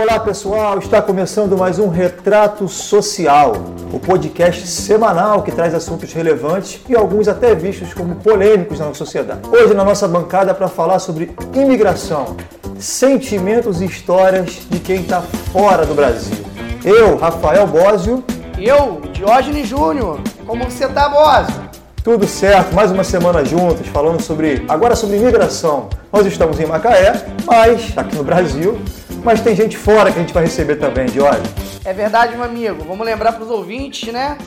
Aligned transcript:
Olá 0.00 0.18
pessoal, 0.18 0.78
está 0.78 1.02
começando 1.02 1.58
mais 1.58 1.78
um 1.78 1.88
Retrato 1.88 2.66
Social, 2.66 3.52
o 3.92 4.00
podcast 4.00 4.66
semanal 4.66 5.42
que 5.42 5.52
traz 5.52 5.74
assuntos 5.74 6.10
relevantes 6.14 6.80
e 6.88 6.96
alguns 6.96 7.28
até 7.28 7.54
vistos 7.54 7.92
como 7.92 8.16
polêmicos 8.16 8.78
na 8.78 8.94
sociedade. 8.94 9.46
Hoje 9.46 9.74
na 9.74 9.84
nossa 9.84 10.08
bancada 10.08 10.54
para 10.54 10.68
falar 10.68 11.00
sobre 11.00 11.36
imigração, 11.54 12.34
sentimentos 12.78 13.82
e 13.82 13.84
histórias 13.84 14.66
de 14.70 14.80
quem 14.80 15.02
está 15.02 15.20
fora 15.52 15.84
do 15.84 15.94
Brasil. 15.94 16.46
Eu, 16.82 17.18
Rafael 17.18 17.66
Bósio. 17.66 18.24
Eu, 18.56 19.02
Diógenes 19.12 19.68
Júnior. 19.68 20.18
Como 20.46 20.64
você 20.64 20.86
está, 20.86 21.10
Bósio? 21.10 21.69
Tudo 22.02 22.26
certo, 22.26 22.74
mais 22.74 22.90
uma 22.90 23.04
semana 23.04 23.44
juntos, 23.44 23.86
falando 23.88 24.22
sobre 24.22 24.64
agora 24.70 24.96
sobre 24.96 25.18
imigração. 25.18 25.90
Nós 26.10 26.24
estamos 26.24 26.58
em 26.58 26.64
Macaé, 26.64 27.12
mas 27.44 27.92
aqui 27.94 28.16
no 28.16 28.24
Brasil, 28.24 28.80
mas 29.22 29.42
tem 29.42 29.54
gente 29.54 29.76
fora 29.76 30.10
que 30.10 30.18
a 30.18 30.22
gente 30.22 30.32
vai 30.32 30.44
receber 30.44 30.76
também, 30.76 31.04
de 31.04 31.20
olha. 31.20 31.42
É 31.84 31.92
verdade, 31.92 32.34
meu 32.34 32.44
amigo. 32.46 32.84
Vamos 32.84 33.04
lembrar 33.04 33.32
para 33.32 33.44
os 33.44 33.50
ouvintes, 33.50 34.10
né? 34.10 34.38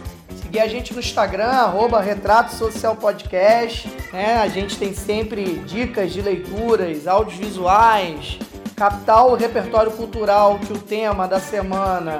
Seguir 0.42 0.62
a 0.62 0.68
gente 0.68 0.95
no 0.95 1.00
Instagram, 1.00 1.45
arroba 1.45 2.02
Retrato 2.02 2.55
Social 2.55 2.95
Podcast. 2.95 3.88
Né? 4.12 4.42
A 4.42 4.48
gente 4.48 4.76
tem 4.76 4.92
sempre 4.92 5.62
dicas 5.67 6.12
de 6.12 6.23
leituras, 6.23 7.08
audiovisuais, 7.08 8.40
captar 8.76 9.28
o 9.28 9.36
repertório 9.36 9.92
cultural 9.92 10.58
que 10.58 10.73
o 10.73 10.80
tema 10.80 11.28
da 11.28 11.40
semana 11.40 12.20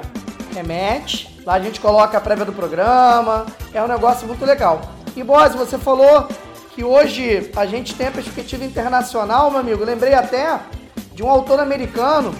remete. 0.54 1.42
Lá 1.44 1.54
a 1.54 1.60
gente 1.60 1.80
coloca 1.80 2.16
a 2.16 2.20
prévia 2.20 2.44
do 2.44 2.52
programa. 2.52 3.46
É 3.72 3.82
um 3.82 3.88
negócio 3.88 4.28
muito 4.28 4.44
legal. 4.46 4.93
E, 5.16 5.22
Boz, 5.22 5.54
você 5.54 5.78
falou 5.78 6.26
que 6.74 6.82
hoje 6.82 7.50
a 7.54 7.64
gente 7.66 7.94
tem 7.94 8.08
a 8.08 8.10
perspectiva 8.10 8.64
internacional, 8.64 9.48
meu 9.48 9.60
amigo. 9.60 9.84
Lembrei 9.84 10.12
até 10.12 10.58
de 11.12 11.22
um 11.22 11.30
autor 11.30 11.60
americano 11.60 12.34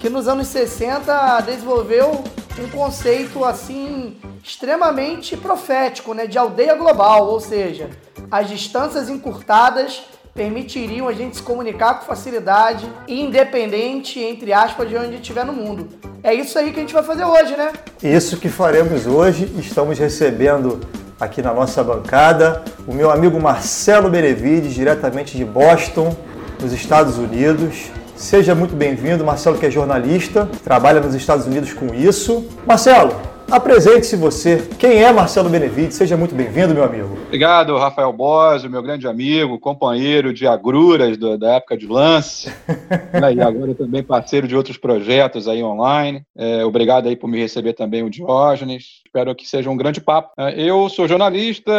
que 0.00 0.08
nos 0.08 0.26
anos 0.26 0.46
60 0.48 1.40
desenvolveu 1.40 2.24
um 2.58 2.68
conceito 2.70 3.44
assim 3.44 4.16
extremamente 4.42 5.36
profético, 5.36 6.14
né, 6.14 6.26
de 6.26 6.38
aldeia 6.38 6.74
global, 6.74 7.26
ou 7.26 7.40
seja, 7.40 7.90
as 8.30 8.48
distâncias 8.48 9.10
encurtadas 9.10 10.02
permitiriam 10.34 11.06
a 11.06 11.12
gente 11.12 11.36
se 11.36 11.42
comunicar 11.42 12.00
com 12.00 12.06
facilidade, 12.06 12.90
independente, 13.06 14.18
entre 14.18 14.52
aspas, 14.52 14.88
de 14.88 14.96
onde 14.96 15.16
estiver 15.16 15.44
no 15.44 15.52
mundo. 15.52 15.88
É 16.22 16.34
isso 16.34 16.58
aí 16.58 16.72
que 16.72 16.78
a 16.78 16.82
gente 16.82 16.94
vai 16.94 17.02
fazer 17.02 17.24
hoje, 17.24 17.56
né? 17.56 17.72
Isso 18.02 18.38
que 18.38 18.48
faremos 18.48 19.06
hoje. 19.06 19.44
Estamos 19.58 19.98
recebendo 19.98 20.80
aqui 21.20 21.40
na 21.42 21.52
nossa 21.52 21.82
bancada 21.82 22.62
o 22.86 22.92
meu 22.92 23.10
amigo 23.10 23.40
Marcelo 23.40 24.10
Benevides, 24.10 24.74
diretamente 24.74 25.36
de 25.36 25.44
Boston, 25.44 26.14
nos 26.60 26.72
Estados 26.72 27.18
Unidos. 27.18 27.90
Seja 28.16 28.54
muito 28.54 28.76
bem-vindo, 28.76 29.24
Marcelo, 29.24 29.58
que 29.58 29.66
é 29.66 29.70
jornalista, 29.70 30.48
trabalha 30.62 31.00
nos 31.00 31.14
Estados 31.14 31.46
Unidos 31.46 31.72
com 31.72 31.94
isso. 31.94 32.46
Marcelo, 32.66 33.14
Apresente-se 33.50 34.16
você. 34.16 34.66
Quem 34.78 35.02
é 35.02 35.12
Marcelo 35.12 35.48
Benevides? 35.48 35.96
Seja 35.96 36.16
muito 36.16 36.34
bem-vindo, 36.34 36.74
meu 36.74 36.82
amigo. 36.82 37.16
Obrigado, 37.26 37.76
Rafael 37.76 38.12
Bosio, 38.12 38.70
meu 38.70 38.82
grande 38.82 39.06
amigo, 39.06 39.58
companheiro 39.58 40.32
de 40.32 40.46
agruras 40.46 41.16
do, 41.16 41.38
da 41.38 41.54
época 41.54 41.76
de 41.76 41.86
lance, 41.86 42.48
né, 43.12 43.34
e 43.34 43.40
agora 43.40 43.74
também 43.74 44.02
parceiro 44.02 44.48
de 44.48 44.56
outros 44.56 44.76
projetos 44.76 45.46
aí 45.46 45.62
online. 45.62 46.24
É, 46.36 46.64
obrigado 46.64 47.08
aí 47.08 47.16
por 47.16 47.28
me 47.28 47.38
receber 47.38 47.74
também 47.74 48.02
o 48.02 48.10
Diógenes. 48.10 49.02
Espero 49.06 49.34
que 49.34 49.46
seja 49.46 49.70
um 49.70 49.76
grande 49.76 50.00
papo. 50.00 50.32
É, 50.38 50.60
eu 50.60 50.88
sou 50.88 51.06
jornalista, 51.06 51.72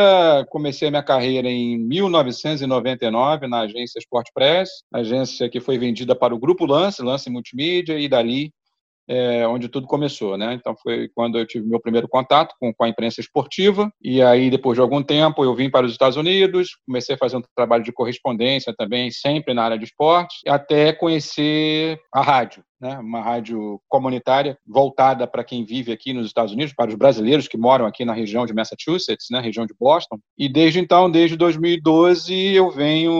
comecei 0.49 0.89
minha 0.89 1.03
carreira 1.03 1.49
em 1.49 1.77
1999 1.77 3.47
na 3.47 3.61
agência 3.61 3.99
Sport 3.99 4.27
Press, 4.33 4.69
agência 4.93 5.49
que 5.49 5.59
foi 5.59 5.77
vendida 5.77 6.15
para 6.15 6.33
o 6.33 6.39
Grupo 6.39 6.65
Lance, 6.65 7.01
Lance 7.01 7.29
Multimídia, 7.29 7.99
e 7.99 8.07
dali 8.07 8.53
é, 9.07 9.47
onde 9.47 9.69
tudo 9.69 9.87
começou, 9.87 10.37
né? 10.37 10.53
Então 10.53 10.75
foi 10.81 11.09
quando 11.13 11.37
eu 11.37 11.45
tive 11.45 11.67
meu 11.67 11.79
primeiro 11.79 12.07
contato 12.07 12.55
com, 12.59 12.73
com, 12.73 12.83
a 12.83 12.89
imprensa 12.89 13.21
esportiva 13.21 13.91
e 14.01 14.21
aí 14.21 14.49
depois 14.49 14.75
de 14.75 14.81
algum 14.81 15.01
tempo 15.01 15.43
eu 15.43 15.55
vim 15.55 15.69
para 15.69 15.85
os 15.85 15.91
Estados 15.91 16.17
Unidos, 16.17 16.77
comecei 16.85 17.15
a 17.15 17.17
fazer 17.17 17.37
um 17.37 17.43
trabalho 17.55 17.83
de 17.83 17.91
correspondência 17.91 18.73
também, 18.77 19.11
sempre 19.11 19.53
na 19.53 19.63
área 19.63 19.77
de 19.77 19.85
esporte, 19.85 20.37
até 20.47 20.91
conhecer 20.93 21.99
a 22.13 22.21
rádio 22.21 22.63
né, 22.79 22.97
uma 22.99 23.21
rádio 23.21 23.81
comunitária 23.87 24.57
voltada 24.65 25.27
para 25.27 25.43
quem 25.43 25.65
vive 25.65 25.91
aqui 25.91 26.13
nos 26.13 26.27
Estados 26.27 26.53
Unidos, 26.53 26.73
para 26.73 26.89
os 26.89 26.95
brasileiros 26.95 27.47
que 27.47 27.57
moram 27.57 27.85
aqui 27.85 28.03
na 28.05 28.13
região 28.13 28.45
de 28.45 28.53
Massachusetts, 28.53 29.27
né, 29.31 29.39
região 29.39 29.65
de 29.65 29.73
Boston. 29.79 30.17
E 30.37 30.49
desde 30.49 30.79
então, 30.79 31.09
desde 31.09 31.35
2012, 31.35 32.33
eu 32.53 32.69
venho 32.71 33.11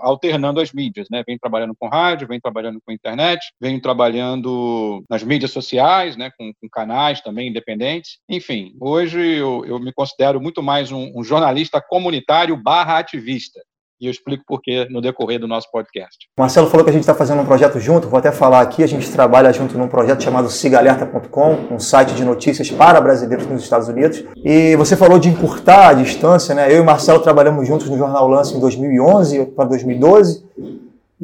alternando 0.00 0.60
as 0.60 0.72
mídias, 0.72 1.08
né, 1.10 1.22
venho 1.26 1.38
trabalhando 1.38 1.74
com 1.78 1.88
rádio, 1.88 2.28
venho 2.28 2.40
trabalhando 2.40 2.80
com 2.84 2.92
internet, 2.92 3.52
venho 3.60 3.80
trabalhando 3.80 5.04
nas 5.08 5.22
mídias 5.22 5.50
sociais, 5.50 6.16
né, 6.16 6.30
com, 6.38 6.52
com 6.60 6.68
canais 6.68 7.20
também 7.20 7.48
independentes. 7.48 8.18
Enfim, 8.28 8.74
hoje 8.80 9.20
eu, 9.20 9.64
eu 9.64 9.78
me 9.78 9.92
considero 9.92 10.40
muito 10.40 10.62
mais 10.62 10.92
um, 10.92 11.12
um 11.14 11.24
jornalista 11.24 11.80
comunitário 11.80 12.56
barra 12.56 12.98
ativista 12.98 13.60
e 14.02 14.06
eu 14.06 14.10
explico 14.10 14.42
por 14.44 14.60
que 14.60 14.88
no 14.90 15.00
decorrer 15.00 15.38
do 15.38 15.46
nosso 15.46 15.70
podcast. 15.70 16.26
Marcelo 16.36 16.66
falou 16.66 16.82
que 16.82 16.90
a 16.90 16.92
gente 16.92 17.04
está 17.04 17.14
fazendo 17.14 17.40
um 17.40 17.44
projeto 17.44 17.78
junto, 17.78 18.08
vou 18.08 18.18
até 18.18 18.32
falar 18.32 18.60
aqui, 18.60 18.82
a 18.82 18.86
gente 18.88 19.08
trabalha 19.12 19.52
junto 19.52 19.78
num 19.78 19.86
projeto 19.86 20.24
chamado 20.24 20.50
sigalerta.com, 20.50 21.58
um 21.70 21.78
site 21.78 22.12
de 22.12 22.24
notícias 22.24 22.68
para 22.68 23.00
brasileiros 23.00 23.46
nos 23.46 23.62
Estados 23.62 23.86
Unidos. 23.86 24.24
E 24.44 24.74
você 24.74 24.96
falou 24.96 25.20
de 25.20 25.28
encurtar 25.28 25.90
a 25.90 25.92
distância, 25.92 26.52
né? 26.52 26.72
Eu 26.74 26.82
e 26.82 26.84
Marcelo 26.84 27.20
trabalhamos 27.20 27.68
juntos 27.68 27.88
no 27.88 27.96
Jornal 27.96 28.26
Lance 28.26 28.56
em 28.56 28.60
2011 28.60 29.46
para 29.54 29.66
2012. 29.66 30.44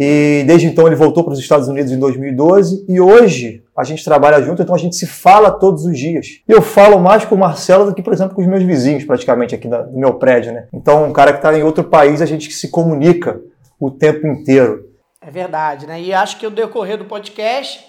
E 0.01 0.45
desde 0.47 0.69
então 0.69 0.87
ele 0.87 0.95
voltou 0.95 1.25
para 1.25 1.33
os 1.33 1.41
Estados 1.41 1.67
Unidos 1.67 1.91
em 1.91 1.99
2012 1.99 2.85
e 2.89 3.01
hoje 3.01 3.65
a 3.79 3.85
gente 3.85 4.05
trabalha 4.05 4.43
junto, 4.43 4.61
então 4.61 4.75
a 4.75 4.79
gente 4.79 4.97
se 4.97 5.07
fala 5.07 5.53
todos 5.53 5.85
os 5.85 5.97
dias. 5.97 6.41
Eu 6.49 6.61
falo 6.61 6.99
mais 6.99 7.25
com 7.25 7.37
o 7.37 7.39
Marcelo 7.39 7.87
do 7.87 7.95
que, 7.95 8.03
por 8.03 8.13
exemplo, 8.13 8.35
com 8.35 8.43
os 8.43 8.49
meus 8.49 8.65
vizinhos, 8.65 9.05
praticamente, 9.05 9.55
aqui 9.55 9.69
do 9.69 9.97
meu 9.97 10.15
prédio, 10.15 10.53
né? 10.53 10.67
Então, 10.75 11.05
um 11.05 11.13
cara 11.13 11.33
que 11.33 11.39
está 11.39 11.57
em 11.57 11.63
outro 11.63 11.85
país, 11.85 12.21
a 12.21 12.27
gente 12.27 12.51
se 12.51 12.69
comunica 12.71 13.41
o 13.79 13.89
tempo 13.89 14.27
inteiro. 14.27 14.85
É 15.21 15.31
verdade, 15.31 15.87
né? 15.87 16.01
E 16.01 16.13
acho 16.13 16.39
que 16.39 16.45
no 16.45 16.51
decorrer 16.51 16.99
do 16.99 17.05
podcast 17.05 17.87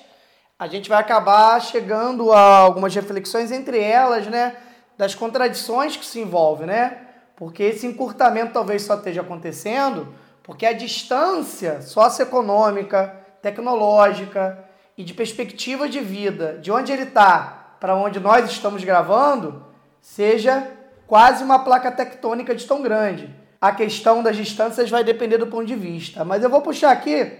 a 0.59 0.67
gente 0.67 0.89
vai 0.89 0.99
acabar 0.99 1.59
chegando 1.59 2.31
a 2.33 2.57
algumas 2.57 2.93
reflexões, 2.93 3.51
entre 3.51 3.79
elas, 3.79 4.27
né, 4.27 4.57
das 4.97 5.15
contradições 5.15 5.95
que 5.95 6.05
se 6.05 6.19
envolvem, 6.19 6.67
né? 6.67 6.97
Porque 7.35 7.63
esse 7.63 7.87
encurtamento 7.87 8.51
talvez 8.51 8.83
só 8.83 8.95
esteja 8.95 9.21
acontecendo 9.21 10.07
porque 10.43 10.65
a 10.65 10.73
distância 10.73 11.81
socioeconômica, 11.81 13.15
tecnológica 13.41 14.68
e 14.99 15.03
de 15.05 15.13
perspectiva 15.13 15.87
de 15.87 16.01
vida, 16.01 16.59
de 16.61 16.69
onde 16.69 16.91
ele 16.91 17.03
está 17.03 17.77
para 17.79 17.95
onde 17.95 18.19
nós 18.19 18.51
estamos 18.51 18.83
gravando, 18.83 19.65
seja 20.01 20.69
quase 21.07 21.41
uma 21.41 21.59
placa 21.59 21.89
tectônica 21.89 22.53
de 22.53 22.67
tão 22.67 22.81
grande. 22.81 23.33
A 23.61 23.71
questão 23.71 24.21
das 24.21 24.35
distâncias 24.35 24.89
vai 24.89 25.01
depender 25.01 25.37
do 25.37 25.47
ponto 25.47 25.65
de 25.65 25.75
vista. 25.75 26.25
Mas 26.25 26.43
eu 26.43 26.49
vou 26.49 26.61
puxar 26.61 26.91
aqui 26.91 27.31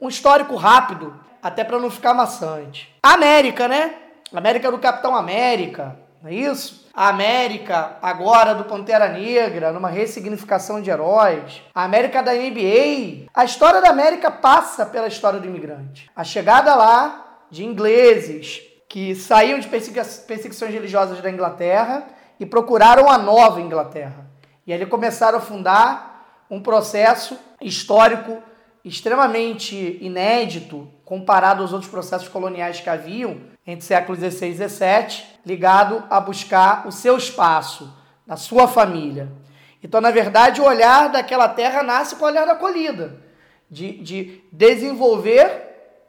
um 0.00 0.08
histórico 0.08 0.54
rápido, 0.54 1.12
até 1.42 1.64
para 1.64 1.80
não 1.80 1.90
ficar 1.90 2.14
maçante. 2.14 2.96
América, 3.02 3.66
né? 3.66 3.96
América 4.32 4.70
do 4.70 4.78
Capitão 4.78 5.16
América, 5.16 5.98
não 6.22 6.30
é 6.30 6.34
isso? 6.34 6.88
A 6.92 7.08
América, 7.08 7.96
agora 8.02 8.54
do 8.54 8.64
Pantera 8.64 9.08
Negra, 9.08 9.72
numa 9.72 9.88
ressignificação 9.88 10.82
de 10.82 10.90
heróis. 10.90 11.62
A 11.72 11.84
América 11.84 12.22
da 12.22 12.32
NBA. 12.32 13.26
A 13.32 13.44
história 13.44 13.80
da 13.80 13.90
América 13.90 14.30
passa 14.30 14.84
pela 14.84 15.06
história 15.06 15.38
do 15.38 15.46
imigrante. 15.46 16.10
A 16.16 16.24
chegada 16.24 16.74
lá 16.74 17.44
de 17.50 17.64
ingleses 17.64 18.62
que 18.88 19.14
saíam 19.14 19.60
de 19.60 19.68
perseguições 19.68 20.72
religiosas 20.72 21.20
da 21.20 21.30
Inglaterra 21.30 22.08
e 22.40 22.46
procuraram 22.46 23.08
a 23.08 23.16
nova 23.16 23.60
Inglaterra. 23.60 24.26
E 24.66 24.72
ali 24.72 24.86
começaram 24.86 25.38
a 25.38 25.42
fundar 25.42 26.44
um 26.50 26.60
processo 26.60 27.38
histórico 27.60 28.42
extremamente 28.84 29.98
inédito 30.00 30.88
comparado 31.04 31.62
aos 31.62 31.72
outros 31.72 31.90
processos 31.90 32.28
coloniais 32.28 32.80
que 32.80 32.88
haviam 32.88 33.38
entre 33.68 33.84
séculos 33.84 34.18
XVI 34.18 34.48
e 34.48 34.54
XVII, 34.54 35.24
ligado 35.44 36.02
a 36.08 36.18
buscar 36.18 36.88
o 36.88 36.90
seu 36.90 37.18
espaço, 37.18 37.92
na 38.26 38.34
sua 38.34 38.66
família. 38.66 39.30
Então, 39.82 40.00
na 40.00 40.10
verdade, 40.10 40.58
o 40.58 40.64
olhar 40.64 41.10
daquela 41.10 41.50
terra 41.50 41.82
nasce 41.82 42.16
com 42.16 42.24
o 42.24 42.28
olhar 42.28 42.46
da 42.46 42.52
acolhida, 42.52 43.20
de, 43.70 43.98
de 43.98 44.42
desenvolver 44.50 45.66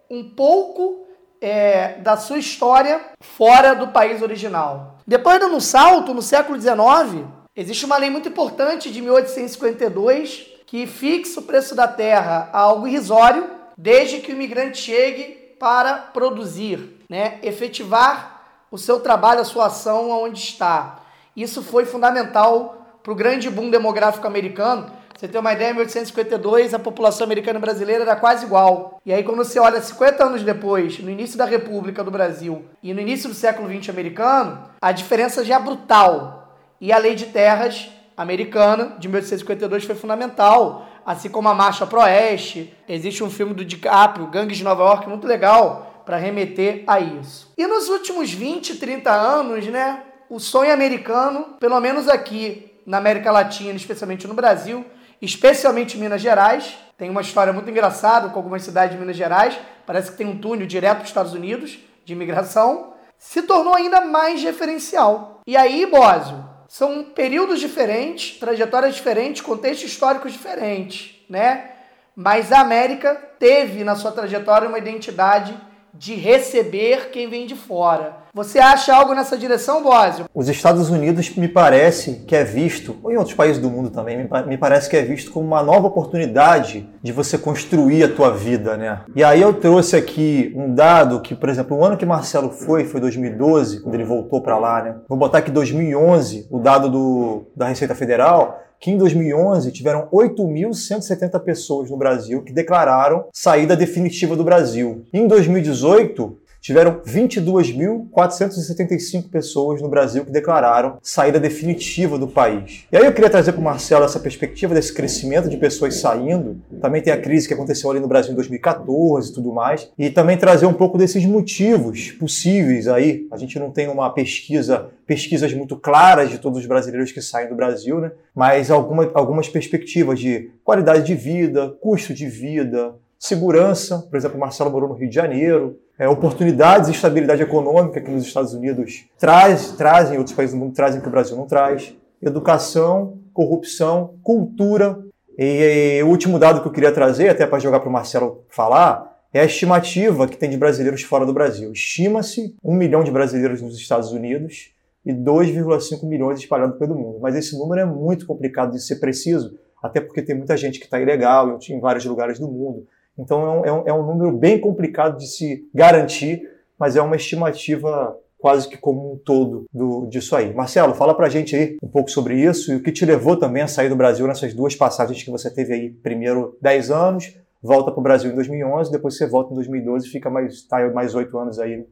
um 0.10 0.24
pouco 0.30 1.06
é, 1.42 1.96
da 1.96 2.16
sua 2.16 2.38
história 2.38 3.02
fora 3.20 3.74
do 3.74 3.90
país 3.90 4.22
original. 4.22 4.98
Depois 5.06 5.38
dando 5.38 5.58
um 5.58 5.60
salto, 5.60 6.14
no 6.14 6.22
século 6.22 6.60
XIX, 6.60 7.28
existe 7.54 7.84
uma 7.84 7.98
lei 7.98 8.10
muito 8.10 8.30
importante 8.30 8.90
de 8.90 9.02
1852 9.02 10.48
que 10.66 10.88
fixa 10.88 11.42
o 11.42 11.44
preço 11.44 11.76
da 11.76 11.90
terra 11.90 12.50
a 12.54 12.60
algo 12.60 12.88
irrisório, 12.88 13.50
desde 13.78 14.20
que 14.20 14.32
o 14.32 14.36
imigrante 14.36 14.78
chegue 14.78 15.39
para 15.60 15.96
produzir, 15.96 17.04
né, 17.10 17.38
efetivar 17.44 18.40
o 18.72 18.78
seu 18.78 19.00
trabalho, 19.00 19.42
a 19.42 19.46
sua 19.46 19.66
ação 19.66 20.10
onde 20.10 20.40
está. 20.40 21.00
Isso 21.36 21.62
foi 21.62 21.86
fundamental 21.86 22.86
para 23.04 23.12
o 23.12 23.16
grande 23.16 23.50
boom 23.50 23.70
demográfico 23.70 24.26
americano. 24.26 24.92
você 25.18 25.28
tem 25.28 25.40
uma 25.40 25.52
ideia, 25.52 25.72
em 25.72 25.74
1852 25.74 26.74
a 26.74 26.80
população 26.80 27.26
americana 27.26 27.60
e 27.60 27.62
brasileira 27.62 28.04
era 28.04 28.16
quase 28.16 28.46
igual. 28.46 29.02
E 29.06 29.12
aí 29.12 29.24
quando 29.24 29.44
você 29.44 29.60
olha 29.60 29.82
50 29.82 30.24
anos 30.24 30.44
depois, 30.44 31.00
no 31.00 31.10
início 31.10 31.38
da 31.38 31.46
República 31.46 32.04
do 32.04 32.12
Brasil 32.12 32.66
e 32.82 32.94
no 32.94 33.02
início 33.02 33.28
do 33.28 33.36
século 33.36 33.68
XX 33.68 33.90
americano, 33.90 34.64
a 34.82 34.92
diferença 34.92 35.44
já 35.44 35.56
é 35.56 35.60
brutal. 35.60 36.56
E 36.80 36.94
a 36.94 36.98
lei 36.98 37.16
de 37.16 37.26
terras 37.26 37.90
americana 38.16 38.96
de 39.00 39.08
1852 39.08 39.86
foi 39.86 39.96
fundamental, 39.96 40.89
assim 41.06 41.30
como 41.30 41.50
a 41.50 41.54
Marcha 41.54 41.86
pro 41.86 42.02
Oeste. 42.02 42.74
Existe 42.88 43.24
um 43.24 43.30
filme 43.30 43.54
do 43.54 43.66
DiCaprio, 43.66 44.28
Gangues 44.28 44.58
de 44.58 44.64
Nova 44.64 44.84
York, 44.84 45.08
muito 45.08 45.28
legal 45.28 46.04
para 46.06 46.18
remeter 46.18 46.84
a 46.88 47.00
isso. 47.00 47.52
E 47.58 47.68
nos 47.68 47.88
últimos 47.88 48.32
20, 48.32 48.78
30 48.78 49.12
anos, 49.12 49.68
né, 49.68 50.04
o 50.30 50.40
sonho 50.40 50.74
americano, 50.74 51.56
pelo 51.60 51.80
menos 51.80 52.08
aqui 52.08 52.72
na 52.86 52.98
América 52.98 53.32
Latina, 53.32 53.76
especialmente 53.76 54.28
no 54.28 54.34
Brasil, 54.34 54.86
especialmente 55.22 55.98
em 55.98 56.00
Minas 56.00 56.22
Gerais, 56.22 56.78
tem 56.98 57.10
uma 57.10 57.22
história 57.22 57.54
muito 57.54 57.70
engraçada 57.70 58.30
com 58.30 58.40
algumas 58.40 58.64
cidades 58.64 58.96
de 58.96 59.00
Minas 59.00 59.16
Gerais, 59.16 59.58
parece 59.86 60.12
que 60.12 60.18
tem 60.18 60.28
um 60.28 60.40
túnel 60.40 60.66
direto 60.66 60.98
para 60.98 61.04
os 61.04 61.10
Estados 61.10 61.34
Unidos 61.34 61.78
de 62.04 62.14
imigração, 62.14 62.94
se 63.18 63.44
tornou 63.44 63.76
ainda 63.76 64.02
mais 64.02 64.42
referencial. 64.42 65.42
E 65.46 65.56
aí, 65.56 65.86
Bósio, 65.86 66.44
são 66.70 67.04
períodos 67.04 67.60
diferentes, 67.60 68.40
trajetórias 68.40 68.94
diferentes, 68.94 69.42
contextos 69.42 69.90
históricos 69.90 70.32
diferentes, 70.32 71.16
né? 71.28 71.72
Mas 72.16 72.52
a 72.52 72.60
América 72.60 73.16
teve 73.40 73.84
na 73.84 73.96
sua 73.96 74.12
trajetória 74.12 74.70
uma 74.70 74.78
identidade 74.78 75.58
de 75.94 76.16
receber 76.16 77.10
quem 77.12 77.30
vem 77.30 77.46
de 77.46 77.56
fora. 77.56 78.18
Você 78.34 78.60
acha 78.60 78.96
algo 78.96 79.14
nessa 79.14 79.38
direção, 79.38 79.82
Bósio? 79.82 80.26
Os 80.34 80.48
Estados 80.48 80.90
Unidos 80.90 81.36
me 81.36 81.48
parece 81.48 82.24
que 82.28 82.36
é 82.36 82.44
visto, 82.44 82.96
ou 83.04 83.12
em 83.12 83.18
outros 83.18 83.36
países 83.36 83.62
do 83.62 83.70
mundo 83.70 83.90
também, 83.90 84.30
me 84.48 84.58
parece 84.58 84.90
que 84.90 84.96
é 84.96 85.02
visto 85.02 85.32
como 85.32 85.48
uma 85.48 85.64
nova 85.64 85.88
oportunidade 85.88 86.88
de 87.02 87.12
você 87.12 87.38
construir 87.38 88.04
a 88.04 88.14
tua 88.14 88.32
vida, 88.32 88.78
né? 88.78 89.02
E 89.16 89.24
aí 89.24 89.42
eu 89.42 89.54
trouxe 89.54 89.96
aqui 89.96 90.54
um 90.56 90.74
dado 90.74 91.22
que, 91.22 91.34
por 91.34 91.50
exemplo, 91.50 91.76
o 91.76 91.84
ano 91.84 91.98
que 91.98 92.06
Marcelo 92.06 92.52
foi, 92.52 92.86
foi 92.86 93.02
2012, 93.02 93.82
quando 93.82 93.96
ele 93.96 94.04
voltou 94.04 94.42
para 94.42 94.58
lá, 94.58 94.84
né? 94.84 94.96
Vou 95.08 95.18
botar 95.18 95.40
aqui 95.40 95.50
2011, 95.50 96.48
o 96.52 96.60
dado 96.60 96.90
do, 96.90 97.48
da 97.56 97.68
Receita 97.68 97.96
Federal, 97.96 98.62
que 98.80 98.90
em 98.90 98.98
2011 98.98 99.72
tiveram 99.72 100.08
8.170 100.12 101.40
pessoas 101.42 101.90
no 101.90 101.98
Brasil 101.98 102.42
que 102.42 102.54
declararam 102.54 103.26
saída 103.34 103.76
definitiva 103.76 104.36
do 104.36 104.44
Brasil. 104.44 105.06
Em 105.14 105.28
2018, 105.28 106.38
tiveram 106.60 107.02
22.475 107.06 109.30
pessoas 109.30 109.80
no 109.82 109.90
Brasil 109.90 110.26
que 110.26 110.32
declararam 110.32 110.98
saída 111.02 111.40
definitiva 111.40 112.18
do 112.18 112.28
país. 112.28 112.86
E 112.92 112.98
aí 112.98 113.06
eu 113.06 113.14
queria 113.14 113.30
trazer 113.30 113.54
para 113.54 113.62
o 113.62 113.64
Marcelo 113.64 114.06
essa 114.06 114.20
perspectiva 114.20 114.74
desse 114.74 114.94
crescimento 114.94 115.50
de 115.50 115.58
pessoas 115.58 115.96
saindo. 115.96 116.62
Também 116.82 117.02
tem 117.02 117.14
a 117.14 117.22
crise 117.22 117.48
que 117.48 117.54
aconteceu 117.54 117.90
ali 117.90 118.00
no 118.00 118.08
Brasil 118.08 118.32
em 118.32 118.36
2014 118.36 119.30
e 119.30 119.34
tudo 119.34 119.54
mais. 119.54 119.90
E 119.98 120.10
também 120.10 120.38
trazer 120.38 120.66
um 120.66 120.74
pouco 120.74 120.98
desses 120.98 121.26
motivos 121.26 122.12
possíveis 122.12 122.88
aí. 122.88 123.28
A 123.32 123.38
gente 123.38 123.60
não 123.60 123.72
tem 123.72 123.88
uma 123.88 124.10
pesquisa, 124.10 124.90
pesquisas 125.06 125.54
muito 125.54 125.78
claras 125.78 126.30
de 126.30 126.38
todos 126.38 126.60
os 126.60 126.66
brasileiros 126.66 127.12
que 127.12 127.22
saem 127.22 127.50
do 127.50 127.56
Brasil, 127.56 128.00
né? 128.00 128.12
Mas 128.36 128.72
alguma, 128.72 129.10
algumas 129.14 129.48
perspectivas 129.48 130.20
de 130.20 130.52
qualidade 130.64 131.06
de 131.06 131.16
vida, 131.16 131.70
custo 131.82 132.14
de 132.14 132.28
vida, 132.28 132.94
segurança. 133.20 134.00
Por 134.10 134.16
exemplo, 134.16 134.40
Marcelo 134.40 134.72
morou 134.72 134.90
no 134.90 134.96
Rio 134.96 135.10
de 135.10 135.16
Janeiro 135.16 135.78
é, 136.00 136.08
oportunidades 136.08 136.88
e 136.88 136.94
estabilidade 136.94 137.44
econômica 137.44 138.00
que 138.00 138.10
nos 138.10 138.24
Estados 138.26 138.54
Unidos 138.54 139.06
traz, 139.20 139.74
trazem, 139.74 140.18
outros 140.18 140.36
países 140.36 140.56
do 140.56 140.60
mundo 140.60 140.74
trazem 140.74 141.02
que 141.02 141.08
o 141.08 141.12
Brasil 141.12 141.36
não 141.36 141.46
traz, 141.46 141.94
educação, 142.22 143.20
corrupção, 143.34 144.16
cultura. 144.24 144.98
E, 145.38 145.98
e 146.00 146.04
o 146.04 146.08
último 146.08 146.40
dado 146.40 146.62
que 146.62 146.68
eu 146.68 146.72
queria 146.72 146.92
trazer, 146.92 147.28
até 147.28 147.46
para 147.46 147.60
jogar 147.60 147.82
para 147.82 147.90
o 147.90 147.92
Marcelo 147.92 148.46
falar, 148.50 149.10
é 149.34 149.42
a 149.42 149.46
estimativa 149.46 150.28
que 150.28 150.38
tem 150.38 150.50
de 150.50 150.58
brasileiros 150.58 151.04
fora 151.04 151.26
do 151.26 151.34
Brasil. 151.34 151.72
Estima-se 151.72 152.56
um 152.64 152.74
milhão 152.74 153.04
de 153.04 153.12
brasileiros 153.12 153.62
nos 153.62 153.78
Estados 153.78 154.12
Unidos 154.12 154.74
e 155.06 155.14
2,5 155.14 156.06
milhões 156.08 156.40
espalhados 156.40 156.78
pelo 156.78 156.96
mundo. 156.96 157.20
Mas 157.22 157.36
esse 157.36 157.58
número 157.58 157.82
é 157.82 157.86
muito 157.86 158.26
complicado 158.26 158.72
de 158.72 158.82
ser 158.82 158.96
preciso, 158.96 159.58
até 159.84 160.02
porque 160.02 160.22
tem 160.22 160.36
muita 160.36 160.58
gente 160.58 160.80
que 160.80 160.86
está 160.86 161.00
ilegal 161.00 161.60
em 161.70 161.80
vários 161.80 162.06
lugares 162.06 162.40
do 162.40 162.48
mundo. 162.48 162.88
Então 163.20 163.66
é 163.66 163.72
um, 163.72 163.84
é 163.88 163.94
um 163.94 164.06
número 164.06 164.32
bem 164.32 164.60
complicado 164.60 165.18
de 165.18 165.28
se 165.28 165.68
garantir, 165.74 166.42
mas 166.78 166.96
é 166.96 167.02
uma 167.02 167.16
estimativa 167.16 168.18
quase 168.38 168.70
que 168.70 168.78
como 168.78 169.14
um 169.14 169.18
todo 169.18 169.66
do, 169.72 170.08
disso 170.08 170.36
aí. 170.36 170.54
Marcelo, 170.54 170.96
fala 170.96 171.14
pra 171.14 171.28
gente 171.28 171.56
aí 171.56 171.78
um 171.84 171.90
pouco 171.90 172.10
sobre 172.10 172.42
isso 172.42 172.72
e 172.72 172.78
o 172.78 172.82
que 172.82 172.92
te 172.92 173.06
levou 173.06 173.36
também 173.36 173.62
a 173.62 173.68
sair 173.68 173.90
do 173.90 173.98
Brasil 173.98 174.26
nessas 174.26 174.54
duas 174.54 174.76
passagens 174.76 175.22
que 175.22 175.30
você 175.30 175.54
teve 175.54 175.74
aí, 175.74 175.90
primeiro 175.90 176.58
10 176.62 176.90
anos, 176.90 177.38
volta 177.62 177.92
para 177.92 178.00
o 178.00 178.04
Brasil 178.04 178.32
em 178.32 178.36
2011, 178.36 178.92
depois 178.92 179.18
você 179.18 179.28
volta 179.28 179.52
em 179.52 179.56
2012 179.56 180.08
e 180.08 180.10
fica 180.10 180.30
mais, 180.30 180.64
tá, 180.64 180.90
mais 180.92 181.14
8 181.14 181.38
anos 181.38 181.60
aí 181.60 181.86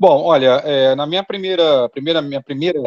Bom, 0.00 0.22
olha, 0.22 0.62
é, 0.64 0.94
na 0.94 1.06
minha 1.06 1.22
primeira, 1.22 1.86
primeira, 1.90 2.22
minha 2.22 2.40
primeira 2.40 2.80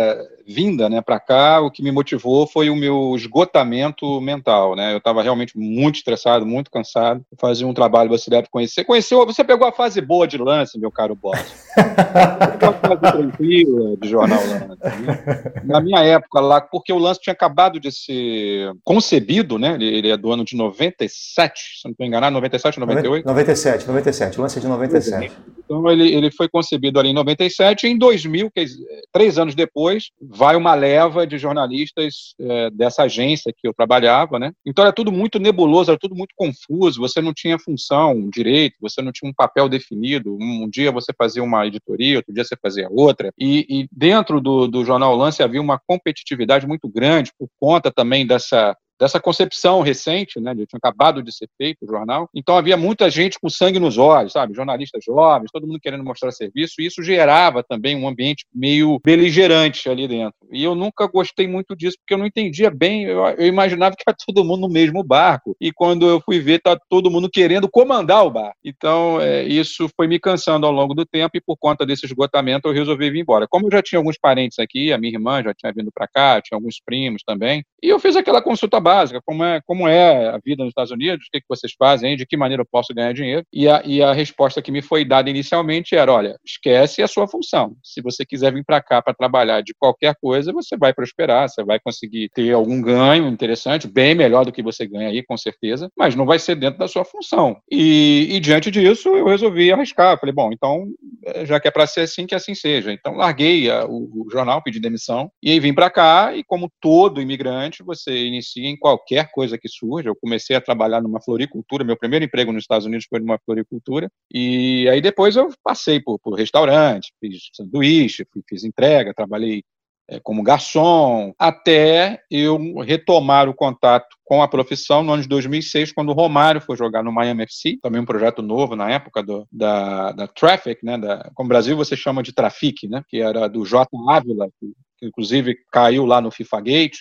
vinda 0.47 0.89
né, 0.89 0.99
para 0.99 1.19
cá, 1.19 1.61
o 1.61 1.69
que 1.69 1.83
me 1.83 1.91
motivou 1.91 2.47
foi 2.47 2.71
o 2.71 2.75
meu 2.75 3.13
esgotamento 3.15 4.19
mental. 4.19 4.75
Né? 4.75 4.93
Eu 4.93 4.97
estava 4.97 5.21
realmente 5.21 5.55
muito 5.55 5.97
estressado, 5.97 6.43
muito 6.43 6.71
cansado. 6.71 7.23
Fazia 7.39 7.67
um 7.67 7.73
trabalho, 7.73 8.09
você 8.09 8.31
deve 8.31 8.47
conhecer. 8.49 8.83
Conheceu, 8.83 9.23
você 9.27 9.43
pegou 9.43 9.67
a 9.67 9.71
fase 9.71 10.01
boa 10.01 10.27
de 10.27 10.39
lance, 10.39 10.79
meu 10.79 10.89
caro 10.89 11.13
boss. 11.13 11.37
pegou 11.75 12.69
a 12.69 12.73
fase 12.73 13.01
tranquila 13.01 13.95
de 13.95 14.09
jornal 14.09 14.39
lance. 14.39 15.65
Na 15.65 15.79
minha 15.79 15.99
época 16.03 16.39
lá, 16.39 16.61
porque 16.61 16.91
o 16.91 16.97
lance 16.97 17.21
tinha 17.21 17.33
acabado 17.33 17.79
de 17.79 17.91
ser 17.91 18.71
concebido, 18.83 19.59
né? 19.59 19.75
ele, 19.75 19.85
ele 19.85 20.09
é 20.09 20.17
do 20.17 20.31
ano 20.31 20.43
de 20.43 20.55
97, 20.55 21.79
se 21.79 21.85
não 21.85 21.91
estou 21.91 22.07
enganado, 22.07 22.33
97, 22.33 22.79
98? 22.79 23.23
97, 23.23 23.87
97, 23.87 24.39
o 24.39 24.41
lance 24.41 24.57
é 24.57 24.61
de 24.61 24.67
97. 24.67 25.31
Então 25.63 25.89
ele, 25.89 26.11
ele 26.11 26.31
foi 26.31 26.49
concebido 26.49 27.02
ali 27.03 27.11
em 27.11 27.13
97 27.13 27.85
e 27.85 27.89
em 27.91 27.97
2000, 27.97 28.49
que, 28.51 28.65
três 29.11 29.37
anos 29.37 29.55
depois, 29.55 30.09
vai 30.21 30.55
uma 30.55 30.73
leva 30.73 31.27
de 31.27 31.37
jornalistas 31.37 32.33
é, 32.39 32.69
dessa 32.71 33.03
agência 33.03 33.53
que 33.55 33.67
eu 33.67 33.73
trabalhava, 33.73 34.39
né? 34.39 34.51
Então 34.65 34.83
era 34.83 34.93
tudo 34.93 35.11
muito 35.11 35.39
nebuloso, 35.39 35.91
era 35.91 35.99
tudo 35.99 36.15
muito 36.15 36.33
confuso, 36.35 36.99
você 36.99 37.21
não 37.21 37.33
tinha 37.33 37.59
função 37.59 38.29
direito, 38.29 38.75
você 38.81 39.01
não 39.01 39.11
tinha 39.11 39.29
um 39.29 39.33
papel 39.33 39.69
definido, 39.69 40.35
um, 40.35 40.63
um 40.63 40.69
dia 40.69 40.91
você 40.91 41.13
fazia 41.17 41.43
uma 41.43 41.65
editoria, 41.67 42.17
outro 42.17 42.33
dia 42.33 42.43
você 42.43 42.55
fazia 42.61 42.87
outra, 42.89 43.31
e, 43.37 43.65
e 43.69 43.87
dentro 43.91 44.39
do, 44.41 44.67
do 44.67 44.85
Jornal 44.85 45.15
Lance 45.15 45.43
havia 45.43 45.61
uma 45.61 45.79
competitividade 45.85 46.67
muito 46.67 46.87
grande 46.89 47.31
por 47.37 47.47
conta 47.59 47.91
também 47.91 48.25
dessa 48.25 48.75
dessa 49.03 49.19
concepção 49.19 49.81
recente, 49.81 50.39
né? 50.39 50.55
Tinha 50.55 50.65
acabado 50.81 51.21
de 51.21 51.29
ser 51.35 51.49
feito 51.57 51.83
o 51.83 51.85
jornal. 51.85 52.29
Então 52.33 52.55
havia 52.55 52.77
muita 52.77 53.09
gente 53.09 53.37
com 53.37 53.49
sangue 53.49 53.77
nos 53.77 53.97
olhos, 53.97 54.31
sabe? 54.31 54.53
Jornalistas 54.53 55.03
jovens, 55.03 55.51
todo 55.51 55.67
mundo 55.67 55.79
querendo 55.81 56.05
mostrar 56.05 56.31
serviço, 56.31 56.75
e 56.79 56.85
isso 56.85 57.03
gerava 57.03 57.61
também 57.61 57.97
um 57.97 58.07
ambiente 58.07 58.45
meio 58.55 59.01
beligerante 59.03 59.89
ali 59.89 60.07
dentro. 60.07 60.35
E 60.53 60.63
eu 60.63 60.73
nunca 60.73 61.05
gostei 61.07 61.47
muito 61.47 61.75
disso, 61.75 61.97
porque 61.99 62.13
eu 62.13 62.17
não 62.17 62.25
entendia 62.25 62.71
bem, 62.71 63.03
eu, 63.03 63.25
eu 63.25 63.45
imaginava 63.45 63.93
que 63.93 64.03
era 64.07 64.15
todo 64.25 64.45
mundo 64.45 64.61
no 64.61 64.69
mesmo 64.69 65.03
barco. 65.03 65.53
E 65.59 65.73
quando 65.73 66.07
eu 66.07 66.21
fui 66.21 66.39
ver, 66.39 66.61
tá 66.61 66.79
todo 66.89 67.11
mundo 67.11 67.29
querendo 67.29 67.69
comandar 67.69 68.25
o 68.25 68.31
barco. 68.31 68.55
Então, 68.63 69.19
é, 69.19 69.43
isso 69.43 69.89
foi 69.97 70.07
me 70.07 70.17
cansando 70.17 70.65
ao 70.65 70.71
longo 70.71 70.93
do 70.93 71.05
tempo, 71.05 71.35
e 71.35 71.41
por 71.41 71.57
conta 71.57 71.85
desse 71.85 72.05
esgotamento, 72.05 72.69
eu 72.69 72.73
resolvi 72.73 73.11
vir 73.11 73.19
embora. 73.19 73.47
Como 73.49 73.67
eu 73.67 73.71
já 73.71 73.81
tinha 73.81 73.99
alguns 73.99 74.17
parentes 74.17 74.59
aqui, 74.59 74.93
a 74.93 74.97
minha 74.97 75.11
irmã 75.11 75.43
já 75.43 75.53
tinha 75.53 75.73
vindo 75.75 75.91
para 75.93 76.07
cá, 76.07 76.41
tinha 76.41 76.55
alguns 76.55 76.79
primos 76.79 77.21
também, 77.25 77.65
e 77.81 77.89
eu 77.89 77.99
fiz 77.99 78.15
aquela 78.15 78.41
consulta 78.41 78.79
básica, 78.79 78.92
como 79.25 79.43
é, 79.43 79.61
como 79.65 79.87
é 79.87 80.29
a 80.29 80.39
vida 80.43 80.63
nos 80.63 80.71
Estados 80.71 80.91
Unidos, 80.91 81.25
o 81.27 81.31
que, 81.31 81.41
que 81.41 81.47
vocês 81.49 81.73
fazem, 81.77 82.15
de 82.15 82.25
que 82.25 82.37
maneira 82.37 82.61
eu 82.61 82.67
posso 82.69 82.93
ganhar 82.93 83.13
dinheiro. 83.13 83.45
E 83.51 83.67
a, 83.67 83.81
e 83.85 84.01
a 84.01 84.13
resposta 84.13 84.61
que 84.61 84.71
me 84.71 84.81
foi 84.81 85.05
dada 85.05 85.29
inicialmente 85.29 85.95
era: 85.95 86.11
olha, 86.11 86.37
esquece 86.45 87.01
a 87.01 87.07
sua 87.07 87.27
função. 87.27 87.75
Se 87.83 88.01
você 88.01 88.25
quiser 88.25 88.53
vir 88.53 88.63
para 88.65 88.81
cá 88.81 89.01
para 89.01 89.13
trabalhar 89.13 89.61
de 89.61 89.73
qualquer 89.77 90.15
coisa, 90.21 90.51
você 90.51 90.77
vai 90.77 90.93
prosperar, 90.93 91.49
você 91.49 91.63
vai 91.63 91.79
conseguir 91.79 92.29
ter 92.33 92.51
algum 92.51 92.81
ganho 92.81 93.27
interessante, 93.27 93.87
bem 93.87 94.15
melhor 94.15 94.45
do 94.45 94.51
que 94.51 94.63
você 94.63 94.85
ganha 94.87 95.09
aí, 95.09 95.23
com 95.23 95.37
certeza, 95.37 95.89
mas 95.97 96.15
não 96.15 96.25
vai 96.25 96.39
ser 96.39 96.55
dentro 96.55 96.79
da 96.79 96.87
sua 96.87 97.05
função. 97.05 97.57
E, 97.71 98.27
e 98.31 98.39
diante 98.39 98.71
disso, 98.71 99.09
eu 99.09 99.27
resolvi 99.27 99.71
arriscar. 99.71 100.19
Falei, 100.19 100.33
bom, 100.33 100.51
então, 100.51 100.85
eh, 101.25 101.45
já 101.45 101.59
que 101.59 101.67
é 101.67 101.71
para 101.71 101.87
ser 101.87 102.01
assim, 102.01 102.25
que 102.25 102.35
assim 102.35 102.55
seja. 102.55 102.91
Então, 102.91 103.15
larguei 103.15 103.69
a, 103.69 103.85
o, 103.85 104.25
o 104.25 104.29
jornal, 104.31 104.61
pedi 104.61 104.79
demissão, 104.79 105.29
e 105.41 105.51
aí 105.51 105.59
vim 105.59 105.73
para 105.73 105.89
cá, 105.89 106.35
e 106.35 106.43
como 106.43 106.71
todo 106.81 107.21
imigrante, 107.21 107.83
você 107.83 108.25
inicia 108.25 108.67
em 108.67 108.77
qualquer 108.83 109.31
coisa 109.31 109.57
que 109.57 109.69
surja. 109.69 110.09
Eu 110.09 110.15
comecei 110.15 110.57
a 110.57 110.61
trabalhar 110.61 111.01
numa 111.01 111.21
floricultura, 111.21 111.85
meu 111.85 111.95
primeiro 111.95 112.25
emprego 112.25 112.51
nos 112.51 112.63
Estados 112.63 112.85
Unidos 112.85 113.05
foi 113.09 113.21
numa 113.21 113.39
floricultura, 113.45 114.11
e 114.29 114.89
aí 114.89 114.99
depois 114.99 115.37
eu 115.37 115.49
passei 115.63 116.01
por, 116.01 116.19
por 116.19 116.33
restaurante, 116.33 117.13
fiz 117.17 117.49
sanduíche, 117.53 118.27
fiz 118.49 118.65
entrega, 118.65 119.13
trabalhei 119.13 119.63
é, 120.09 120.19
como 120.19 120.43
garçom, 120.43 121.33
até 121.39 122.19
eu 122.29 122.57
retomar 122.79 123.47
o 123.47 123.53
contato 123.53 124.17
com 124.25 124.43
a 124.43 124.49
profissão 124.49 125.01
no 125.01 125.13
ano 125.13 125.23
de 125.23 125.29
2006, 125.29 125.93
quando 125.93 126.09
o 126.09 126.13
Romário 126.13 126.59
foi 126.59 126.75
jogar 126.75 127.01
no 127.01 127.11
Miami 127.13 127.43
FC, 127.43 127.77
também 127.81 128.01
um 128.01 128.05
projeto 128.05 128.41
novo 128.41 128.75
na 128.75 128.91
época 128.91 129.23
do, 129.23 129.47
da, 129.49 130.11
da 130.11 130.27
Traffic, 130.27 130.83
né, 130.83 130.97
da, 130.97 131.31
como 131.33 131.47
Brasil 131.47 131.77
você 131.77 131.95
chama 131.95 132.21
de 132.21 132.33
Trafic, 132.33 132.85
né, 132.89 133.01
que 133.07 133.21
era 133.21 133.47
do 133.47 133.65
J. 133.65 133.87
Ávila, 134.09 134.49
que, 134.59 134.73
que 134.97 135.05
inclusive 135.05 135.55
caiu 135.71 136.05
lá 136.05 136.19
no 136.19 136.31
FIFA 136.31 136.59
Gate, 136.59 136.97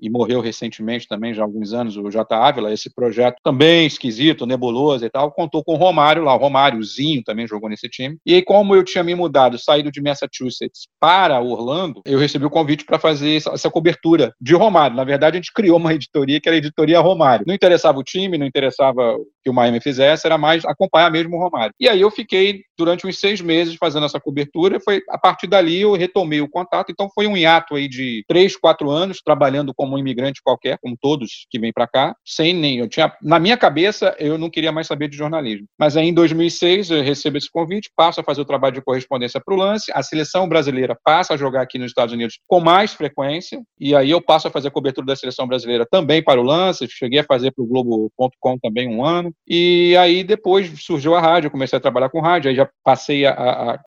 e 0.00 0.08
morreu 0.10 0.40
recentemente 0.40 1.06
também, 1.08 1.34
já 1.34 1.42
há 1.42 1.44
alguns 1.44 1.72
anos, 1.72 1.96
o 1.96 2.10
J. 2.10 2.34
Ávila, 2.34 2.72
esse 2.72 2.92
projeto 2.92 3.36
também 3.42 3.86
esquisito, 3.86 4.46
nebuloso 4.46 5.04
e 5.04 5.10
tal, 5.10 5.32
contou 5.32 5.64
com 5.64 5.74
o 5.74 5.76
Romário 5.76 6.24
lá, 6.24 6.34
o 6.34 6.38
Romáriozinho 6.38 7.22
também 7.22 7.46
jogou 7.46 7.68
nesse 7.68 7.88
time. 7.88 8.16
E 8.24 8.34
aí, 8.34 8.42
como 8.42 8.74
eu 8.74 8.84
tinha 8.84 9.02
me 9.02 9.14
mudado, 9.14 9.58
saído 9.58 9.90
de 9.90 10.00
Massachusetts 10.00 10.86
para 11.00 11.40
Orlando, 11.40 12.02
eu 12.04 12.18
recebi 12.18 12.44
o 12.44 12.50
convite 12.50 12.84
para 12.84 12.98
fazer 12.98 13.36
essa, 13.36 13.68
cobertura 13.68 14.32
de 14.40 14.54
Romário. 14.54 14.96
Na 14.96 15.04
verdade, 15.04 15.36
a 15.36 15.40
gente 15.40 15.52
criou 15.52 15.76
uma 15.76 15.92
editoria 15.92 16.40
que 16.40 16.48
era 16.48 16.56
a 16.56 16.58
Editoria 16.58 17.00
Romário. 17.00 17.44
Não 17.46 17.54
interessava 17.54 17.98
o 17.98 18.02
time, 18.02 18.38
não 18.38 18.46
interessava 18.46 19.16
que 19.48 19.50
o 19.50 19.54
Miami 19.54 19.80
fizesse, 19.80 20.26
era 20.26 20.36
mais 20.36 20.62
acompanhar 20.66 21.10
mesmo 21.10 21.34
o 21.34 21.40
Romário. 21.40 21.74
E 21.80 21.88
aí 21.88 22.02
eu 22.02 22.10
fiquei 22.10 22.62
durante 22.76 23.06
uns 23.06 23.18
seis 23.18 23.40
meses 23.40 23.76
fazendo 23.80 24.04
essa 24.04 24.20
cobertura, 24.20 24.78
foi 24.78 25.02
a 25.08 25.18
partir 25.18 25.46
dali 25.46 25.80
eu 25.80 25.94
retomei 25.94 26.40
o 26.42 26.48
contato, 26.48 26.92
então 26.92 27.08
foi 27.14 27.26
um 27.26 27.36
hiato 27.36 27.74
aí 27.74 27.88
de 27.88 28.22
três, 28.28 28.56
quatro 28.56 28.90
anos, 28.90 29.22
trabalhando 29.24 29.72
como 29.74 29.96
um 29.96 29.98
imigrante 29.98 30.42
qualquer, 30.42 30.78
como 30.82 30.96
todos 31.00 31.46
que 31.50 31.58
vêm 31.58 31.72
para 31.72 31.88
cá, 31.88 32.14
sem 32.24 32.52
nem, 32.52 32.78
eu 32.78 32.88
tinha, 32.88 33.10
na 33.22 33.38
minha 33.38 33.56
cabeça, 33.56 34.14
eu 34.18 34.36
não 34.36 34.50
queria 34.50 34.70
mais 34.70 34.86
saber 34.86 35.08
de 35.08 35.16
jornalismo. 35.16 35.66
Mas 35.78 35.96
aí 35.96 36.06
em 36.06 36.14
2006 36.14 36.90
eu 36.90 37.02
recebo 37.02 37.38
esse 37.38 37.50
convite, 37.50 37.90
passo 37.96 38.20
a 38.20 38.24
fazer 38.24 38.42
o 38.42 38.44
trabalho 38.44 38.74
de 38.74 38.82
correspondência 38.82 39.40
para 39.42 39.54
o 39.54 39.56
lance, 39.56 39.90
a 39.94 40.02
seleção 40.02 40.46
brasileira 40.46 40.96
passa 41.02 41.34
a 41.34 41.36
jogar 41.38 41.62
aqui 41.62 41.78
nos 41.78 41.90
Estados 41.90 42.12
Unidos 42.12 42.38
com 42.46 42.60
mais 42.60 42.92
frequência, 42.92 43.60
e 43.80 43.94
aí 43.94 44.10
eu 44.10 44.20
passo 44.20 44.48
a 44.48 44.50
fazer 44.50 44.68
a 44.68 44.72
cobertura 44.72 45.06
da 45.06 45.16
seleção 45.16 45.46
brasileira 45.46 45.86
também 45.90 46.22
para 46.22 46.38
o 46.38 46.44
lance, 46.44 46.86
cheguei 46.88 47.20
a 47.20 47.24
fazer 47.24 47.50
para 47.52 47.64
o 47.64 47.66
Globo.com 47.66 48.58
também 48.58 48.88
um 48.88 49.04
ano, 49.04 49.32
e 49.46 49.96
aí 49.96 50.22
depois 50.22 50.70
surgiu 50.82 51.14
a 51.14 51.20
rádio, 51.20 51.46
eu 51.46 51.50
comecei 51.50 51.76
a 51.76 51.80
trabalhar 51.80 52.10
com 52.10 52.20
rádio, 52.20 52.50
aí 52.50 52.56
já 52.56 52.68
passei 52.84 53.24
a, 53.24 53.32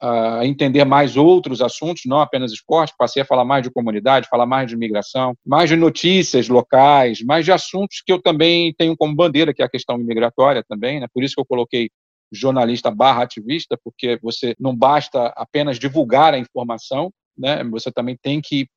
a, 0.01 0.39
a 0.39 0.45
entender 0.45 0.83
mais 0.85 1.15
outros 1.15 1.61
assuntos, 1.61 2.03
não 2.05 2.19
apenas 2.19 2.51
esporte, 2.51 2.95
passei 2.97 3.21
a 3.21 3.25
falar 3.25 3.45
mais 3.45 3.61
de 3.61 3.69
comunidade, 3.69 4.27
falar 4.27 4.47
mais 4.47 4.67
de 4.67 4.75
imigração, 4.75 5.35
mais 5.45 5.69
de 5.69 5.75
notícias 5.75 6.49
locais, 6.49 7.21
mais 7.21 7.45
de 7.45 7.51
assuntos 7.51 8.01
que 8.03 8.11
eu 8.11 8.19
também 8.19 8.73
tenho 8.75 8.97
como 8.97 9.15
bandeira, 9.15 9.53
que 9.53 9.61
é 9.61 9.65
a 9.65 9.69
questão 9.69 9.99
imigratória 9.99 10.63
também, 10.67 10.99
né? 10.99 11.07
Por 11.13 11.23
isso 11.23 11.35
que 11.35 11.41
eu 11.41 11.45
coloquei 11.45 11.89
jornalista 12.31 12.89
barra 12.89 13.23
ativista, 13.23 13.77
porque 13.83 14.17
você 14.23 14.55
não 14.59 14.75
basta 14.75 15.27
apenas 15.35 15.77
divulgar 15.77 16.33
a 16.33 16.39
informação, 16.39 17.11
né? 17.37 17.63
Você 17.65 17.91
também 17.91 18.17
tem 18.19 18.41
que 18.41 18.67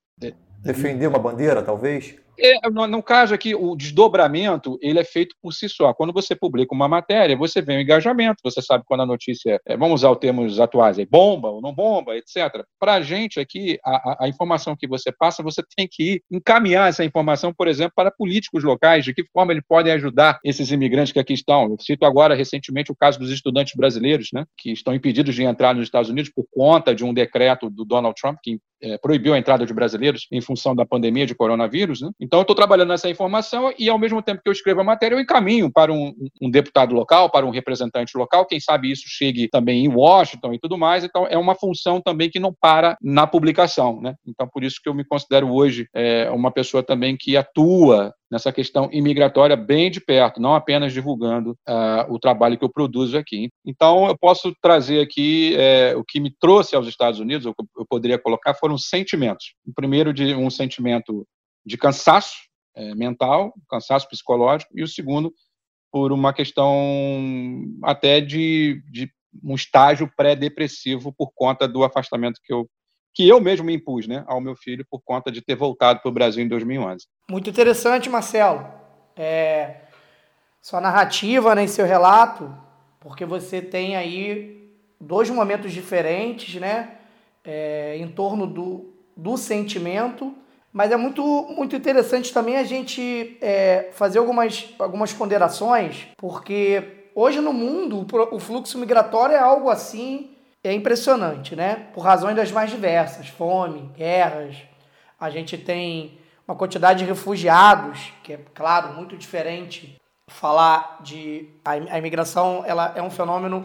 defender 0.65 1.07
uma 1.07 1.19
bandeira, 1.19 1.63
talvez. 1.63 2.17
É, 2.39 2.69
no, 2.71 2.87
no, 2.87 3.03
caso 3.03 3.35
aqui, 3.35 3.55
o 3.55 3.77
desdobramento 3.77 4.79
ele 4.81 4.99
é 4.99 5.05
feito 5.05 5.35
por 5.41 5.53
si 5.53 5.69
só. 5.69 5.93
Quando 5.95 6.13
você 6.13 6.35
publica 6.35 6.75
uma 6.75 6.89
matéria, 6.89 7.37
você 7.37 7.63
vê 7.63 7.77
o 7.77 7.81
engajamento, 7.81 8.41
você 8.43 8.61
sabe 8.61 8.85
quando 8.87 9.03
a 9.03 9.07
notícia, 9.07 9.61
é, 9.67 9.77
vamos 9.77 10.01
usar 10.01 10.11
os 10.11 10.19
termos 10.19 10.61
atuais, 10.61 10.99
é 10.99 11.07
bomba 11.07 11.49
ou 11.49 11.61
não 11.61 11.75
bomba, 11.75 12.17
etc. 12.17 12.65
Para 12.79 12.95
a 12.95 13.03
gente 13.03 13.39
aqui, 13.41 13.79
a, 13.85 14.25
a, 14.25 14.29
informação 14.29 14.77
que 14.77 14.87
você 14.87 15.13
passa, 15.13 15.43
você 15.43 15.63
tem 15.77 15.89
que 15.91 16.23
encaminhar 16.31 16.89
essa 16.89 17.05
informação, 17.05 17.53
por 17.53 17.69
exemplo, 17.69 17.93
para 17.95 18.11
políticos 18.11 18.65
locais, 18.65 19.05
de 19.05 19.15
que 19.15 19.25
forma 19.33 19.53
eles 19.53 19.65
podem 19.67 19.93
ajudar 19.93 20.39
esses 20.45 20.71
imigrantes 20.71 21.13
que 21.13 21.19
aqui 21.19 21.33
estão. 21.33 21.71
Eu 21.71 21.77
cito 21.81 22.05
agora, 22.05 22.35
recentemente, 22.35 22.91
o 22.91 22.97
caso 22.97 23.19
dos 23.19 23.31
estudantes 23.31 23.75
brasileiros, 23.77 24.29
né, 24.33 24.45
que 24.59 24.73
estão 24.73 24.95
impedidos 24.95 25.35
de 25.35 25.43
entrar 25.43 25.75
nos 25.75 25.85
Estados 25.85 26.11
Unidos 26.11 26.31
por 26.35 26.45
conta 26.51 26.95
de 26.95 27.05
um 27.05 27.15
decreto 27.15 27.71
do 27.71 27.85
Donald 27.85 28.15
Trump 28.21 28.39
que 28.43 28.59
é, 28.85 28.99
proibiu 28.99 29.33
a 29.33 29.39
entrada 29.39 29.65
de 29.65 29.73
brasileiros 29.73 30.27
em 30.31 30.41
função 30.41 30.75
da 30.75 30.85
pandemia 30.85 31.27
de 31.27 31.35
coronavírus. 31.35 32.03
Né? 32.03 32.11
Então, 32.25 32.39
eu 32.39 32.43
estou 32.43 32.57
trabalhando 32.57 32.89
nessa 32.89 33.11
informação 33.11 33.71
e, 33.79 33.91
ao 33.91 33.99
mesmo 33.99 34.23
tempo 34.23 34.41
que 34.43 34.49
eu 34.49 34.53
escrevo 34.53 34.81
a 34.81 34.85
matéria, 34.85 35.15
eu 35.15 35.21
encaminho 35.21 35.71
para 35.71 35.93
um, 35.93 36.15
um, 36.41 36.51
deputado 36.51 36.95
local, 36.95 37.31
para 37.31 37.45
um 37.45 37.51
representante 37.51 38.17
local. 38.17 38.47
Quem 38.47 38.59
sabe 38.59 38.91
isso 38.91 39.05
chegue 39.07 39.47
também 39.47 39.85
em 39.85 39.89
Washington 39.89 40.55
e 40.55 40.59
tudo 40.59 40.79
mais. 40.79 41.05
Então, 41.05 41.27
é 41.29 41.37
uma 41.37 41.55
função 41.55 42.01
também 42.01 42.31
que 42.31 42.41
não 42.41 42.55
para 42.59 42.97
na 43.03 43.27
publicação. 43.27 44.01
Né? 44.01 44.15
Então, 44.27 44.49
por 44.49 44.65
isso 44.65 44.81
que 44.83 44.89
eu 44.89 44.95
me 44.95 45.05
considero 45.05 45.53
hoje 45.53 45.87
é, 45.95 46.31
uma 46.31 46.51
pessoa 46.51 46.83
também 46.83 47.15
que 47.15 47.37
atua 47.37 48.11
nessa 48.31 48.51
questão 48.51 48.89
imigratória 48.91 49.55
bem 49.55 49.91
de 49.91 50.01
perto, 50.01 50.41
não 50.41 50.55
apenas 50.55 50.93
divulgando 50.93 51.53
uh, 51.69 52.13
o 52.13 52.19
trabalho 52.19 52.59
que 52.59 52.65
eu 52.65 52.73
produzo 52.73 53.17
aqui. 53.17 53.49
Então, 53.65 54.09
eu 54.09 54.19
posso 54.19 54.53
trazer 54.61 55.01
aqui 55.01 55.55
é, 55.57 55.95
o 55.95 56.03
que 56.03 56.19
me 56.19 56.35
trouxe 56.41 56.75
aos 56.75 56.89
Estados 56.89 57.21
Unidos, 57.21 57.47
eu, 57.47 57.55
eu 57.79 57.87
poderia 57.89 58.19
colocar, 58.19 58.55
foram 58.55 58.77
sentimentos. 58.77 59.55
O 59.65 59.73
primeiro, 59.73 60.13
de 60.13 60.35
um 60.35 60.51
sentimento 60.51 61.25
de 61.65 61.77
cansaço 61.77 62.35
é, 62.75 62.95
mental, 62.95 63.55
cansaço 63.69 64.09
psicológico, 64.09 64.73
e 64.77 64.83
o 64.83 64.89
segundo, 64.89 65.33
por 65.91 66.13
uma 66.13 66.33
questão 66.33 67.65
até 67.83 68.21
de, 68.21 68.83
de 68.91 69.11
um 69.43 69.55
estágio 69.55 70.11
pré-depressivo 70.17 71.13
por 71.13 71.31
conta 71.35 71.67
do 71.69 71.85
afastamento 71.85 72.41
que 72.43 72.53
eu 72.53 72.69
que 73.17 73.29
eu 73.29 73.41
mesmo 73.41 73.65
me 73.65 73.75
impus 73.75 74.09
né, 74.09 74.25
ao 74.27 74.41
meu 74.41 74.57
filho 74.57 74.85
por 74.91 75.01
conta 75.01 75.31
de 75.31 75.41
ter 75.41 75.55
voltado 75.55 76.01
para 76.01 76.09
o 76.09 76.13
Brasil 76.13 76.43
em 76.43 76.49
2011. 76.49 77.07
Muito 77.31 77.49
interessante, 77.49 78.11
Marcelo. 78.11 78.69
É, 79.17 79.83
sua 80.61 80.81
narrativa, 80.81 81.55
né, 81.55 81.65
seu 81.69 81.87
relato, 81.87 82.53
porque 82.99 83.25
você 83.25 83.63
tem 83.63 83.95
aí 83.95 84.69
dois 85.01 85.31
momentos 85.31 85.73
diferentes, 85.73 86.61
né, 86.61 86.99
é, 87.45 87.97
em 87.97 88.09
torno 88.09 88.49
do, 88.49 88.93
do 89.17 89.37
sentimento, 89.37 90.35
mas 90.75 90.91
é 90.91 90.97
muito, 90.97 91.23
muito 91.57 91.77
interessante 91.77 92.35
também 92.35 92.57
a 92.57 92.65
gente 92.65 93.39
é, 93.41 93.91
fazer 93.93 94.19
algumas, 94.19 94.75
algumas 94.77 95.13
ponderações, 95.13 96.09
porque 96.17 97.11
hoje 97.15 97.41
no 97.41 97.53
mundo 97.53 98.05
o 98.33 98.41
fluxo 98.41 98.77
migratório 98.77 99.37
é 99.37 99.39
algo 99.39 99.71
assim 99.71 100.33
é 100.65 100.73
impressionante, 100.73 101.55
né? 101.55 101.89
Por 101.95 102.01
razões 102.01 102.35
das 102.35 102.51
mais 102.51 102.71
diversas, 102.71 103.29
fome, 103.29 103.91
guerras. 103.95 104.57
A 105.21 105.31
gente 105.31 105.57
tem 105.59 106.19
uma 106.49 106.57
quantidade 106.57 107.01
de 107.01 107.05
refugiados, 107.05 108.13
que 108.25 108.33
é, 108.33 108.41
claro, 108.55 108.95
muito 108.95 109.17
diferente. 109.17 109.95
Falar 110.27 111.01
de 111.03 111.51
a 111.65 111.99
imigração, 111.99 112.65
ela 112.67 112.93
é 112.97 113.03
um 113.03 113.11
fenômeno 113.11 113.65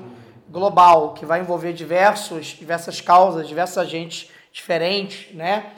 global 0.49 1.13
que 1.13 1.25
vai 1.25 1.39
envolver 1.39 1.71
diversos, 1.71 2.47
diversas 2.47 2.99
causas, 2.99 3.47
diversos 3.47 3.77
agentes 3.77 4.29
diferentes, 4.51 5.33
né? 5.33 5.71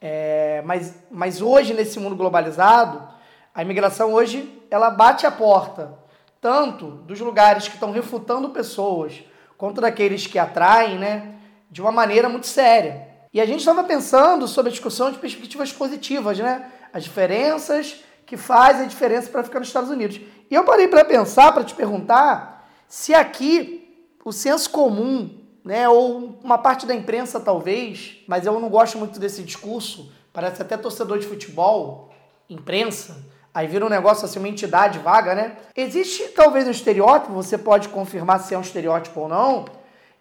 É, 0.00 0.62
mas, 0.64 0.94
mas 1.10 1.42
hoje 1.42 1.74
nesse 1.74 1.98
mundo 1.98 2.16
globalizado, 2.16 3.06
a 3.54 3.62
imigração 3.62 4.12
hoje 4.12 4.62
ela 4.70 4.90
bate 4.90 5.26
a 5.26 5.30
porta 5.30 5.98
tanto 6.40 6.86
dos 6.86 7.18
lugares 7.20 7.66
que 7.66 7.74
estão 7.74 7.90
refutando 7.90 8.50
pessoas 8.50 9.24
quanto 9.56 9.80
daqueles 9.80 10.26
que 10.26 10.38
atraem, 10.38 10.98
né, 10.98 11.34
de 11.70 11.80
uma 11.80 11.90
maneira 11.90 12.28
muito 12.28 12.46
séria. 12.46 13.08
E 13.32 13.40
a 13.40 13.46
gente 13.46 13.58
estava 13.58 13.84
pensando 13.84 14.46
sobre 14.46 14.70
a 14.70 14.72
discussão 14.72 15.10
de 15.10 15.18
perspectivas 15.18 15.72
positivas, 15.72 16.38
né? 16.38 16.70
As 16.92 17.04
diferenças 17.04 18.02
que 18.24 18.36
fazem 18.36 18.84
a 18.84 18.88
diferença 18.88 19.28
para 19.28 19.44
ficar 19.44 19.58
nos 19.58 19.68
Estados 19.68 19.90
Unidos. 19.90 20.20
E 20.50 20.54
eu 20.54 20.64
parei 20.64 20.88
para 20.88 21.04
pensar, 21.04 21.52
para 21.52 21.64
te 21.64 21.74
perguntar, 21.74 22.66
se 22.86 23.12
aqui 23.12 24.06
o 24.24 24.32
senso 24.32 24.70
comum, 24.70 25.44
né, 25.64 25.88
ou 25.88 26.38
uma 26.42 26.58
parte 26.58 26.86
da 26.86 26.94
imprensa 26.94 27.40
talvez, 27.40 28.18
mas 28.26 28.46
eu 28.46 28.58
não 28.58 28.68
gosto 28.68 28.98
muito 28.98 29.18
desse 29.18 29.42
discurso, 29.42 30.12
parece 30.32 30.62
até 30.62 30.76
torcedor 30.76 31.18
de 31.18 31.26
futebol, 31.26 32.10
imprensa, 32.48 33.16
Aí 33.58 33.66
vira 33.66 33.84
um 33.84 33.88
negócio 33.88 34.24
assim, 34.24 34.38
uma 34.38 34.48
entidade 34.48 35.00
vaga, 35.00 35.34
né? 35.34 35.56
Existe 35.74 36.28
talvez 36.28 36.68
um 36.68 36.70
estereótipo, 36.70 37.32
você 37.32 37.58
pode 37.58 37.88
confirmar 37.88 38.38
se 38.38 38.54
é 38.54 38.58
um 38.58 38.60
estereótipo 38.60 39.20
ou 39.22 39.28
não, 39.28 39.64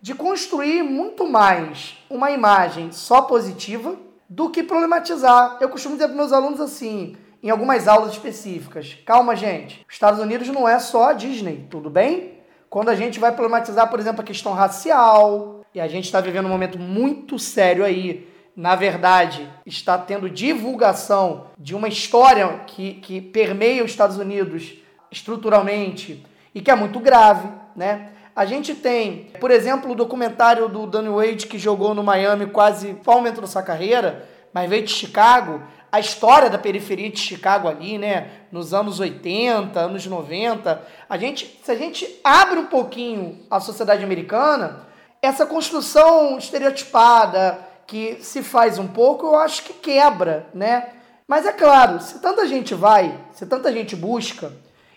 de 0.02 0.16
construir 0.16 0.82
muito 0.82 1.30
mais 1.30 1.98
uma 2.10 2.32
imagem 2.32 2.92
só 2.92 3.22
positiva 3.22 3.96
do 4.30 4.50
que 4.50 4.64
problematizar. 4.64 5.58
Eu 5.62 5.70
costumo 5.70 5.96
dizer 5.96 6.08
para 6.08 6.18
meus 6.18 6.34
alunos 6.34 6.60
assim, 6.60 7.16
em 7.44 7.50
algumas 7.50 7.88
aulas 7.88 8.14
específicas: 8.14 8.98
calma, 9.06 9.36
gente, 9.36 9.86
os 9.88 9.94
Estados 9.94 10.20
Unidos 10.20 10.48
não 10.48 10.68
é 10.68 10.80
só 10.80 11.10
a 11.10 11.14
Disney, 11.14 11.68
tudo 11.70 11.90
bem? 11.90 12.37
Quando 12.70 12.90
a 12.90 12.96
gente 12.96 13.20
vai 13.20 13.32
problematizar, 13.32 13.90
por 13.90 14.00
exemplo, 14.00 14.22
a 14.22 14.26
questão 14.26 14.54
racial, 14.54 15.62
e 15.74 15.80
a 15.80 15.88
gente 15.88 16.06
está 16.06 16.20
vivendo 16.20 16.46
um 16.46 16.50
momento 16.50 16.80
muito 16.80 17.38
sério 17.38 17.84
aí 17.84 18.28
na 18.58 18.76
verdade, 18.76 19.48
está 19.68 20.00
tendo 20.00 20.28
divulgação 20.28 21.46
de 21.60 21.76
uma 21.76 21.88
história 21.88 22.62
que, 22.66 22.96
que 22.96 23.22
permeia 23.22 23.84
os 23.84 23.92
Estados 23.92 24.18
Unidos 24.18 24.74
estruturalmente 25.12 26.26
e 26.56 26.60
que 26.60 26.72
é 26.72 26.76
muito 26.76 27.00
grave, 27.00 27.48
né? 27.76 28.10
A 28.36 28.46
gente 28.46 28.74
tem, 28.74 29.32
por 29.40 29.52
exemplo, 29.52 29.92
o 29.92 29.96
documentário 29.96 30.68
do 30.68 30.88
Danny 30.88 31.10
Wade 31.10 31.46
que 31.46 31.60
jogou 31.60 31.94
no 31.94 32.04
Miami 32.04 32.48
quase 32.48 32.96
qual 33.06 33.18
momento 33.18 33.42
da 33.42 33.48
sua 33.48 33.62
carreira, 33.62 34.28
mas 34.52 34.68
veio 34.68 34.84
de 34.84 34.92
Chicago, 34.92 35.62
a 35.92 36.00
história 36.00 36.50
da 36.50 36.58
periferia 36.58 37.10
de 37.10 37.20
Chicago 37.20 37.68
ali, 37.68 37.98
né, 37.98 38.30
nos 38.52 38.74
anos 38.74 39.00
80, 39.00 39.80
anos 39.80 40.06
90. 40.06 40.82
A 41.10 41.18
gente, 41.18 41.60
se 41.64 41.72
a 41.72 41.76
gente 41.76 42.20
abre 42.24 42.60
um 42.60 42.66
pouquinho 42.66 43.40
a 43.50 43.60
sociedade 43.60 44.04
americana, 44.04 44.88
essa 45.22 45.46
construção 45.46 46.38
estereotipada, 46.38 47.60
que 47.86 48.18
se 48.22 48.44
faz 48.44 48.78
um 48.78 48.88
pouco, 48.88 49.28
eu 49.28 49.36
acho 49.36 49.64
que 49.64 49.74
quebra, 49.74 50.48
né? 50.54 50.90
Mas 51.28 51.46
é 51.46 51.52
claro, 51.52 52.00
se 52.02 52.20
tanta 52.20 52.46
gente 52.46 52.74
vai, 52.74 53.18
se 53.34 53.46
tanta 53.46 53.72
gente 53.72 53.96
busca, 53.96 54.52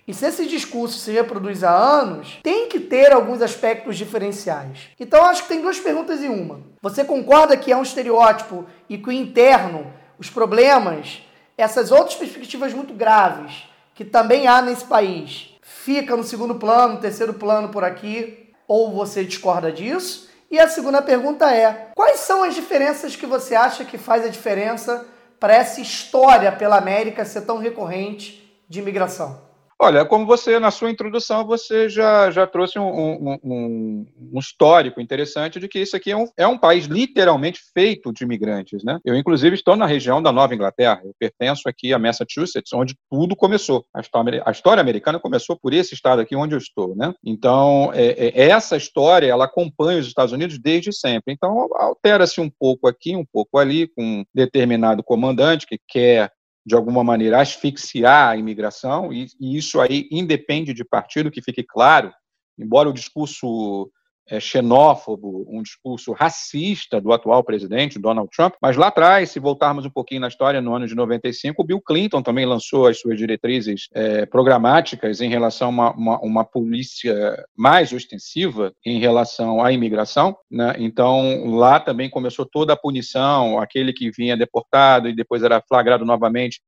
e 0.07 0.15
se 0.15 0.27
esse 0.27 0.47
discurso 0.47 0.99
se 0.99 1.13
reproduz 1.13 1.63
há 1.63 1.71
anos, 1.71 2.41
tem 2.43 2.69
que 2.69 2.81
ter 2.81 3.13
alguns 3.13 3.41
aspectos 3.41 3.97
diferenciais. 3.97 4.89
Então 4.99 5.25
acho 5.25 5.43
que 5.43 5.49
tem 5.49 5.63
duas 5.63 5.79
perguntas 5.79 6.21
em 6.21 6.29
uma. 6.29 6.63
Você 6.83 7.05
concorda 7.05 7.57
que 7.57 7.71
é 7.71 7.77
um 7.77 7.83
estereótipo 7.83 8.67
e 8.89 8.99
que 8.99 9.09
o 9.09 9.13
interno, 9.13 9.87
os 10.21 10.29
problemas 10.29 11.23
essas 11.57 11.91
outras 11.91 12.15
perspectivas 12.15 12.73
muito 12.75 12.95
graves 12.95 13.65
que 13.95 14.05
também 14.05 14.47
há 14.47 14.62
nesse 14.62 14.85
país, 14.85 15.55
fica 15.62 16.17
no 16.17 16.23
segundo 16.23 16.55
plano, 16.55 17.00
terceiro 17.00 17.35
plano 17.35 17.71
por 17.71 17.85
aqui, 17.85 18.53
ou 18.69 18.93
você 18.93 19.25
discorda 19.25 19.73
disso? 19.73 20.31
E 20.50 20.59
a 20.59 20.69
segunda 20.69 21.03
pergunta 21.03 21.50
é: 21.53 21.91
quais 21.95 22.21
são 22.21 22.43
as 22.43 22.55
diferenças 22.55 23.17
que 23.17 23.27
você 23.27 23.55
acha 23.55 23.85
que 23.85 23.99
faz 23.99 24.25
a 24.25 24.29
diferença 24.29 25.07
para 25.39 25.55
essa 25.55 25.81
história 25.81 26.53
pela 26.53 26.77
América 26.77 27.25
ser 27.25 27.43
tão 27.43 27.59
recorrente 27.59 28.62
de 28.69 28.79
imigração? 28.79 29.50
Olha, 29.83 30.05
como 30.05 30.27
você, 30.27 30.59
na 30.59 30.71
sua 30.71 30.91
introdução, 30.91 31.47
você 31.47 31.89
já, 31.89 32.31
já 32.31 32.47
trouxe 32.47 32.79
um, 32.79 32.83
um, 32.83 33.39
um, 33.43 34.07
um 34.35 34.39
histórico 34.39 35.01
interessante 35.01 35.59
de 35.59 35.67
que 35.69 35.79
isso 35.79 35.97
aqui 35.97 36.11
é 36.11 36.17
um, 36.19 36.27
é 36.37 36.47
um 36.47 36.59
país 36.59 36.85
literalmente 36.85 37.63
feito 37.73 38.13
de 38.13 38.23
imigrantes, 38.23 38.85
né? 38.85 38.99
Eu, 39.03 39.17
inclusive, 39.17 39.55
estou 39.55 39.77
na 39.77 39.87
região 39.87 40.23
da 40.23 40.31
Nova 40.31 40.55
Inglaterra, 40.55 41.01
eu 41.03 41.15
pertenço 41.19 41.67
aqui 41.67 41.95
a 41.95 41.99
Massachusetts, 41.99 42.71
onde 42.75 42.95
tudo 43.11 43.35
começou. 43.35 43.87
A 43.95 44.03
história, 44.03 44.43
a 44.45 44.51
história 44.51 44.83
americana 44.83 45.19
começou 45.19 45.59
por 45.59 45.73
esse 45.73 45.95
estado 45.95 46.21
aqui 46.21 46.37
onde 46.37 46.55
eu 46.55 46.59
estou, 46.59 46.95
né? 46.95 47.15
Então, 47.25 47.91
é, 47.95 48.29
é, 48.29 48.49
essa 48.51 48.77
história, 48.77 49.29
ela 49.29 49.47
acompanha 49.47 49.99
os 49.99 50.07
Estados 50.07 50.35
Unidos 50.35 50.59
desde 50.59 50.93
sempre. 50.93 51.33
Então, 51.33 51.69
altera-se 51.73 52.39
um 52.39 52.51
pouco 52.51 52.87
aqui, 52.87 53.17
um 53.17 53.25
pouco 53.33 53.57
ali, 53.57 53.89
com 53.89 54.03
um 54.05 54.25
determinado 54.35 55.03
comandante 55.03 55.67
que 55.67 55.79
quer 55.89 56.31
de 56.71 56.77
alguma 56.77 57.03
maneira, 57.03 57.41
asfixiar 57.41 58.29
a 58.31 58.37
imigração, 58.37 59.12
e, 59.12 59.27
e 59.41 59.57
isso 59.59 59.81
aí 59.81 60.09
independe 60.09 60.73
de 60.73 60.85
partido, 60.85 61.29
que 61.29 61.43
fique 61.43 61.65
claro, 61.65 62.12
embora 62.57 62.89
o 62.89 62.93
discurso 62.93 63.91
xenófobo, 64.39 65.47
um 65.49 65.63
discurso 65.63 66.13
racista 66.13 67.01
do 67.01 67.13
atual 67.13 67.43
presidente, 67.43 67.99
Donald 67.99 68.29
Trump. 68.31 68.55
Mas 68.61 68.77
lá 68.77 68.89
atrás, 68.89 69.31
se 69.31 69.41
voltarmos 69.41 69.85
um 69.85 69.91
pouquinho 69.91 70.21
na 70.21 70.29
história, 70.29 70.61
no 70.61 70.75
ano 70.75 70.87
de 70.87 70.95
95, 70.95 71.61
o 71.61 71.65
Bill 71.65 71.81
Clinton 71.81 72.23
também 72.23 72.47
lançou 72.47 72.87
as 72.87 73.01
suas 73.01 73.19
diretrizes 73.19 73.89
é, 73.95 74.27
programáticas 74.27 75.21
em 75.21 75.29
relação 75.29 75.69
a 75.69 75.71
uma, 75.71 75.93
uma, 75.95 76.21
uma, 76.21 76.45
polícia 76.45 77.45
mais 77.57 77.93
ostensiva 77.93 78.73
em 78.85 78.99
relação 78.99 79.65
à 79.65 79.73
imigração. 79.73 80.37
Né? 80.51 80.75
Então, 80.79 81.47
lá 81.47 81.81
também 81.81 82.11
começou 82.11 82.47
toda 82.47 82.75
a 82.75 82.77
punição, 82.77 83.59
aquele 83.59 83.93
que 83.93 84.11
vinha 84.11 84.37
deportado 84.37 85.09
e 85.09 85.15
depois 85.15 85.43
era 85.43 85.63
flagrado 85.67 86.05
novamente 86.05 86.61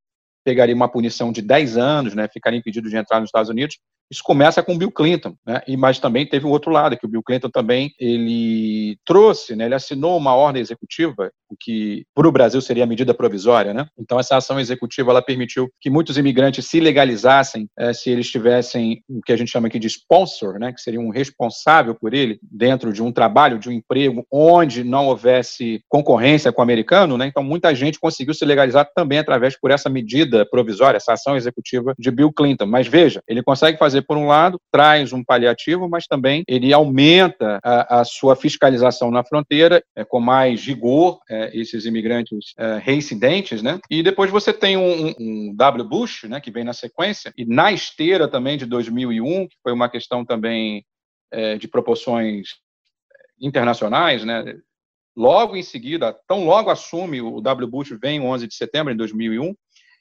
pegaria 0.44 0.74
uma 0.74 0.88
punição 0.88 1.32
de 1.32 1.40
10 1.40 1.76
anos, 1.76 2.14
né, 2.14 2.28
ficaria 2.28 2.58
impedido 2.58 2.88
de 2.88 2.96
entrar 2.96 3.20
nos 3.20 3.28
Estados 3.28 3.48
Unidos. 3.48 3.78
Isso 4.12 4.22
começa 4.22 4.62
com 4.62 4.74
o 4.74 4.78
Bill 4.78 4.92
Clinton, 4.92 5.34
né? 5.46 5.62
E 5.66 5.74
mas 5.74 5.98
também 5.98 6.26
teve 6.26 6.44
o 6.44 6.50
outro 6.50 6.70
lado, 6.70 6.98
que 6.98 7.06
o 7.06 7.08
Bill 7.08 7.22
Clinton 7.22 7.48
também 7.48 7.94
ele 7.98 8.98
trouxe, 9.06 9.56
né? 9.56 9.64
Ele 9.64 9.74
assinou 9.74 10.18
uma 10.18 10.34
ordem 10.34 10.60
executiva, 10.60 11.32
o 11.48 11.56
que 11.58 12.04
para 12.14 12.28
o 12.28 12.32
Brasil 12.32 12.60
seria 12.60 12.84
a 12.84 12.86
medida 12.86 13.14
provisória, 13.14 13.72
né? 13.72 13.86
Então 13.98 14.20
essa 14.20 14.36
ação 14.36 14.60
executiva 14.60 15.10
ela 15.10 15.22
permitiu 15.22 15.70
que 15.80 15.88
muitos 15.88 16.18
imigrantes 16.18 16.66
se 16.66 16.78
legalizassem 16.78 17.66
é, 17.78 17.94
se 17.94 18.10
eles 18.10 18.30
tivessem 18.30 19.02
o 19.08 19.22
que 19.22 19.32
a 19.32 19.36
gente 19.36 19.50
chama 19.50 19.68
aqui 19.68 19.78
de 19.78 19.86
sponsor, 19.86 20.58
né? 20.58 20.74
Que 20.74 20.82
seria 20.82 21.00
um 21.00 21.08
responsável 21.08 21.94
por 21.94 22.12
ele 22.12 22.38
dentro 22.42 22.92
de 22.92 23.02
um 23.02 23.10
trabalho, 23.10 23.58
de 23.58 23.70
um 23.70 23.72
emprego 23.72 24.26
onde 24.30 24.84
não 24.84 25.06
houvesse 25.06 25.82
concorrência 25.88 26.52
com 26.52 26.60
o 26.60 26.64
americano, 26.64 27.16
né? 27.16 27.26
Então 27.26 27.42
muita 27.42 27.74
gente 27.74 27.98
conseguiu 27.98 28.34
se 28.34 28.44
legalizar 28.44 28.86
também 28.94 29.18
através 29.18 29.58
por 29.58 29.70
essa 29.70 29.88
medida 29.88 30.44
provisória, 30.44 30.98
essa 30.98 31.14
ação 31.14 31.34
executiva 31.34 31.94
de 31.98 32.10
Bill 32.10 32.30
Clinton. 32.30 32.66
Mas 32.66 32.86
veja, 32.86 33.22
ele 33.26 33.42
consegue 33.42 33.78
fazer 33.78 34.01
por 34.02 34.16
um 34.16 34.26
lado, 34.26 34.60
traz 34.70 35.12
um 35.12 35.24
paliativo, 35.24 35.88
mas 35.88 36.06
também 36.06 36.42
ele 36.48 36.72
aumenta 36.72 37.58
a, 37.62 38.00
a 38.00 38.04
sua 38.04 38.36
fiscalização 38.36 39.10
na 39.10 39.24
fronteira, 39.24 39.82
é, 39.96 40.04
com 40.04 40.20
mais 40.20 40.64
rigor, 40.64 41.20
é, 41.28 41.50
esses 41.56 41.84
imigrantes 41.86 42.52
é, 42.58 42.78
reincidentes, 42.78 43.62
né? 43.62 43.78
E 43.90 44.02
depois 44.02 44.30
você 44.30 44.52
tem 44.52 44.76
um, 44.76 45.14
um, 45.18 45.54
W. 45.54 45.88
Bush, 45.88 46.24
né, 46.24 46.40
que 46.40 46.50
vem 46.50 46.64
na 46.64 46.72
sequência, 46.72 47.32
e 47.36 47.44
na 47.44 47.72
esteira 47.72 48.28
também 48.28 48.56
de 48.56 48.66
2001, 48.66 49.48
que 49.48 49.56
foi 49.62 49.72
uma 49.72 49.88
questão 49.88 50.24
também 50.24 50.84
é, 51.30 51.56
de 51.56 51.68
proporções 51.68 52.48
internacionais, 53.40 54.24
né? 54.24 54.44
Logo 55.16 55.56
em 55.56 55.62
seguida, 55.62 56.16
tão 56.26 56.46
logo 56.46 56.70
assume 56.70 57.20
o 57.20 57.40
W. 57.40 57.68
Bush 57.68 57.90
vem 58.00 58.20
11 58.20 58.46
de 58.46 58.54
setembro 58.54 58.92
de 58.92 58.98
2001, 58.98 59.54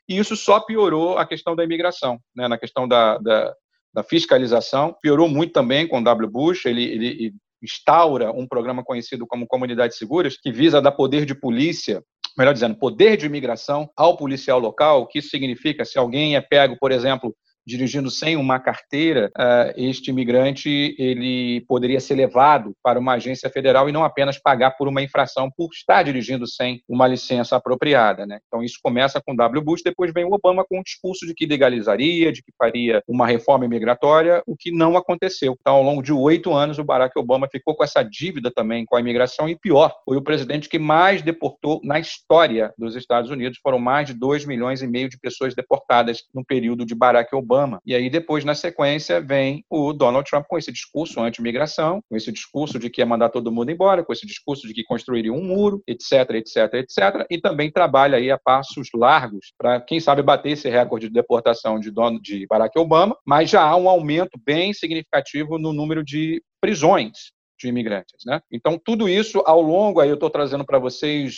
e 0.08 0.18
isso 0.18 0.36
só 0.36 0.60
piorou 0.60 1.18
a 1.18 1.26
questão 1.26 1.56
da 1.56 1.64
imigração, 1.64 2.20
né, 2.36 2.48
na 2.48 2.58
questão 2.58 2.88
da, 2.88 3.18
da, 3.18 3.54
da 3.94 4.04
fiscalização. 4.04 4.96
Piorou 5.02 5.28
muito 5.28 5.54
também 5.54 5.88
com 5.88 6.00
o 6.00 6.04
W. 6.04 6.30
Bush, 6.30 6.66
ele, 6.66 6.84
ele 6.84 7.34
instaura 7.62 8.32
um 8.32 8.48
programa 8.48 8.84
conhecido 8.84 9.28
como 9.28 9.48
Comunidades 9.48 9.98
Seguras, 9.98 10.38
que 10.38 10.52
visa 10.52 10.82
dar 10.82 10.92
poder 10.92 11.26
de 11.26 11.36
polícia 11.36 12.02
melhor 12.38 12.54
dizendo, 12.54 12.76
poder 12.76 13.18
de 13.18 13.26
imigração 13.26 13.90
ao 13.96 14.16
policial 14.16 14.60
local, 14.60 15.02
o 15.02 15.08
que 15.08 15.20
isso 15.20 15.30
significa 15.30 15.86
se 15.86 15.98
alguém 15.98 16.36
é 16.36 16.42
pego, 16.42 16.78
por 16.80 16.92
exemplo, 16.92 17.36
dirigindo 17.66 18.10
sem 18.10 18.36
uma 18.36 18.60
carteira, 18.60 19.32
uh, 19.38 19.74
este 19.76 20.10
imigrante 20.10 20.96
ele 20.98 21.62
poderia 21.68 22.00
ser 22.00 22.16
levado 22.16 22.76
para 22.84 23.00
uma 23.00 23.14
agência 23.14 23.50
federal 23.50 23.88
e 23.88 23.92
não 23.92 24.04
apenas 24.04 24.38
pagar 24.38 24.72
por 24.72 24.88
uma 24.88 25.02
infração 25.02 25.50
por 25.56 25.70
estar 25.72 26.04
dirigindo 26.04 26.48
sem 26.48 26.82
uma 26.88 27.08
licença 27.08 27.56
apropriada. 27.56 28.26
Né? 28.26 28.40
Então, 28.48 28.64
isso 28.64 28.80
começa 28.82 29.22
com 29.22 29.36
W. 29.36 29.64
Bush, 29.64 29.82
depois 29.84 30.12
vem 30.14 30.26
o 30.26 30.34
Obama 30.34 30.66
com 30.68 30.80
o 30.80 30.84
discurso 30.84 31.26
de 31.26 31.34
que 31.34 31.46
legalizaria, 31.46 32.32
de 32.32 32.42
que 32.42 32.52
faria 32.58 33.04
uma 33.08 33.28
reforma 33.28 33.66
imigratória, 33.66 34.42
o 34.48 34.56
que 34.58 34.72
não 34.72 34.98
aconteceu. 34.98 35.56
Então, 35.60 35.76
ao 35.76 35.84
longo 35.84 36.02
de 36.02 36.12
oito 36.12 36.54
anos, 36.54 36.80
o 36.80 36.84
Barack 36.84 37.18
Obama 37.18 37.48
ficou 37.52 37.76
com 37.76 37.84
essa 37.84 38.04
dívida 38.04 38.52
também 38.52 38.86
com 38.86 38.96
a 38.96 39.00
imigração 39.00 39.48
e, 39.48 39.56
pior, 39.56 39.94
foi 40.04 40.18
o 40.18 40.24
presidente 40.24 40.68
que 40.68 40.80
mais 40.80 41.22
deportou 41.22 41.80
na 41.84 42.00
história 42.00 42.74
dos 42.78 42.96
Estados 42.96 43.30
Unidos. 43.30 43.60
Foram 43.62 43.80
mais 43.80 44.08
de 44.08 44.14
2 44.14 44.46
milhões 44.46 44.82
e 44.82 44.88
meio 44.88 45.10
de 45.10 45.18
pessoas 45.20 45.54
deportadas 45.54 46.24
no 46.34 46.44
período 46.44 46.86
de 46.86 46.96
Barack 46.96 47.36
Obama 47.36 47.51
Obama. 47.52 47.82
E 47.86 47.94
aí, 47.94 48.10
depois, 48.10 48.46
na 48.46 48.56
sequência, 48.56 49.20
vem 49.20 49.66
o 49.70 49.92
Donald 49.92 50.28
Trump 50.30 50.46
com 50.48 50.58
esse 50.58 50.72
discurso 50.72 51.20
anti-imigração, 51.20 52.02
com 52.10 52.16
esse 52.16 52.32
discurso 52.32 52.80
de 52.80 52.90
que 52.90 53.02
ia 53.02 53.06
mandar 53.06 53.30
todo 53.30 53.52
mundo 53.52 53.72
embora, 53.72 54.06
com 54.06 54.14
esse 54.14 54.26
discurso 54.26 54.66
de 54.68 54.74
que 54.74 54.84
construiria 54.84 55.34
um 55.34 55.44
muro, 55.44 55.84
etc, 55.86 56.30
etc, 56.32 56.74
etc. 56.76 57.26
E 57.30 57.40
também 57.40 57.70
trabalha 57.70 58.18
aí 58.18 58.32
a 58.32 58.40
passos 58.40 58.88
largos 58.94 59.54
para, 59.58 59.82
quem 59.82 60.00
sabe, 60.00 60.24
bater 60.24 60.52
esse 60.52 60.70
recorde 60.70 61.08
de 61.08 61.14
deportação 61.14 61.78
de, 61.78 61.92
Donald, 61.92 62.22
de 62.22 62.48
Barack 62.48 62.78
Obama, 62.80 63.18
mas 63.26 63.50
já 63.50 63.62
há 63.62 63.76
um 63.76 63.90
aumento 63.90 64.40
bem 64.46 64.74
significativo 64.74 65.58
no 65.58 65.74
número 65.74 66.04
de 66.06 66.42
prisões 66.62 67.34
de 67.60 67.68
imigrantes, 67.68 68.26
né? 68.26 68.42
Então 68.52 68.80
tudo 68.84 69.08
isso 69.08 69.44
ao 69.46 69.62
longo 69.62 70.00
aí 70.00 70.10
eu 70.10 70.16
estou 70.16 70.30
trazendo 70.30 70.66
para 70.66 70.80
vocês 70.80 71.36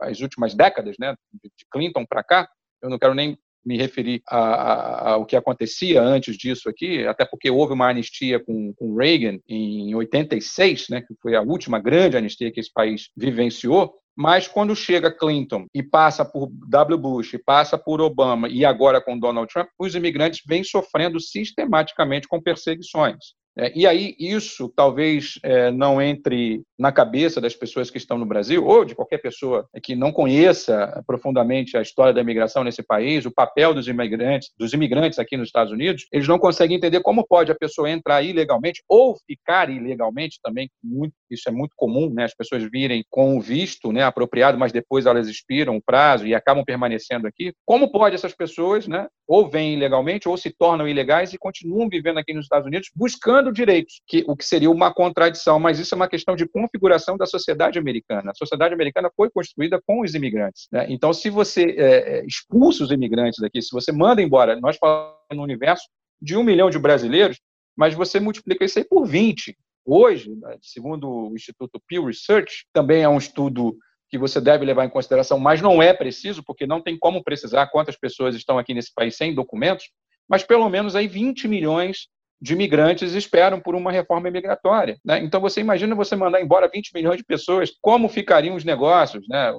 as 0.00 0.20
últimas 0.20 0.54
décadas, 0.54 0.96
né, 1.00 1.14
de 1.42 1.66
Clinton 1.72 2.04
para 2.04 2.22
cá. 2.22 2.48
Eu 2.82 2.90
não 2.90 2.98
quero 2.98 3.14
nem 3.14 3.38
me 3.66 3.76
referir 3.76 4.22
ao 4.26 5.26
que 5.26 5.34
acontecia 5.34 6.00
antes 6.00 6.36
disso 6.36 6.68
aqui, 6.68 7.04
até 7.04 7.24
porque 7.24 7.50
houve 7.50 7.72
uma 7.72 7.88
anistia 7.88 8.38
com, 8.38 8.72
com 8.74 8.94
Reagan 8.94 9.38
em 9.48 9.92
86, 9.94 10.88
né, 10.88 11.00
que 11.02 11.14
foi 11.20 11.34
a 11.34 11.42
última 11.42 11.80
grande 11.80 12.16
anistia 12.16 12.52
que 12.52 12.60
esse 12.60 12.72
país 12.72 13.10
vivenciou. 13.16 13.94
Mas 14.16 14.48
quando 14.48 14.74
chega 14.74 15.10
Clinton 15.10 15.66
e 15.74 15.82
passa 15.82 16.24
por 16.24 16.48
W. 16.68 16.96
Bush, 16.96 17.36
passa 17.44 17.76
por 17.76 18.00
Obama 18.00 18.48
e 18.48 18.64
agora 18.64 18.98
com 18.98 19.18
Donald 19.18 19.52
Trump, 19.52 19.68
os 19.78 19.94
imigrantes 19.94 20.40
vêm 20.46 20.64
sofrendo 20.64 21.20
sistematicamente 21.20 22.26
com 22.26 22.40
perseguições. 22.40 23.34
É, 23.58 23.72
e 23.74 23.86
aí, 23.86 24.14
isso 24.18 24.70
talvez 24.76 25.38
é, 25.42 25.70
não 25.70 26.00
entre 26.00 26.62
na 26.78 26.92
cabeça 26.92 27.40
das 27.40 27.54
pessoas 27.54 27.90
que 27.90 27.96
estão 27.96 28.18
no 28.18 28.26
Brasil, 28.26 28.66
ou 28.66 28.84
de 28.84 28.94
qualquer 28.94 29.18
pessoa 29.18 29.66
que 29.82 29.96
não 29.96 30.12
conheça 30.12 31.02
profundamente 31.06 31.76
a 31.76 31.80
história 31.80 32.12
da 32.12 32.20
imigração 32.20 32.62
nesse 32.62 32.82
país, 32.82 33.24
o 33.24 33.30
papel 33.30 33.72
dos 33.72 33.88
imigrantes, 33.88 34.50
dos 34.58 34.74
imigrantes 34.74 35.18
aqui 35.18 35.38
nos 35.38 35.48
Estados 35.48 35.72
Unidos, 35.72 36.06
eles 36.12 36.28
não 36.28 36.38
conseguem 36.38 36.76
entender 36.76 37.00
como 37.00 37.26
pode 37.26 37.50
a 37.50 37.54
pessoa 37.54 37.90
entrar 37.90 38.22
ilegalmente 38.22 38.82
ou 38.86 39.16
ficar 39.26 39.70
ilegalmente 39.70 40.38
também. 40.42 40.68
Muito, 40.84 41.14
isso 41.30 41.48
é 41.48 41.52
muito 41.52 41.72
comum, 41.76 42.12
né? 42.12 42.24
As 42.24 42.34
pessoas 42.34 42.62
virem 42.70 43.04
com 43.08 43.38
o 43.38 43.40
visto 43.40 43.90
né, 43.90 44.02
apropriado, 44.02 44.58
mas 44.58 44.70
depois 44.70 45.06
elas 45.06 45.28
expiram 45.28 45.76
o 45.76 45.82
prazo 45.82 46.26
e 46.26 46.34
acabam 46.34 46.64
permanecendo 46.64 47.26
aqui. 47.26 47.54
Como 47.64 47.90
pode 47.90 48.14
essas 48.14 48.34
pessoas, 48.34 48.86
né, 48.86 49.06
ou 49.26 49.48
vêm 49.48 49.74
ilegalmente 49.74 50.28
ou 50.28 50.36
se 50.36 50.50
tornam 50.50 50.86
ilegais 50.86 51.32
e 51.32 51.38
continuam 51.38 51.88
vivendo 51.88 52.18
aqui 52.18 52.34
nos 52.34 52.44
Estados 52.44 52.66
Unidos 52.66 52.90
buscando 52.94 53.45
direitos, 53.52 54.00
que, 54.06 54.24
o 54.26 54.36
que 54.36 54.44
seria 54.44 54.70
uma 54.70 54.92
contradição, 54.92 55.58
mas 55.58 55.78
isso 55.78 55.94
é 55.94 55.96
uma 55.96 56.08
questão 56.08 56.36
de 56.36 56.46
configuração 56.46 57.16
da 57.16 57.26
sociedade 57.26 57.78
americana. 57.78 58.30
A 58.30 58.34
sociedade 58.34 58.74
americana 58.74 59.10
foi 59.16 59.30
construída 59.30 59.80
com 59.86 60.00
os 60.02 60.14
imigrantes. 60.14 60.66
Né? 60.70 60.86
Então, 60.88 61.12
se 61.12 61.30
você 61.30 61.74
é, 61.78 62.18
é 62.18 62.26
expulsa 62.26 62.84
os 62.84 62.90
imigrantes 62.90 63.40
daqui, 63.40 63.60
se 63.62 63.70
você 63.72 63.92
manda 63.92 64.22
embora, 64.22 64.58
nós 64.60 64.76
falamos 64.76 65.16
no 65.32 65.42
universo 65.42 65.84
de 66.20 66.36
um 66.36 66.42
milhão 66.42 66.70
de 66.70 66.78
brasileiros, 66.78 67.38
mas 67.76 67.94
você 67.94 68.18
multiplica 68.18 68.64
isso 68.64 68.78
aí 68.78 68.84
por 68.84 69.06
20. 69.06 69.56
Hoje, 69.84 70.34
né, 70.34 70.56
segundo 70.62 71.08
o 71.08 71.34
Instituto 71.34 71.80
Pew 71.86 72.06
Research, 72.06 72.66
também 72.72 73.02
é 73.02 73.08
um 73.08 73.18
estudo 73.18 73.76
que 74.08 74.18
você 74.18 74.40
deve 74.40 74.64
levar 74.64 74.84
em 74.84 74.90
consideração, 74.90 75.38
mas 75.38 75.60
não 75.60 75.82
é 75.82 75.92
preciso, 75.92 76.42
porque 76.44 76.66
não 76.66 76.80
tem 76.80 76.98
como 76.98 77.22
precisar 77.22 77.66
quantas 77.68 77.96
pessoas 77.96 78.34
estão 78.34 78.58
aqui 78.58 78.72
nesse 78.72 78.92
país 78.94 79.16
sem 79.16 79.34
documentos, 79.34 79.86
mas 80.28 80.42
pelo 80.42 80.68
menos 80.68 80.96
aí 80.96 81.06
20 81.06 81.48
milhões 81.48 82.08
de 82.40 82.52
imigrantes 82.52 83.14
esperam 83.14 83.60
por 83.60 83.74
uma 83.74 83.90
reforma 83.90 84.30
migratória. 84.30 84.98
Né? 85.04 85.18
Então, 85.20 85.40
você 85.40 85.60
imagina 85.60 85.94
você 85.94 86.14
mandar 86.14 86.40
embora 86.40 86.70
20 86.72 86.90
milhões 86.94 87.18
de 87.18 87.24
pessoas, 87.24 87.72
como 87.80 88.08
ficariam 88.08 88.54
os 88.54 88.64
negócios, 88.64 89.26
né? 89.28 89.52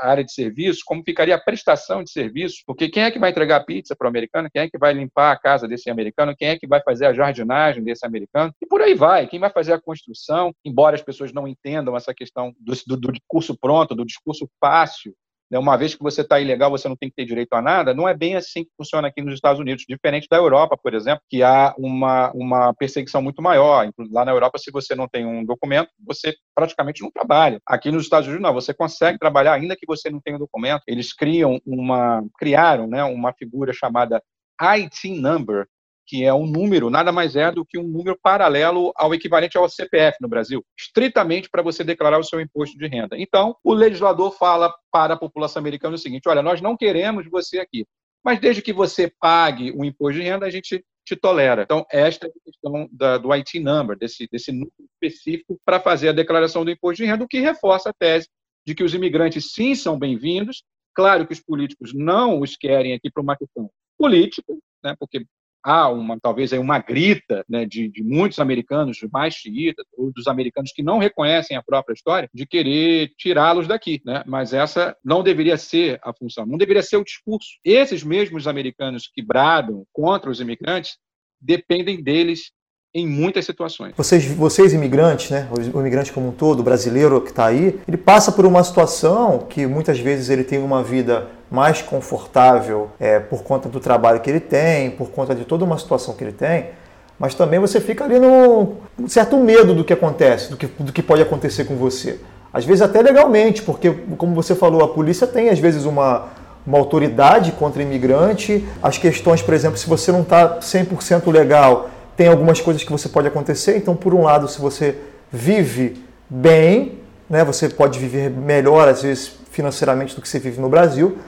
a 0.00 0.08
área 0.08 0.24
de 0.24 0.32
serviço, 0.32 0.80
como 0.84 1.02
ficaria 1.04 1.34
a 1.34 1.40
prestação 1.40 2.02
de 2.02 2.10
serviço, 2.10 2.62
porque 2.66 2.88
quem 2.88 3.04
é 3.04 3.10
que 3.10 3.18
vai 3.18 3.30
entregar 3.30 3.64
pizza 3.64 3.94
para 3.96 4.06
o 4.06 4.08
americano, 4.08 4.48
quem 4.52 4.62
é 4.62 4.68
que 4.68 4.78
vai 4.78 4.92
limpar 4.92 5.32
a 5.32 5.38
casa 5.38 5.68
desse 5.68 5.90
americano, 5.90 6.34
quem 6.36 6.48
é 6.48 6.58
que 6.58 6.66
vai 6.66 6.82
fazer 6.82 7.06
a 7.06 7.12
jardinagem 7.12 7.82
desse 7.82 8.06
americano, 8.06 8.52
e 8.60 8.66
por 8.66 8.80
aí 8.80 8.94
vai, 8.94 9.26
quem 9.26 9.40
vai 9.40 9.50
fazer 9.50 9.72
a 9.72 9.80
construção, 9.80 10.52
embora 10.64 10.96
as 10.96 11.02
pessoas 11.02 11.32
não 11.32 11.46
entendam 11.46 11.96
essa 11.96 12.14
questão 12.14 12.52
do, 12.58 12.72
do, 12.86 12.96
do 12.96 13.12
discurso 13.12 13.56
pronto, 13.58 13.94
do 13.94 14.04
discurso 14.04 14.48
fácil, 14.60 15.14
né, 15.52 15.58
uma 15.58 15.76
vez 15.76 15.94
que 15.94 16.02
você 16.02 16.22
está 16.22 16.40
ilegal, 16.40 16.70
você 16.70 16.88
não 16.88 16.96
tem 16.96 17.10
que 17.10 17.14
ter 17.14 17.26
direito 17.26 17.52
a 17.52 17.60
nada, 17.60 17.92
não 17.92 18.08
é 18.08 18.16
bem 18.16 18.36
assim 18.36 18.64
que 18.64 18.70
funciona 18.74 19.08
aqui 19.08 19.20
nos 19.20 19.34
Estados 19.34 19.60
Unidos, 19.60 19.84
diferente 19.86 20.26
da 20.30 20.38
Europa, 20.38 20.78
por 20.82 20.94
exemplo, 20.94 21.22
que 21.28 21.42
há 21.42 21.74
uma, 21.76 22.32
uma 22.32 22.72
perseguição 22.72 23.20
muito 23.20 23.42
maior. 23.42 23.90
Lá 24.10 24.24
na 24.24 24.32
Europa, 24.32 24.58
se 24.58 24.70
você 24.70 24.94
não 24.94 25.06
tem 25.06 25.26
um 25.26 25.44
documento, 25.44 25.90
você 26.00 26.34
praticamente 26.54 27.02
não 27.02 27.10
trabalha. 27.10 27.60
Aqui 27.66 27.90
nos 27.90 28.04
Estados 28.04 28.26
Unidos, 28.26 28.42
não, 28.42 28.54
você 28.54 28.72
consegue 28.72 29.18
trabalhar 29.18 29.52
ainda 29.52 29.76
que 29.76 29.86
você 29.86 30.08
não 30.08 30.22
tenha 30.22 30.36
um 30.36 30.40
documento. 30.40 30.84
Eles 30.86 31.12
criam 31.12 31.60
uma, 31.66 32.24
criaram 32.38 32.86
né, 32.86 33.04
uma 33.04 33.34
figura 33.34 33.74
chamada 33.74 34.22
IT 34.58 35.10
number, 35.20 35.66
que 36.12 36.26
é 36.26 36.34
um 36.34 36.44
número, 36.44 36.90
nada 36.90 37.10
mais 37.10 37.36
é 37.36 37.50
do 37.50 37.64
que 37.64 37.78
um 37.78 37.88
número 37.88 38.18
paralelo 38.22 38.92
ao 38.94 39.14
equivalente 39.14 39.56
ao 39.56 39.66
CPF 39.66 40.18
no 40.20 40.28
Brasil, 40.28 40.62
estritamente 40.78 41.48
para 41.48 41.62
você 41.62 41.82
declarar 41.82 42.18
o 42.18 42.22
seu 42.22 42.38
imposto 42.38 42.76
de 42.76 42.86
renda. 42.86 43.16
Então, 43.18 43.56
o 43.64 43.72
legislador 43.72 44.30
fala 44.36 44.70
para 44.90 45.14
a 45.14 45.16
população 45.16 45.60
americana 45.60 45.94
o 45.94 45.98
seguinte: 45.98 46.28
olha, 46.28 46.42
nós 46.42 46.60
não 46.60 46.76
queremos 46.76 47.26
você 47.30 47.60
aqui, 47.60 47.86
mas 48.22 48.38
desde 48.38 48.60
que 48.60 48.74
você 48.74 49.10
pague 49.18 49.70
o 49.70 49.86
imposto 49.86 50.20
de 50.20 50.26
renda, 50.26 50.44
a 50.44 50.50
gente 50.50 50.84
te 51.02 51.16
tolera. 51.16 51.62
Então, 51.62 51.86
esta 51.90 52.26
é 52.26 52.28
a 52.28 52.44
questão 52.44 52.88
da, 52.92 53.16
do 53.16 53.32
IT 53.32 53.58
number, 53.60 53.96
desse, 53.96 54.28
desse 54.30 54.52
número 54.52 54.70
específico 54.92 55.58
para 55.64 55.80
fazer 55.80 56.10
a 56.10 56.12
declaração 56.12 56.62
do 56.62 56.70
imposto 56.70 57.02
de 57.02 57.08
renda, 57.08 57.24
o 57.24 57.28
que 57.28 57.40
reforça 57.40 57.88
a 57.88 57.94
tese 57.94 58.28
de 58.66 58.74
que 58.74 58.84
os 58.84 58.92
imigrantes 58.92 59.50
sim 59.54 59.74
são 59.74 59.98
bem-vindos. 59.98 60.62
Claro 60.94 61.26
que 61.26 61.32
os 61.32 61.40
políticos 61.40 61.94
não 61.94 62.42
os 62.42 62.54
querem 62.54 62.92
aqui 62.92 63.10
para 63.10 63.22
uma 63.22 63.34
questão 63.34 63.70
política, 63.96 64.52
né, 64.84 64.94
porque 64.98 65.24
há 65.62 65.88
uma 65.88 66.18
talvez 66.20 66.52
aí 66.52 66.58
uma 66.58 66.78
grita 66.78 67.44
né, 67.48 67.64
de, 67.64 67.88
de, 67.88 68.02
muitos 68.02 68.38
americanos 68.38 68.98
mais 69.12 69.34
xiitas 69.34 69.84
ou 69.96 70.12
dos 70.12 70.26
americanos 70.26 70.72
que 70.74 70.82
não 70.82 70.98
reconhecem 70.98 71.56
a 71.56 71.62
própria 71.62 71.94
história 71.94 72.28
de 72.32 72.46
querer 72.46 73.12
tirá-los 73.16 73.66
daqui, 73.66 74.00
né? 74.04 74.22
Mas 74.26 74.52
essa 74.52 74.96
não 75.04 75.22
deveria 75.22 75.56
ser 75.56 76.00
a 76.02 76.12
função, 76.12 76.46
não 76.46 76.58
deveria 76.58 76.82
ser 76.82 76.96
o 76.96 77.04
discurso. 77.04 77.48
Esses 77.64 78.02
mesmos 78.02 78.46
americanos 78.46 79.10
que 79.12 79.22
bradam 79.22 79.84
contra 79.92 80.30
os 80.30 80.40
imigrantes 80.40 80.96
dependem 81.40 82.02
deles 82.02 82.52
em 82.94 83.06
muitas 83.06 83.46
situações. 83.46 83.94
Vocês, 83.96 84.24
vocês 84.26 84.72
imigrantes, 84.74 85.30
né, 85.30 85.48
o 85.74 85.80
imigrante 85.80 86.12
como 86.12 86.28
um 86.28 86.32
todo, 86.32 86.60
o 86.60 86.62
brasileiro 86.62 87.20
que 87.22 87.30
está 87.30 87.46
aí, 87.46 87.80
ele 87.88 87.96
passa 87.96 88.30
por 88.30 88.44
uma 88.44 88.62
situação 88.62 89.46
que 89.48 89.66
muitas 89.66 89.98
vezes 89.98 90.28
ele 90.28 90.44
tem 90.44 90.58
uma 90.58 90.82
vida 90.82 91.30
mais 91.52 91.82
confortável 91.82 92.88
é, 92.98 93.20
por 93.20 93.42
conta 93.42 93.68
do 93.68 93.78
trabalho 93.78 94.20
que 94.20 94.30
ele 94.30 94.40
tem, 94.40 94.90
por 94.90 95.10
conta 95.10 95.34
de 95.34 95.44
toda 95.44 95.66
uma 95.66 95.76
situação 95.76 96.14
que 96.14 96.24
ele 96.24 96.32
tem, 96.32 96.70
mas 97.18 97.34
também 97.34 97.60
você 97.60 97.78
fica 97.78 98.04
ali 98.04 98.18
num 98.18 98.76
certo 99.06 99.36
medo 99.36 99.74
do 99.74 99.84
que 99.84 99.92
acontece, 99.92 100.50
do 100.50 100.56
que, 100.56 100.66
do 100.66 100.90
que 100.90 101.02
pode 101.02 101.20
acontecer 101.20 101.64
com 101.64 101.76
você. 101.76 102.18
Às 102.50 102.64
vezes 102.64 102.80
até 102.80 103.02
legalmente, 103.02 103.60
porque, 103.60 103.90
como 104.16 104.34
você 104.34 104.54
falou, 104.54 104.82
a 104.82 104.88
polícia 104.88 105.26
tem 105.26 105.50
às 105.50 105.58
vezes 105.58 105.84
uma, 105.84 106.28
uma 106.66 106.78
autoridade 106.78 107.52
contra 107.52 107.82
imigrante. 107.82 108.66
As 108.82 108.96
questões, 108.96 109.42
por 109.42 109.52
exemplo, 109.52 109.76
se 109.76 109.86
você 109.86 110.10
não 110.10 110.22
está 110.22 110.58
100% 110.58 111.30
legal 111.30 111.90
tem 112.16 112.28
algumas 112.28 112.60
coisas 112.60 112.82
que 112.82 112.92
você 112.92 113.08
pode 113.08 113.28
acontecer. 113.28 113.76
Então, 113.76 113.94
por 113.94 114.14
um 114.14 114.22
lado, 114.22 114.48
se 114.48 114.60
você 114.60 114.96
vive 115.30 116.02
bem, 116.28 116.98
né, 117.28 117.44
você 117.44 117.68
pode 117.68 117.98
viver 117.98 118.30
melhor, 118.30 118.88
às 118.88 119.02
vezes, 119.02 119.32
financeiramente 119.50 120.14
do 120.14 120.22
que 120.22 120.28
você 120.28 120.38
vive 120.38 120.60
no 120.60 120.68
Brasil, 120.68 121.18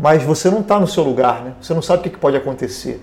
mas 0.00 0.22
você 0.22 0.50
não 0.50 0.60
está 0.60 0.80
no 0.80 0.86
seu 0.86 1.04
lugar, 1.04 1.44
né? 1.44 1.54
você 1.60 1.74
não 1.74 1.82
sabe 1.82 2.00
o 2.00 2.10
que 2.10 2.18
pode 2.18 2.36
acontecer. 2.36 3.00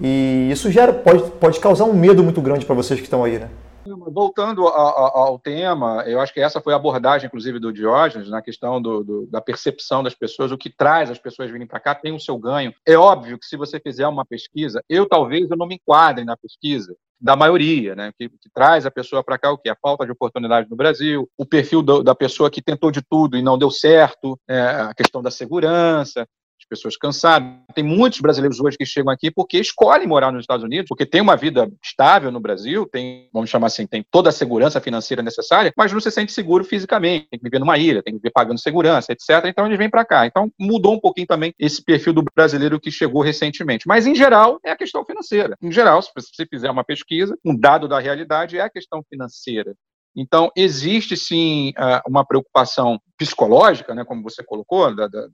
E 0.00 0.48
isso 0.50 0.70
gera, 0.70 0.92
pode, 0.92 1.30
pode 1.32 1.60
causar 1.60 1.84
um 1.84 1.92
medo 1.92 2.22
muito 2.22 2.40
grande 2.40 2.64
para 2.64 2.74
vocês 2.74 2.98
que 2.98 3.06
estão 3.06 3.22
aí, 3.24 3.38
né? 3.38 3.50
Voltando 3.84 4.66
ao 4.66 5.38
tema, 5.38 6.04
eu 6.06 6.20
acho 6.20 6.32
que 6.32 6.40
essa 6.40 6.60
foi 6.60 6.74
a 6.74 6.76
abordagem, 6.76 7.26
inclusive, 7.26 7.58
do 7.58 7.72
Diógenes, 7.72 8.28
na 8.28 8.42
questão 8.42 8.82
do, 8.82 9.02
do, 9.02 9.26
da 9.26 9.40
percepção 9.40 10.02
das 10.02 10.14
pessoas, 10.14 10.52
o 10.52 10.58
que 10.58 10.68
traz 10.68 11.10
as 11.10 11.18
pessoas 11.18 11.50
virem 11.50 11.66
para 11.66 11.80
cá 11.80 11.94
tem 11.94 12.14
o 12.14 12.20
seu 12.20 12.36
ganho. 12.38 12.72
É 12.86 12.96
óbvio 12.96 13.38
que 13.38 13.46
se 13.46 13.56
você 13.56 13.80
fizer 13.80 14.06
uma 14.06 14.26
pesquisa, 14.26 14.82
eu 14.90 15.08
talvez 15.08 15.50
eu 15.50 15.56
não 15.56 15.66
me 15.66 15.76
enquadre 15.76 16.24
na 16.24 16.36
pesquisa, 16.36 16.94
da 17.20 17.34
maioria, 17.34 17.94
né, 17.94 18.12
que, 18.16 18.28
que, 18.28 18.48
traz 18.54 18.86
a 18.86 18.90
pessoa 18.90 19.24
para 19.24 19.38
cá 19.38 19.50
o 19.50 19.58
que 19.58 19.68
a 19.68 19.76
falta 19.76 20.04
de 20.04 20.12
oportunidade 20.12 20.70
no 20.70 20.76
Brasil, 20.76 21.28
o 21.36 21.44
perfil 21.44 21.82
do, 21.82 22.02
da 22.02 22.14
pessoa 22.14 22.50
que 22.50 22.62
tentou 22.62 22.90
de 22.90 23.02
tudo 23.02 23.36
e 23.36 23.42
não 23.42 23.58
deu 23.58 23.70
certo, 23.70 24.38
é, 24.48 24.60
a 24.60 24.94
questão 24.94 25.20
da 25.20 25.30
segurança, 25.30 26.26
pessoas 26.68 26.96
cansadas. 26.96 27.48
Tem 27.74 27.84
muitos 27.84 28.20
brasileiros 28.20 28.60
hoje 28.60 28.76
que 28.76 28.86
chegam 28.86 29.12
aqui 29.12 29.30
porque 29.30 29.58
escolhem 29.58 30.06
morar 30.06 30.30
nos 30.30 30.42
Estados 30.42 30.64
Unidos, 30.64 30.86
porque 30.88 31.06
tem 31.06 31.20
uma 31.20 31.36
vida 31.36 31.70
estável 31.82 32.30
no 32.30 32.40
Brasil, 32.40 32.86
tem, 32.90 33.28
vamos 33.32 33.50
chamar 33.50 33.68
assim, 33.68 33.86
tem 33.86 34.04
toda 34.10 34.28
a 34.28 34.32
segurança 34.32 34.80
financeira 34.80 35.22
necessária, 35.22 35.72
mas 35.76 35.92
não 35.92 36.00
se 36.00 36.10
sente 36.10 36.32
seguro 36.32 36.64
fisicamente, 36.64 37.28
tem 37.30 37.38
que 37.38 37.44
viver 37.44 37.58
numa 37.58 37.78
ilha, 37.78 38.02
tem 38.02 38.14
que 38.14 38.18
viver 38.18 38.32
pagando 38.32 38.60
segurança, 38.60 39.12
etc. 39.12 39.46
Então 39.46 39.66
eles 39.66 39.78
vêm 39.78 39.90
para 39.90 40.04
cá. 40.04 40.26
Então 40.26 40.50
mudou 40.58 40.94
um 40.94 41.00
pouquinho 41.00 41.26
também 41.26 41.52
esse 41.58 41.82
perfil 41.82 42.12
do 42.12 42.24
brasileiro 42.34 42.80
que 42.80 42.90
chegou 42.90 43.22
recentemente. 43.22 43.86
Mas 43.86 44.06
em 44.06 44.14
geral 44.14 44.58
é 44.64 44.70
a 44.70 44.76
questão 44.76 45.04
financeira. 45.04 45.56
Em 45.62 45.72
geral, 45.72 46.02
se 46.02 46.10
você 46.14 46.46
fizer 46.46 46.70
uma 46.70 46.84
pesquisa, 46.84 47.36
um 47.44 47.58
dado 47.58 47.88
da 47.88 47.98
realidade 47.98 48.58
é 48.58 48.60
a 48.60 48.70
questão 48.70 49.02
financeira. 49.08 49.74
Então, 50.16 50.50
existe 50.56 51.16
sim 51.16 51.72
ah, 51.76 52.02
uma 52.06 52.24
preocupação 52.24 53.00
psicológica, 53.16 53.94
né, 53.94 54.04
como 54.04 54.22
você 54.22 54.42
colocou, 54.42 54.94
da, 54.94 55.06
da, 55.06 55.28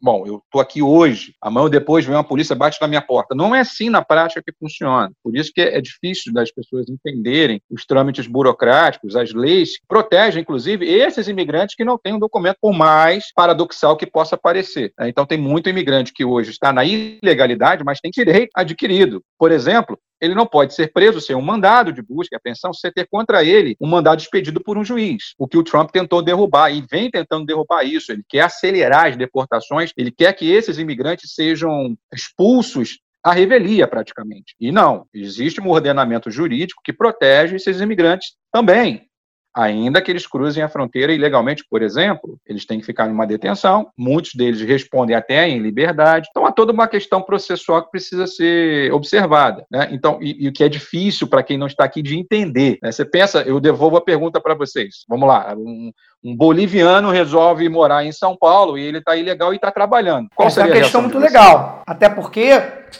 bom, 0.00 0.26
eu 0.26 0.42
estou 0.44 0.60
aqui 0.60 0.82
hoje, 0.82 1.34
amanhã 1.40 1.64
ou 1.64 1.70
depois 1.70 2.04
vem 2.04 2.14
uma 2.14 2.24
polícia 2.24 2.56
bate 2.56 2.80
na 2.80 2.88
minha 2.88 3.02
porta. 3.02 3.34
Não 3.34 3.54
é 3.54 3.60
assim 3.60 3.90
na 3.90 4.02
prática 4.02 4.42
que 4.42 4.52
funciona. 4.58 5.12
Por 5.22 5.36
isso 5.36 5.52
que 5.52 5.60
é 5.60 5.80
difícil 5.80 6.32
das 6.32 6.50
pessoas 6.50 6.88
entenderem 6.88 7.60
os 7.70 7.84
trâmites 7.84 8.26
burocráticos, 8.26 9.16
as 9.16 9.32
leis 9.32 9.78
que 9.78 9.86
protegem, 9.86 10.42
inclusive, 10.42 10.86
esses 10.86 11.28
imigrantes 11.28 11.74
que 11.74 11.84
não 11.84 11.98
têm 11.98 12.14
um 12.14 12.18
documento, 12.18 12.56
por 12.60 12.72
mais 12.72 13.32
paradoxal 13.34 13.96
que 13.96 14.06
possa 14.06 14.36
parecer. 14.36 14.92
Então, 15.00 15.26
tem 15.26 15.38
muito 15.38 15.68
imigrante 15.68 16.12
que 16.12 16.24
hoje 16.24 16.50
está 16.50 16.72
na 16.72 16.84
ilegalidade, 16.84 17.84
mas 17.84 18.00
tem 18.00 18.10
direito 18.10 18.50
adquirido. 18.54 19.22
Por 19.38 19.52
exemplo, 19.52 19.98
ele 20.20 20.34
não 20.34 20.46
pode 20.46 20.74
ser 20.74 20.92
preso 20.92 21.20
sem 21.20 21.34
um 21.34 21.42
mandado 21.42 21.92
de 21.92 22.02
busca 22.02 22.34
e 22.34 22.36
apreensão, 22.36 22.72
sem 22.72 22.90
ter 22.92 23.06
contra 23.08 23.44
ele 23.44 23.76
um 23.80 23.88
mandado 23.88 24.20
expedido 24.20 24.62
por 24.62 24.76
um 24.76 24.84
juiz. 24.84 25.34
O 25.38 25.48
que 25.48 25.58
o 25.58 25.62
Trump 25.62 25.90
tentou 25.90 26.22
derrubar 26.22 26.70
e 26.70 26.84
vem 26.90 27.10
tentando 27.10 27.46
derrubar 27.46 27.84
isso. 27.84 28.12
Ele 28.12 28.24
quer 28.28 28.42
acelerar 28.42 29.06
as 29.06 29.16
deportações, 29.16 29.92
ele 29.96 30.10
quer 30.10 30.32
que 30.32 30.50
esses 30.50 30.78
imigrantes 30.78 31.34
sejam 31.34 31.96
expulsos 32.12 32.98
à 33.22 33.32
revelia, 33.32 33.86
praticamente. 33.86 34.54
E 34.58 34.72
não, 34.72 35.06
existe 35.12 35.60
um 35.60 35.68
ordenamento 35.68 36.30
jurídico 36.30 36.80
que 36.84 36.92
protege 36.92 37.56
esses 37.56 37.80
imigrantes 37.80 38.34
também 38.52 39.09
ainda 39.54 40.00
que 40.00 40.10
eles 40.10 40.26
cruzem 40.26 40.62
a 40.62 40.68
fronteira 40.68 41.12
ilegalmente, 41.12 41.64
por 41.68 41.82
exemplo, 41.82 42.38
eles 42.46 42.64
têm 42.64 42.78
que 42.78 42.86
ficar 42.86 43.08
em 43.08 43.12
uma 43.12 43.26
detenção, 43.26 43.88
muitos 43.96 44.34
deles 44.34 44.60
respondem 44.60 45.16
até 45.16 45.48
em 45.48 45.58
liberdade. 45.58 46.28
Então, 46.30 46.46
há 46.46 46.52
toda 46.52 46.72
uma 46.72 46.86
questão 46.86 47.20
processual 47.20 47.84
que 47.84 47.90
precisa 47.90 48.26
ser 48.26 48.92
observada. 48.92 49.64
Né? 49.70 49.88
Então, 49.92 50.18
e, 50.20 50.44
e, 50.44 50.48
o 50.48 50.52
que 50.52 50.64
é 50.64 50.68
difícil 50.68 51.26
para 51.26 51.42
quem 51.42 51.58
não 51.58 51.66
está 51.66 51.84
aqui 51.84 52.02
de 52.02 52.18
entender. 52.18 52.78
Né? 52.82 52.92
Você 52.92 53.04
pensa, 53.04 53.42
eu 53.42 53.60
devolvo 53.60 53.96
a 53.96 54.00
pergunta 54.00 54.40
para 54.40 54.54
vocês. 54.54 55.04
Vamos 55.08 55.28
lá, 55.28 55.54
um, 55.56 55.92
um, 56.24 56.36
boliviano 56.36 57.10
resolve 57.10 57.68
morar 57.68 58.04
em 58.04 58.12
São 58.12 58.36
Paulo 58.36 58.78
e 58.78 58.82
ele 58.82 58.98
está 58.98 59.16
ilegal 59.16 59.52
e 59.52 59.56
está 59.56 59.70
trabalhando. 59.70 60.28
Qual 60.34 60.48
Essa 60.48 60.62
seria 60.62 60.74
é 60.74 60.76
uma 60.76 60.82
questão 60.82 61.02
muito 61.02 61.18
legal. 61.18 61.82
Até 61.86 62.08
porque 62.08 62.50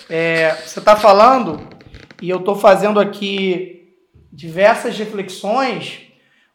é, 0.08 0.54
você 0.64 0.78
está 0.80 0.96
falando, 0.96 1.60
e 2.20 2.28
eu 2.28 2.38
estou 2.38 2.56
fazendo 2.56 2.98
aqui 2.98 3.94
diversas 4.32 4.96
reflexões 4.98 6.09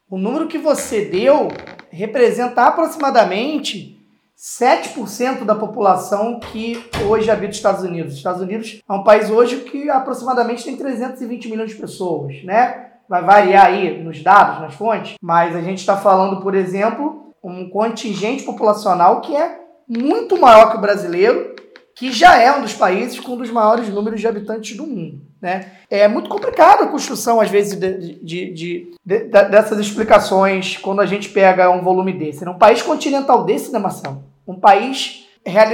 o 0.10 0.18
número 0.18 0.48
que 0.48 0.58
você 0.58 1.06
deu 1.06 1.48
representa 1.90 2.66
aproximadamente 2.66 3.96
7% 4.38 5.46
da 5.46 5.56
população 5.56 6.40
que 6.40 6.84
hoje 7.08 7.32
habita 7.32 7.52
os 7.52 7.58
Estados 7.58 7.84
Unidos. 7.84 8.12
Os 8.14 8.18
Estados 8.18 8.42
Unidos 8.42 8.82
é 8.88 8.94
um 8.94 9.04
país 9.04 9.30
hoje 9.30 9.62
que 9.62 9.90
aproximadamente 9.90 10.64
tem 10.64 10.78
320 10.78 11.50
milhões 11.50 11.72
de 11.72 11.78
pessoas, 11.78 12.44
né? 12.44 12.92
Vai 13.08 13.24
variar 13.24 13.68
aí 13.68 14.04
nos 14.04 14.22
dados, 14.22 14.62
nas 14.62 14.74
fontes, 14.76 15.16
mas 15.22 15.56
a 15.56 15.62
gente 15.62 15.80
está 15.80 15.96
falando, 15.96 16.42
por 16.42 16.54
exemplo, 16.54 17.34
um 17.44 17.70
contingente 17.70 18.44
populacional 18.44 19.22
que 19.22 19.36
é 19.36 19.60
muito 19.88 20.40
maior 20.40 20.72
que 20.72 20.78
o 20.78 20.82
brasileiro, 20.82 21.56
que 21.96 22.12
já 22.12 22.40
é 22.40 22.52
um 22.56 22.62
dos 22.62 22.74
países 22.74 23.20
com 23.20 23.34
um 23.34 23.38
dos 23.38 23.52
maiores 23.52 23.88
números 23.90 24.20
de 24.20 24.28
habitantes 24.28 24.76
do 24.76 24.86
mundo. 24.86 25.25
Né? 25.46 25.68
É 25.92 26.08
muito 26.08 26.28
complicado 26.28 26.86
a 26.86 26.88
construção, 26.88 27.40
às 27.40 27.52
vezes, 27.52 27.80
de, 27.80 28.16
de, 28.18 28.52
de, 28.52 28.96
de 29.06 29.28
dessas 29.28 29.78
explicações 29.78 30.76
quando 30.76 31.02
a 31.02 31.06
gente 31.06 31.30
pega 31.30 31.70
um 31.70 31.84
volume 31.84 32.12
desse. 32.14 32.44
Né? 32.44 32.50
Um 32.50 32.58
país 32.58 32.82
continental 32.82 33.44
desse, 33.44 33.72
né, 33.72 33.78
Marcelo? 33.78 34.24
Um 34.48 34.60
país, 34.60 35.28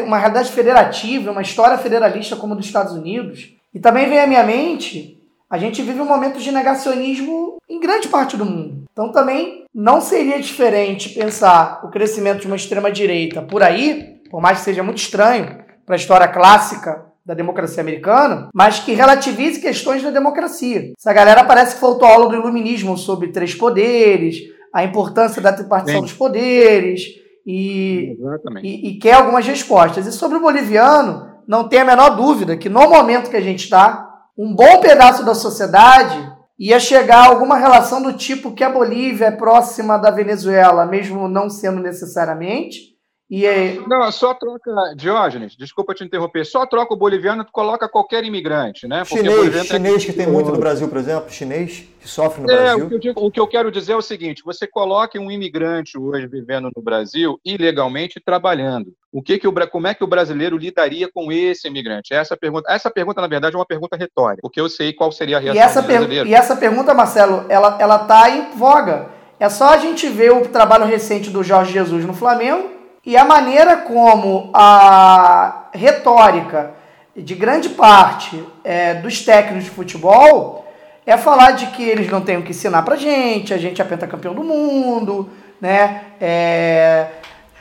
uma 0.06 0.18
realidade 0.18 0.52
federativa, 0.52 1.32
uma 1.32 1.42
história 1.42 1.78
federalista 1.78 2.36
como 2.36 2.52
a 2.52 2.58
dos 2.58 2.66
Estados 2.66 2.92
Unidos. 2.92 3.54
E 3.74 3.80
também 3.80 4.10
vem 4.10 4.20
à 4.20 4.28
minha 4.28 4.44
mente 4.44 5.18
a 5.50 5.58
gente 5.58 5.82
vive 5.82 6.02
um 6.02 6.06
momento 6.06 6.40
de 6.40 6.52
negacionismo 6.52 7.58
em 7.70 7.80
grande 7.80 8.10
parte 8.10 8.36
do 8.36 8.46
mundo. 8.46 8.84
Então 8.92 9.10
também 9.10 9.64
não 9.74 10.02
seria 10.02 10.38
diferente 10.42 11.10
pensar 11.10 11.80
o 11.86 11.90
crescimento 11.90 12.42
de 12.42 12.48
uma 12.48 12.58
extrema-direita 12.58 13.42
por 13.42 13.64
aí, 13.64 14.20
por 14.30 14.42
mais 14.42 14.60
que 14.60 14.66
seja 14.66 14.84
muito 14.84 14.98
estranho 14.98 15.64
para 15.86 15.96
a 15.96 15.98
história 15.98 16.28
clássica 16.28 17.11
da 17.26 17.34
democracia 17.34 17.82
americana, 17.82 18.50
mas 18.54 18.80
que 18.80 18.94
relativize 18.94 19.62
questões 19.62 20.02
da 20.02 20.10
democracia. 20.10 20.92
Essa 20.98 21.14
galera 21.14 21.44
parece 21.44 21.76
que 21.76 21.82
faltou 21.82 22.08
aula 22.08 22.30
do 22.30 22.36
iluminismo 22.36 22.98
sobre 22.98 23.32
três 23.32 23.54
poderes, 23.54 24.38
a 24.74 24.84
importância 24.84 25.42
da 25.42 25.54
tripartição 25.54 26.00
Sim. 26.00 26.06
dos 26.06 26.14
poderes 26.14 27.04
e, 27.46 28.18
e, 28.64 28.90
e 28.90 29.00
quer 29.00 29.14
algumas 29.14 29.46
respostas. 29.46 30.08
E 30.08 30.12
sobre 30.12 30.38
o 30.38 30.42
boliviano, 30.42 31.30
não 31.48 31.68
tem 31.68 31.82
a 31.82 31.86
menor 31.86 32.12
dúvida 32.12 32.58
que 32.58 32.70
no 32.70 32.90
momento 32.90 33.30
que 33.30 33.38
a 33.38 33.42
gente 33.42 33.64
está, 33.64 34.08
um 34.38 34.54
bom 34.56 34.80
pedaço 34.80 35.26
da 35.26 35.36
sociedade 35.36 36.32
ia 36.58 36.80
chegar 36.80 37.26
a 37.26 37.28
alguma 37.28 37.58
relação 37.58 38.02
do 38.02 38.14
tipo 38.14 38.54
que 38.54 38.64
a 38.64 38.70
Bolívia 38.70 39.26
é 39.26 39.32
próxima 39.32 39.98
da 39.98 40.12
Venezuela, 40.12 40.86
mesmo 40.86 41.28
não 41.28 41.50
sendo 41.50 41.82
necessariamente. 41.82 42.91
E 43.32 43.48
aí... 43.48 43.82
Não, 43.88 44.12
só 44.12 44.34
troca, 44.34 44.70
Diógenes, 44.98 45.56
desculpa 45.56 45.94
te 45.94 46.04
interromper, 46.04 46.46
só 46.46 46.65
troca 46.65 46.94
o 46.94 46.98
boliviano, 46.98 47.46
tu 47.46 47.52
coloca 47.54 47.88
qualquer 47.88 48.26
imigrante, 48.26 48.86
né? 48.86 49.06
Porque 49.08 49.24
chinês, 49.24 49.67
chinês 49.67 50.04
que 50.04 50.12
tem 50.12 50.28
muito 50.28 50.52
no 50.52 50.58
Brasil, 50.58 50.89
por 50.89 50.98
exemplo, 50.98 51.32
chinês 51.32 51.86
que 52.02 52.10
sofre 52.10 52.41
no 52.41 52.52
é, 52.52 52.56
Brasil. 52.58 52.86
O 52.86 52.89
que, 52.89 53.00
digo, 53.00 53.26
o 53.26 53.32
que, 53.32 53.39
eu 53.39 53.48
quero 53.48 53.72
dizer 53.72 53.94
é 53.94 53.96
o 53.96 54.02
seguinte: 54.02 54.44
você 54.44 54.67
coloque 54.67 55.17
um 55.17 55.32
imigrante 55.32 55.98
hoje 55.98 56.28
vivendo 56.28 56.70
no 56.76 56.84
Brasil 56.84 57.39
ilegalmente 57.46 58.20
trabalhando. 58.20 58.94
O 59.10 59.22
que 59.22 59.39
que 59.39 59.48
o, 59.48 59.54
como 59.70 59.88
é 59.88 59.94
que 59.94 60.04
o 60.04 60.08
brasileiro 60.08 60.58
lidaria 60.58 61.10
com 61.10 61.32
esse 61.32 61.70
imigrante? 61.70 62.13
Essa 62.13 62.36
pergunta, 62.36 62.70
essa 62.70 62.91
pergunta 62.91 63.22
na 63.22 63.28
verdade 63.28 63.56
é 63.56 63.58
uma 63.58 63.65
pergunta 63.65 63.96
retórica, 63.96 64.41
porque 64.41 64.60
eu 64.60 64.67
sei 64.67 64.91
qual 64.91 65.10
seria 65.10 65.38
a 65.38 65.39
reação 65.39 65.62
e 65.62 65.63
essa 65.63 65.82
do 65.82 65.88
brasileiro. 65.88 66.28
E 66.28 66.34
essa 66.34 66.56
pergunta, 66.58 66.94
Marcelo, 66.94 67.46
ela 67.48 67.78
ela 67.80 68.00
tá 68.00 68.30
em 68.30 68.58
voga. 68.58 69.08
É 69.39 69.48
só 69.48 69.70
a 69.70 69.78
gente 69.78 70.10
ver 70.10 70.34
o 70.34 70.50
trabalho 70.50 70.86
recente 70.86 71.30
do 71.30 71.41
Jorge 71.41 71.72
Jesus 71.72 72.04
no 72.04 72.13
Flamengo 72.13 72.81
e 73.06 73.18
a 73.18 73.26
maneira 73.26 73.78
como 73.78 74.50
a 74.54 75.70
retórica 75.74 76.74
de 77.16 77.36
grande 77.36 77.70
parte 77.70 78.44
é, 78.64 78.96
dos 78.96 79.24
técnicos 79.24 79.66
de 79.66 79.70
futebol 79.70 80.68
é 81.06 81.18
falar 81.18 81.52
de 81.52 81.68
que 81.68 81.84
eles 81.84 82.10
não 82.10 82.22
têm 82.22 82.38
o 82.38 82.44
que 82.44 82.52
ensinar 82.52 82.84
pra 82.84 82.96
gente, 82.96 83.54
a 83.54 83.58
gente 83.58 83.82
é 83.82 83.86
pentacampeão 83.86 84.34
do 84.34 84.44
mundo, 84.44 85.30
né? 85.60 86.04
É, 86.20 87.08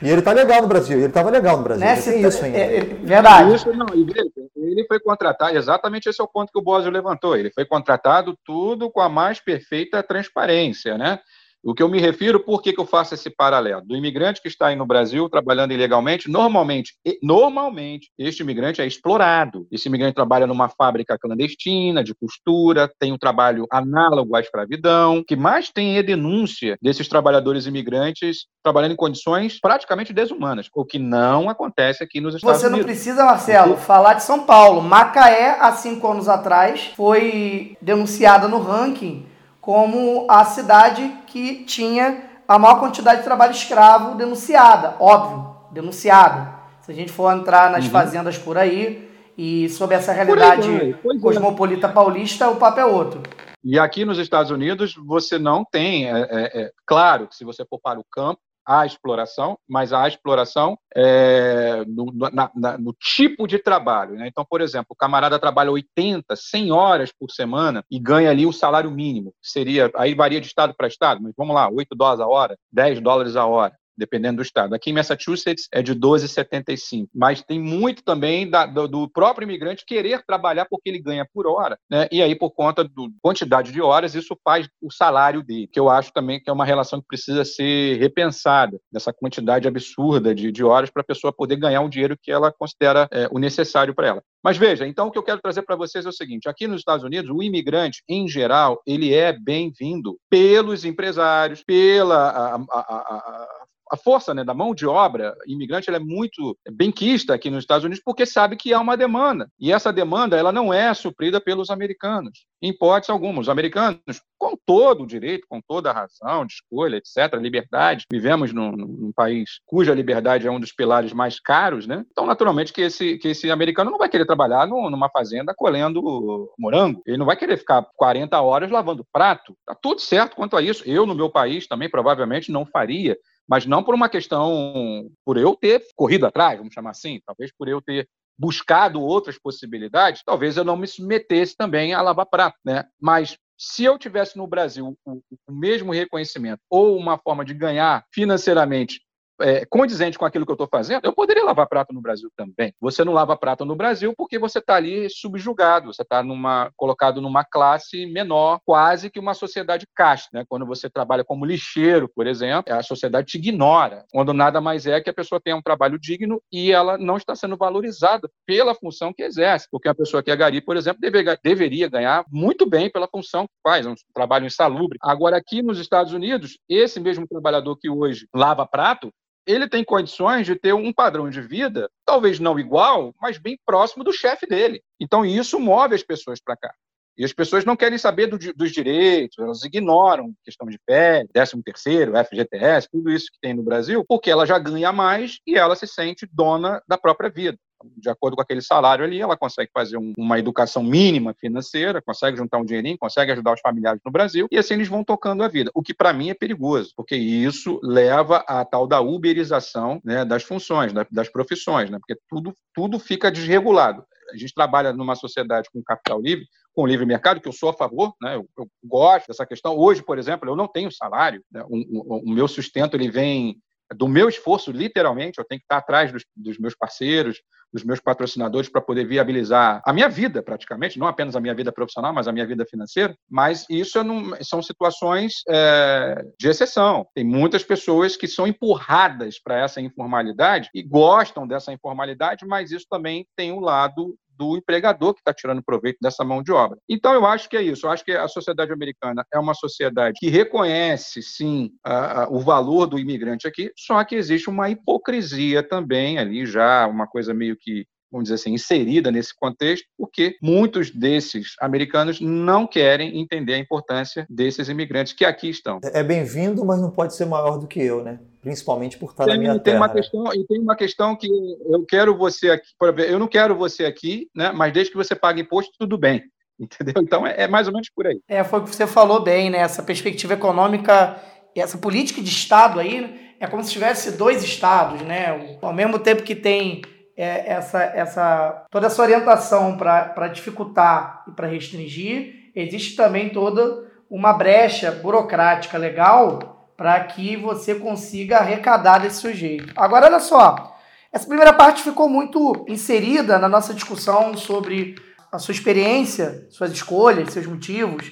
e 0.01 0.09
ele 0.09 0.21
tá 0.21 0.33
legal 0.33 0.63
no 0.63 0.67
Brasil, 0.67 0.97
ele 0.97 1.13
tava 1.13 1.29
legal 1.29 1.57
no 1.57 1.63
Brasil. 1.63 1.85
Né? 1.85 1.95
Tem 1.95 2.25
isso 2.25 2.43
ainda. 2.43 2.57
É, 2.57 2.77
é, 2.77 2.83
verdade. 2.83 3.53
Isso, 3.53 3.71
não, 3.71 3.85
ele 3.93 4.85
foi 4.87 4.99
contratado, 4.99 5.55
exatamente 5.55 6.09
esse 6.09 6.19
é 6.19 6.23
o 6.23 6.27
ponto 6.27 6.51
que 6.51 6.57
o 6.57 6.63
Bosio 6.63 6.89
levantou. 6.89 7.35
Ele 7.35 7.51
foi 7.51 7.65
contratado 7.65 8.35
tudo 8.43 8.89
com 8.89 8.99
a 8.99 9.07
mais 9.07 9.39
perfeita 9.39 10.01
transparência, 10.01 10.97
né? 10.97 11.19
O 11.63 11.75
que 11.75 11.83
eu 11.83 11.89
me 11.89 11.99
refiro, 11.99 12.39
por 12.39 12.61
que, 12.61 12.73
que 12.73 12.81
eu 12.81 12.87
faço 12.87 13.13
esse 13.13 13.29
paralelo? 13.29 13.83
Do 13.85 13.95
imigrante 13.95 14.41
que 14.41 14.47
está 14.47 14.67
aí 14.67 14.75
no 14.75 14.85
Brasil 14.85 15.29
trabalhando 15.29 15.71
ilegalmente, 15.71 16.27
normalmente, 16.27 16.95
normalmente, 17.21 18.09
este 18.17 18.41
imigrante 18.41 18.81
é 18.81 18.87
explorado. 18.87 19.67
Esse 19.71 19.87
imigrante 19.87 20.15
trabalha 20.15 20.47
numa 20.47 20.69
fábrica 20.69 21.19
clandestina, 21.19 22.03
de 22.03 22.15
costura, 22.15 22.91
tem 22.99 23.13
um 23.13 23.17
trabalho 23.17 23.67
análogo 23.71 24.35
à 24.35 24.39
escravidão. 24.39 25.19
O 25.19 25.23
que 25.23 25.35
mais 25.35 25.69
tem 25.69 25.97
é 25.97 26.03
denúncia 26.03 26.77
desses 26.81 27.07
trabalhadores 27.07 27.67
imigrantes 27.67 28.47
trabalhando 28.63 28.93
em 28.93 28.97
condições 28.97 29.59
praticamente 29.59 30.13
desumanas, 30.13 30.67
o 30.73 30.85
que 30.85 30.97
não 30.97 31.49
acontece 31.49 32.03
aqui 32.03 32.19
nos 32.19 32.35
Estados 32.35 32.59
Você 32.59 32.67
Unidos. 32.67 32.85
Você 32.85 32.87
não 32.87 32.95
precisa, 32.95 33.25
Marcelo, 33.25 33.77
falar 33.77 34.15
de 34.15 34.23
São 34.23 34.45
Paulo. 34.45 34.81
Macaé, 34.81 35.57
há 35.59 35.71
cinco 35.73 36.07
anos 36.07 36.27
atrás, 36.27 36.91
foi 36.95 37.77
denunciada 37.81 38.47
no 38.47 38.59
ranking 38.59 39.30
como 39.61 40.25
a 40.27 40.43
cidade 40.43 41.15
que 41.27 41.63
tinha 41.65 42.23
a 42.47 42.57
maior 42.57 42.79
quantidade 42.79 43.19
de 43.19 43.23
trabalho 43.23 43.51
escravo 43.51 44.15
denunciada, 44.15 44.95
óbvio, 44.99 45.55
denunciada. 45.71 46.59
Se 46.81 46.91
a 46.91 46.95
gente 46.95 47.11
for 47.11 47.31
entrar 47.31 47.71
nas 47.71 47.85
uhum. 47.85 47.91
fazendas 47.91 48.37
por 48.37 48.57
aí 48.57 49.09
e 49.37 49.69
sobre 49.69 49.95
essa 49.95 50.11
realidade 50.11 50.67
aí, 50.67 50.93
cosmopolita 51.21 51.87
paulista, 51.87 52.49
o 52.49 52.55
papo 52.55 52.79
é 52.79 52.85
outro. 52.85 53.21
E 53.63 53.77
aqui 53.77 54.03
nos 54.03 54.17
Estados 54.17 54.51
Unidos 54.51 54.95
você 54.95 55.37
não 55.37 55.63
tem, 55.63 56.11
é, 56.11 56.21
é, 56.21 56.61
é 56.63 56.71
claro 56.85 57.27
que 57.27 57.35
se 57.35 57.45
você 57.45 57.63
for 57.63 57.79
para 57.79 57.99
o 57.99 58.05
campo, 58.11 58.41
a 58.79 58.85
exploração, 58.85 59.57
mas 59.67 59.91
a 59.91 60.07
exploração 60.07 60.77
é, 60.95 61.83
no, 61.87 62.05
na, 62.31 62.51
na, 62.55 62.77
no, 62.77 62.93
tipo 62.93 63.47
de 63.47 63.59
trabalho. 63.59 64.15
Né? 64.15 64.27
Então, 64.27 64.45
por 64.47 64.61
exemplo, 64.61 64.87
o 64.91 64.95
camarada 64.95 65.37
trabalha 65.39 65.71
80, 65.71 66.35
100 66.35 66.71
horas 66.71 67.11
por 67.11 67.31
semana 67.31 67.83
e 67.91 67.99
ganha 67.99 68.29
ali 68.29 68.45
o 68.45 68.53
salário 68.53 68.89
mínimo, 68.89 69.33
que 69.41 69.49
seria, 69.49 69.91
aí 69.95 70.13
varia 70.13 70.39
de 70.39 70.47
estado 70.47 70.73
para 70.75 70.87
estado, 70.87 71.21
mas 71.21 71.33
vamos 71.37 71.55
lá, 71.55 71.69
8 71.69 71.95
dólares 71.95 72.21
a 72.21 72.27
hora, 72.27 72.57
10 72.71 73.01
dólares 73.01 73.35
a 73.35 73.45
hora 73.45 73.73
dependendo 74.01 74.37
do 74.37 74.41
estado. 74.41 74.73
Aqui 74.73 74.89
em 74.89 74.93
Massachusetts 74.93 75.67
é 75.71 75.81
de 75.81 75.95
12,75, 75.95 77.07
mas 77.13 77.43
tem 77.43 77.59
muito 77.59 78.03
também 78.03 78.49
da, 78.49 78.65
do, 78.65 78.87
do, 78.87 79.07
próprio 79.07 79.45
imigrante 79.45 79.85
querer 79.85 80.23
trabalhar 80.25 80.65
porque 80.69 80.89
ele 80.89 80.99
ganha 80.99 81.25
por 81.31 81.45
hora, 81.45 81.77
né? 81.89 82.07
E 82.11 82.21
aí 82.21 82.35
por 82.35 82.51
conta 82.51 82.83
da 82.83 82.89
quantidade 83.21 83.71
de 83.71 83.81
horas 83.81 84.15
isso 84.15 84.35
faz 84.43 84.67
o 84.81 84.91
salário 84.91 85.43
dele, 85.43 85.67
que 85.71 85.79
eu 85.79 85.89
acho 85.89 86.11
também 86.11 86.41
que 86.41 86.49
é 86.49 86.53
uma 86.53 86.65
relação 86.65 86.99
que 86.99 87.07
precisa 87.07 87.45
ser 87.45 87.99
repensada 87.99 88.79
dessa 88.91 89.13
quantidade 89.13 89.67
absurda 89.67 90.33
de, 90.33 90.51
de 90.51 90.63
horas 90.63 90.89
para 90.89 91.01
a 91.01 91.05
pessoa 91.05 91.31
poder 91.31 91.57
ganhar 91.57 91.81
um 91.81 91.89
dinheiro 91.89 92.17
que 92.19 92.31
ela 92.31 92.51
considera 92.51 93.07
é, 93.11 93.27
o 93.31 93.37
necessário 93.37 93.93
para 93.93 94.07
ela. 94.07 94.23
Mas 94.43 94.57
veja, 94.57 94.87
então 94.87 95.07
o 95.07 95.11
que 95.11 95.17
eu 95.17 95.23
quero 95.23 95.39
trazer 95.39 95.61
para 95.61 95.75
vocês 95.75 96.05
é 96.05 96.09
o 96.09 96.13
seguinte: 96.13 96.49
aqui 96.49 96.67
nos 96.67 96.81
Estados 96.81 97.05
Unidos, 97.05 97.29
o 97.29 97.43
imigrante, 97.43 98.03
em 98.09 98.27
geral, 98.27 98.81
ele 98.85 99.13
é 99.13 99.31
bem-vindo 99.31 100.17
pelos 100.29 100.83
empresários, 100.83 101.63
pela 101.63 102.29
a, 102.29 102.55
a, 102.55 102.79
a, 102.79 103.65
a 103.91 103.97
força 103.97 104.33
né, 104.33 104.43
da 104.43 104.53
mão 104.53 104.73
de 104.73 104.87
obra 104.87 105.35
imigrante 105.45 105.89
ela 105.89 105.97
é 105.97 105.99
muito 105.99 106.57
benquista 106.71 107.33
aqui 107.33 107.49
nos 107.49 107.63
Estados 107.63 107.83
Unidos 107.83 108.01
porque 108.03 108.25
sabe 108.25 108.55
que 108.55 108.73
há 108.73 108.79
uma 108.79 108.95
demanda. 108.95 109.49
E 109.59 109.71
essa 109.71 109.91
demanda 109.91 110.37
ela 110.37 110.51
não 110.51 110.73
é 110.73 110.93
suprida 110.93 111.41
pelos 111.41 111.69
americanos, 111.69 112.45
em 112.61 112.69
hipótese 112.69 113.11
alguma. 113.11 113.41
Os 113.41 113.49
americanos, 113.49 113.99
com 114.37 114.55
todo 114.65 115.03
o 115.03 115.07
direito, 115.07 115.45
com 115.49 115.59
toda 115.61 115.89
a 115.89 115.93
razão 115.93 116.45
de 116.45 116.53
escolha, 116.53 116.95
etc., 116.95 117.35
liberdade, 117.35 118.05
vivemos 118.09 118.53
num, 118.53 118.71
num, 118.71 119.11
país 119.13 119.59
cuja 119.65 119.93
liberdade 119.93 120.47
é 120.47 120.51
um 120.51 120.59
dos 120.59 120.71
pilares 120.71 121.11
mais 121.11 121.37
caros, 121.37 121.85
né? 121.85 122.05
então 122.11 122.25
naturalmente 122.25 122.71
que 122.71 122.81
esse, 122.81 123.17
que 123.17 123.29
esse 123.29 123.51
americano 123.51 123.91
não 123.91 123.97
vai 123.97 124.07
querer 124.07 124.25
trabalhar 124.25 124.65
no, 124.65 124.89
numa 124.89 125.09
fazenda 125.09 125.53
colhendo 125.53 126.49
morango. 126.57 127.01
Ele 127.05 127.17
não 127.17 127.25
vai 127.25 127.35
querer 127.35 127.57
ficar 127.57 127.85
40 127.97 128.39
horas 128.39 128.71
lavando 128.71 129.05
prato. 129.11 129.53
Tá 129.65 129.75
tudo 129.75 129.99
certo 129.99 130.35
quanto 130.37 130.55
a 130.55 130.61
isso. 130.61 130.83
Eu, 130.85 131.05
no 131.05 131.13
meu 131.13 131.29
país, 131.29 131.67
também 131.67 131.89
provavelmente 131.89 132.51
não 132.51 132.65
faria 132.65 133.17
mas 133.47 133.65
não 133.65 133.83
por 133.83 133.93
uma 133.95 134.09
questão, 134.09 135.09
por 135.25 135.37
eu 135.37 135.55
ter 135.55 135.83
corrido 135.95 136.25
atrás, 136.25 136.57
vamos 136.57 136.73
chamar 136.73 136.91
assim, 136.91 137.19
talvez 137.25 137.51
por 137.57 137.67
eu 137.67 137.81
ter 137.81 138.07
buscado 138.37 139.01
outras 139.01 139.37
possibilidades, 139.37 140.23
talvez 140.25 140.57
eu 140.57 140.63
não 140.63 140.75
me 140.75 140.87
submetesse 140.87 141.55
também 141.55 141.93
a 141.93 142.01
lavar 142.01 142.25
prato, 142.25 142.57
né? 142.65 142.85
Mas 142.99 143.37
se 143.57 143.83
eu 143.83 143.97
tivesse 143.99 144.35
no 144.37 144.47
Brasil 144.47 144.97
o, 145.05 145.21
o 145.47 145.51
mesmo 145.51 145.91
reconhecimento 145.91 146.59
ou 146.67 146.97
uma 146.97 147.19
forma 147.19 147.45
de 147.45 147.53
ganhar 147.53 148.03
financeiramente 148.11 148.99
é, 149.41 149.65
condizente 149.65 150.17
com 150.17 150.25
aquilo 150.25 150.45
que 150.45 150.51
eu 150.51 150.55
estou 150.55 150.67
fazendo, 150.67 151.05
eu 151.05 151.13
poderia 151.13 151.43
lavar 151.43 151.67
prato 151.67 151.93
no 151.93 152.01
Brasil 152.01 152.29
também. 152.35 152.73
Você 152.79 153.03
não 153.03 153.13
lava 153.13 153.35
prato 153.37 153.65
no 153.65 153.75
Brasil 153.75 154.13
porque 154.17 154.39
você 154.39 154.59
está 154.59 154.75
ali 154.75 155.09
subjugado, 155.09 155.93
você 155.93 156.01
está 156.01 156.23
numa, 156.23 156.71
colocado 156.75 157.21
numa 157.21 157.43
classe 157.43 158.05
menor, 158.05 158.59
quase 158.65 159.09
que 159.09 159.19
uma 159.19 159.33
sociedade 159.33 159.87
casta. 159.95 160.29
Né? 160.33 160.45
Quando 160.47 160.65
você 160.65 160.89
trabalha 160.89 161.23
como 161.23 161.45
lixeiro, 161.45 162.09
por 162.13 162.27
exemplo, 162.27 162.73
a 162.73 162.83
sociedade 162.83 163.27
te 163.27 163.37
ignora, 163.37 164.05
quando 164.11 164.33
nada 164.33 164.61
mais 164.61 164.85
é 164.85 165.01
que 165.01 165.09
a 165.09 165.13
pessoa 165.13 165.41
tenha 165.41 165.55
um 165.55 165.61
trabalho 165.61 165.99
digno 165.99 166.41
e 166.51 166.71
ela 166.71 166.97
não 166.97 167.17
está 167.17 167.35
sendo 167.35 167.57
valorizada 167.57 168.29
pela 168.45 168.75
função 168.75 169.13
que 169.13 169.23
exerce. 169.23 169.67
Porque 169.71 169.89
a 169.89 169.95
pessoa 169.95 170.23
que 170.23 170.31
é 170.31 170.35
gari, 170.35 170.61
por 170.61 170.77
exemplo, 170.77 171.01
deve, 171.01 171.23
deveria 171.43 171.89
ganhar 171.89 172.23
muito 172.31 172.65
bem 172.65 172.89
pela 172.89 173.07
função 173.07 173.45
que 173.45 173.53
faz, 173.63 173.85
um 173.85 173.95
trabalho 174.13 174.45
insalubre. 174.45 174.97
Agora, 175.01 175.37
aqui 175.37 175.61
nos 175.61 175.79
Estados 175.79 176.13
Unidos, 176.13 176.57
esse 176.69 176.99
mesmo 176.99 177.27
trabalhador 177.27 177.77
que 177.77 177.89
hoje 177.89 178.27
lava 178.33 178.65
prato, 178.65 179.11
ele 179.45 179.67
tem 179.67 179.83
condições 179.83 180.45
de 180.45 180.55
ter 180.55 180.73
um 180.73 180.93
padrão 180.93 181.29
de 181.29 181.41
vida, 181.41 181.89
talvez 182.05 182.39
não 182.39 182.59
igual, 182.59 183.13
mas 183.21 183.37
bem 183.37 183.57
próximo 183.65 184.03
do 184.03 184.13
chefe 184.13 184.45
dele. 184.45 184.81
Então, 184.99 185.25
isso 185.25 185.59
move 185.59 185.95
as 185.95 186.03
pessoas 186.03 186.39
para 186.39 186.55
cá. 186.55 186.73
E 187.17 187.25
as 187.25 187.33
pessoas 187.33 187.65
não 187.65 187.75
querem 187.75 187.97
saber 187.97 188.27
do, 188.27 188.37
dos 188.53 188.71
direitos, 188.71 189.37
elas 189.37 189.63
ignoram 189.63 190.33
questão 190.43 190.67
de 190.67 190.79
pé, 190.85 191.25
13 191.33 191.61
terceiro, 191.63 192.13
FGTS, 192.15 192.87
tudo 192.89 193.11
isso 193.11 193.31
que 193.31 193.39
tem 193.41 193.53
no 193.53 193.63
Brasil, 193.63 194.05
porque 194.07 194.31
ela 194.31 194.45
já 194.45 194.57
ganha 194.57 194.91
mais 194.91 195.39
e 195.45 195.57
ela 195.57 195.75
se 195.75 195.85
sente 195.85 196.27
dona 196.31 196.81
da 196.87 196.97
própria 196.97 197.29
vida 197.29 197.57
de 197.97 198.09
acordo 198.09 198.35
com 198.35 198.41
aquele 198.41 198.61
salário 198.61 199.03
ali, 199.03 199.21
ela 199.21 199.37
consegue 199.37 199.71
fazer 199.73 199.97
um, 199.97 200.13
uma 200.17 200.39
educação 200.39 200.83
mínima 200.83 201.33
financeira, 201.33 202.01
consegue 202.01 202.37
juntar 202.37 202.57
um 202.57 202.65
dinheirinho, 202.65 202.97
consegue 202.97 203.31
ajudar 203.31 203.53
os 203.53 203.61
familiares 203.61 204.01
no 204.05 204.11
Brasil, 204.11 204.47
e 204.51 204.57
assim 204.57 204.73
eles 204.75 204.87
vão 204.87 205.03
tocando 205.03 205.43
a 205.43 205.47
vida. 205.47 205.71
O 205.73 205.81
que 205.81 205.93
para 205.93 206.13
mim 206.13 206.29
é 206.29 206.33
perigoso, 206.33 206.93
porque 206.95 207.15
isso 207.15 207.79
leva 207.83 208.43
à 208.47 208.63
tal 208.65 208.87
da 208.87 209.01
uberização 209.01 210.01
né, 210.03 210.25
das 210.25 210.43
funções, 210.43 210.91
das 211.11 211.29
profissões, 211.29 211.89
né, 211.89 211.97
porque 211.97 212.19
tudo, 212.29 212.53
tudo 212.73 212.99
fica 212.99 213.31
desregulado 213.31 214.05
a 214.31 214.37
gente 214.37 214.53
trabalha 214.53 214.93
numa 214.93 215.15
sociedade 215.15 215.69
com 215.71 215.83
capital 215.83 216.21
livre, 216.21 216.47
com 216.73 216.87
livre 216.87 217.05
mercado, 217.05 217.41
que 217.41 217.47
eu 217.47 217.53
sou 217.53 217.69
a 217.69 217.73
favor, 217.73 218.13
né? 218.21 218.35
eu, 218.35 218.47
eu 218.57 218.67
gosto 218.83 219.27
dessa 219.27 219.45
questão. 219.45 219.77
Hoje, 219.77 220.01
por 220.01 220.17
exemplo, 220.17 220.49
eu 220.49 220.55
não 220.55 220.67
tenho 220.67 220.91
salário, 220.91 221.43
né? 221.51 221.63
o, 221.67 221.75
o, 221.75 222.19
o 222.25 222.29
meu 222.29 222.47
sustento 222.47 222.95
ele 222.95 223.11
vem 223.11 223.57
do 223.95 224.07
meu 224.07 224.29
esforço, 224.29 224.71
literalmente, 224.71 225.37
eu 225.37 225.43
tenho 225.43 225.59
que 225.59 225.65
estar 225.65 225.77
atrás 225.77 226.11
dos, 226.13 226.23
dos 226.35 226.57
meus 226.57 226.75
parceiros, 226.75 227.41
dos 227.73 227.83
meus 227.83 227.99
patrocinadores 227.99 228.69
para 228.69 228.81
poder 228.81 229.05
viabilizar 229.05 229.81
a 229.85 229.93
minha 229.93 230.09
vida, 230.09 230.41
praticamente, 230.41 230.99
não 230.99 231.07
apenas 231.07 231.35
a 231.35 231.41
minha 231.41 231.55
vida 231.55 231.71
profissional, 231.71 232.13
mas 232.13 232.27
a 232.27 232.31
minha 232.31 232.45
vida 232.45 232.65
financeira. 232.65 233.15
Mas 233.29 233.65
isso 233.69 234.03
não, 234.03 234.35
são 234.41 234.61
situações 234.61 235.43
é, 235.49 236.23
de 236.39 236.47
exceção. 236.47 237.05
Tem 237.13 237.23
muitas 237.23 237.63
pessoas 237.63 238.15
que 238.15 238.27
são 238.27 238.47
empurradas 238.47 239.39
para 239.41 239.59
essa 239.59 239.81
informalidade 239.81 240.69
e 240.73 240.83
gostam 240.83 241.47
dessa 241.47 241.71
informalidade, 241.71 242.45
mas 242.45 242.71
isso 242.71 242.85
também 242.89 243.25
tem 243.35 243.51
um 243.51 243.59
lado 243.59 244.15
do 244.41 244.57
empregador 244.57 245.13
que 245.13 245.21
está 245.21 245.31
tirando 245.31 245.61
proveito 245.61 245.99
dessa 246.01 246.23
mão 246.23 246.41
de 246.41 246.51
obra. 246.51 246.75
Então, 246.89 247.13
eu 247.13 247.27
acho 247.27 247.47
que 247.47 247.55
é 247.55 247.61
isso. 247.61 247.85
Eu 247.85 247.91
acho 247.91 248.03
que 248.03 248.11
a 248.11 248.27
sociedade 248.27 248.73
americana 248.73 249.23
é 249.31 249.37
uma 249.37 249.53
sociedade 249.53 250.17
que 250.19 250.29
reconhece, 250.29 251.21
sim, 251.21 251.69
a, 251.85 252.23
a, 252.23 252.29
o 252.29 252.39
valor 252.39 252.87
do 252.87 252.97
imigrante 252.97 253.47
aqui, 253.47 253.71
só 253.77 254.03
que 254.03 254.15
existe 254.15 254.49
uma 254.49 254.67
hipocrisia 254.67 255.61
também 255.61 256.17
ali, 256.17 256.43
já 256.47 256.87
uma 256.87 257.05
coisa 257.05 257.35
meio 257.35 257.55
que 257.61 257.85
vamos 258.11 258.25
dizer 258.25 258.35
assim, 258.35 258.53
inserida 258.53 259.09
nesse 259.09 259.33
contexto, 259.33 259.87
porque 259.97 260.35
muitos 260.41 260.91
desses 260.91 261.55
americanos 261.59 262.19
não 262.19 262.67
querem 262.67 263.19
entender 263.19 263.53
a 263.53 263.57
importância 263.57 264.25
desses 264.29 264.67
imigrantes 264.67 265.13
que 265.13 265.23
aqui 265.23 265.49
estão. 265.49 265.79
É 265.93 266.03
bem-vindo, 266.03 266.65
mas 266.65 266.81
não 266.81 266.91
pode 266.91 267.15
ser 267.15 267.25
maior 267.25 267.57
do 267.57 267.67
que 267.67 267.81
eu, 267.81 268.03
né? 268.03 268.19
Principalmente 268.41 268.97
por 268.97 269.11
estar 269.11 269.23
tem, 269.23 269.33
na 269.35 269.39
minha 269.39 269.53
tem 269.53 269.63
terra. 269.63 269.77
Uma 269.77 269.89
questão, 269.89 270.33
e 270.33 270.45
tem 270.45 270.59
uma 270.59 270.75
questão 270.75 271.15
que 271.15 271.27
eu 271.27 271.85
quero 271.85 272.17
você 272.17 272.51
aqui, 272.51 272.67
eu 273.07 273.17
não 273.17 273.27
quero 273.27 273.55
você 273.55 273.85
aqui, 273.85 274.27
né? 274.35 274.51
Mas 274.51 274.73
desde 274.73 274.91
que 274.91 274.97
você 274.97 275.15
pague 275.15 275.41
imposto, 275.41 275.71
tudo 275.79 275.97
bem. 275.97 276.23
Entendeu? 276.59 277.01
Então 277.01 277.25
é, 277.25 277.43
é 277.43 277.47
mais 277.47 277.67
ou 277.67 277.73
menos 277.73 277.89
por 277.95 278.05
aí. 278.05 278.19
É, 278.27 278.43
foi 278.43 278.59
o 278.59 278.63
que 278.63 278.75
você 278.75 278.85
falou 278.85 279.23
bem, 279.23 279.49
né? 279.49 279.59
Essa 279.59 279.81
perspectiva 279.81 280.33
econômica, 280.33 281.15
essa 281.55 281.77
política 281.77 282.21
de 282.21 282.29
Estado 282.29 282.79
aí, 282.79 283.35
é 283.39 283.47
como 283.47 283.63
se 283.63 283.71
tivesse 283.71 284.11
dois 284.11 284.43
estados, 284.43 285.01
né? 285.01 285.57
Ao 285.61 285.73
mesmo 285.73 285.97
tempo 285.97 286.23
que 286.23 286.35
tem 286.35 286.81
é, 287.15 287.51
essa, 287.53 287.83
essa, 287.83 288.65
toda 288.69 288.87
essa 288.87 289.01
orientação 289.01 289.77
para 289.77 290.27
dificultar 290.27 291.23
e 291.27 291.31
para 291.31 291.47
restringir, 291.47 292.51
existe 292.55 292.95
também 292.95 293.29
toda 293.29 293.89
uma 294.09 294.33
brecha 294.33 294.91
burocrática 294.91 295.77
legal 295.77 296.71
para 296.75 296.99
que 297.01 297.37
você 297.37 297.75
consiga 297.75 298.37
arrecadar 298.37 298.99
desse 298.99 299.21
sujeito. 299.21 299.71
Agora, 299.75 300.07
olha 300.07 300.19
só, 300.19 300.75
essa 301.13 301.27
primeira 301.27 301.53
parte 301.53 301.83
ficou 301.83 302.09
muito 302.09 302.65
inserida 302.67 303.37
na 303.37 303.47
nossa 303.47 303.73
discussão 303.73 304.35
sobre 304.35 304.95
a 305.31 305.37
sua 305.37 305.53
experiência, 305.53 306.47
suas 306.49 306.71
escolhas, 306.71 307.31
seus 307.31 307.45
motivos, 307.45 308.11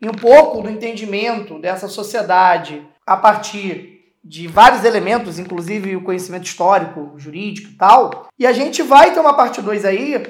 e 0.00 0.08
um 0.08 0.12
pouco 0.12 0.62
do 0.62 0.70
entendimento 0.70 1.58
dessa 1.58 1.88
sociedade 1.88 2.86
a 3.06 3.16
partir 3.16 3.99
de 4.22 4.46
vários 4.46 4.84
elementos, 4.84 5.38
inclusive 5.38 5.96
o 5.96 6.04
conhecimento 6.04 6.44
histórico, 6.44 7.14
jurídico 7.16 7.70
e 7.70 7.74
tal. 7.74 8.28
E 8.38 8.46
a 8.46 8.52
gente 8.52 8.82
vai 8.82 9.12
ter 9.12 9.20
uma 9.20 9.34
parte 9.34 9.62
2 9.62 9.84
aí, 9.84 10.22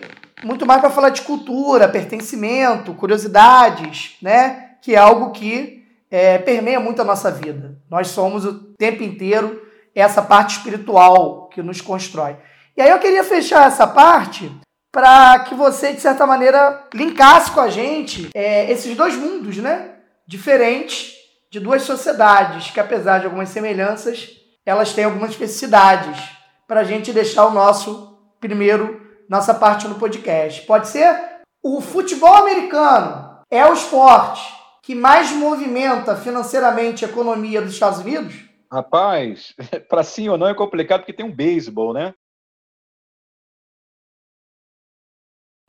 muito 0.45 0.65
mais 0.65 0.81
para 0.81 0.91
falar 0.91 1.11
de 1.11 1.23
cultura, 1.23 1.89
pertencimento, 1.89 2.95
curiosidades, 2.95 4.17
né? 4.23 4.71
Que 4.81 4.95
é 4.95 4.99
algo 4.99 5.33
que 5.33 5.85
é, 6.11 6.39
permeia 6.39 6.81
muito 6.81 7.03
a 7.03 7.05
nossa 7.05 7.31
vida. 7.31 7.79
Nós 7.91 8.09
somos 8.09 8.45
o 8.45 8.55
tempo 8.75 9.03
inteiro 9.03 9.61
essa 9.95 10.23
parte 10.23 10.57
espiritual 10.57 11.49
que 11.49 11.63
nos 11.63 11.81
constrói. 11.81 12.37
E 12.77 12.81
aí 12.81 12.91
eu 12.91 12.99
queria 12.99 13.25
fechar 13.25 13.67
essa 13.67 13.87
parte 13.87 14.51
para 14.93 15.41
que 15.41 15.55
você, 15.55 15.93
de 15.93 16.01
certa 16.01 16.27
maneira, 16.27 16.87
linkasse 16.95 17.51
com 17.51 17.61
a 17.61 17.69
gente 17.69 18.31
é, 18.35 18.71
esses 18.71 18.97
dois 18.97 19.15
mundos, 19.15 19.57
né? 19.59 19.91
Diferentes 20.27 21.20
de 21.51 21.59
duas 21.59 21.83
sociedades 21.83 22.71
que, 22.71 22.79
apesar 22.79 23.19
de 23.19 23.27
algumas 23.27 23.49
semelhanças, 23.49 24.31
elas 24.65 24.93
têm 24.93 25.05
algumas 25.05 25.31
especificidades 25.31 26.19
para 26.67 26.81
a 26.81 26.85
gente 26.85 27.13
deixar 27.13 27.47
o 27.47 27.53
nosso 27.53 28.17
primeiro, 28.41 29.01
nossa 29.29 29.53
parte 29.53 29.89
no 29.89 29.97
podcast. 29.97 30.65
Pode 30.65 30.87
ser? 30.89 31.43
O 31.63 31.81
futebol 31.81 32.35
americano 32.35 33.43
é 33.51 33.67
o 33.67 33.73
esporte 33.73 34.41
que 34.83 34.95
mais 34.95 35.33
movimenta 35.33 36.17
financeiramente 36.17 37.05
a 37.05 37.09
economia 37.09 37.61
dos 37.61 37.73
Estados 37.73 37.99
Unidos? 37.99 38.49
Rapaz, 38.73 39.53
para 39.91 40.05
sim 40.05 40.29
ou 40.29 40.39
não 40.39 40.47
é 40.47 40.55
complicado 40.55 41.01
porque 41.01 41.13
tem 41.13 41.27
um 41.27 41.35
beisebol, 41.35 41.93
né? 41.93 42.15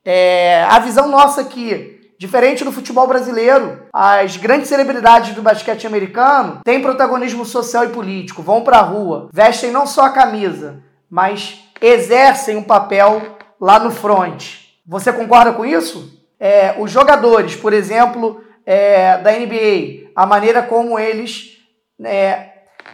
É, 0.05 0.63
a 0.63 0.79
visão 0.79 1.07
nossa 1.07 1.41
aqui 1.41 2.00
Diferente 2.21 2.63
do 2.63 2.71
futebol 2.71 3.07
brasileiro, 3.07 3.87
as 3.91 4.37
grandes 4.37 4.69
celebridades 4.69 5.33
do 5.33 5.41
basquete 5.41 5.87
americano 5.87 6.59
têm 6.63 6.79
protagonismo 6.79 7.43
social 7.43 7.85
e 7.85 7.89
político, 7.89 8.43
vão 8.43 8.63
para 8.63 8.77
a 8.77 8.83
rua, 8.83 9.29
vestem 9.33 9.71
não 9.71 9.87
só 9.87 10.03
a 10.03 10.11
camisa, 10.11 10.83
mas 11.09 11.63
exercem 11.81 12.55
um 12.57 12.61
papel 12.61 13.23
lá 13.59 13.79
no 13.79 13.89
front. 13.89 14.49
Você 14.85 15.11
concorda 15.11 15.51
com 15.53 15.65
isso? 15.65 16.15
É, 16.39 16.75
os 16.77 16.91
jogadores, 16.91 17.55
por 17.55 17.73
exemplo, 17.73 18.43
é, 18.67 19.17
da 19.17 19.31
NBA, 19.31 20.11
a 20.15 20.23
maneira 20.23 20.61
como 20.61 20.99
eles 20.99 21.57
é, 22.03 22.49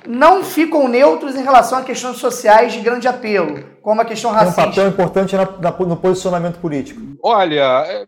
não 0.07 0.41
ficam 0.41 0.87
neutros 0.87 1.35
em 1.35 1.43
relação 1.43 1.79
a 1.79 1.83
questões 1.83 2.15
sociais 2.15 2.71
de 2.71 2.79
grande 2.79 3.09
apelo, 3.09 3.61
como 3.81 3.99
a 3.99 4.05
questão 4.05 4.31
racista. 4.31 4.61
Tem 4.61 4.69
um 4.69 4.71
papel 4.71 4.87
importante 4.87 5.35
na, 5.35 5.45
na, 5.59 5.71
no 5.71 5.97
posicionamento 5.97 6.59
político. 6.59 7.01
Olha, 7.21 7.83
é, 7.85 8.05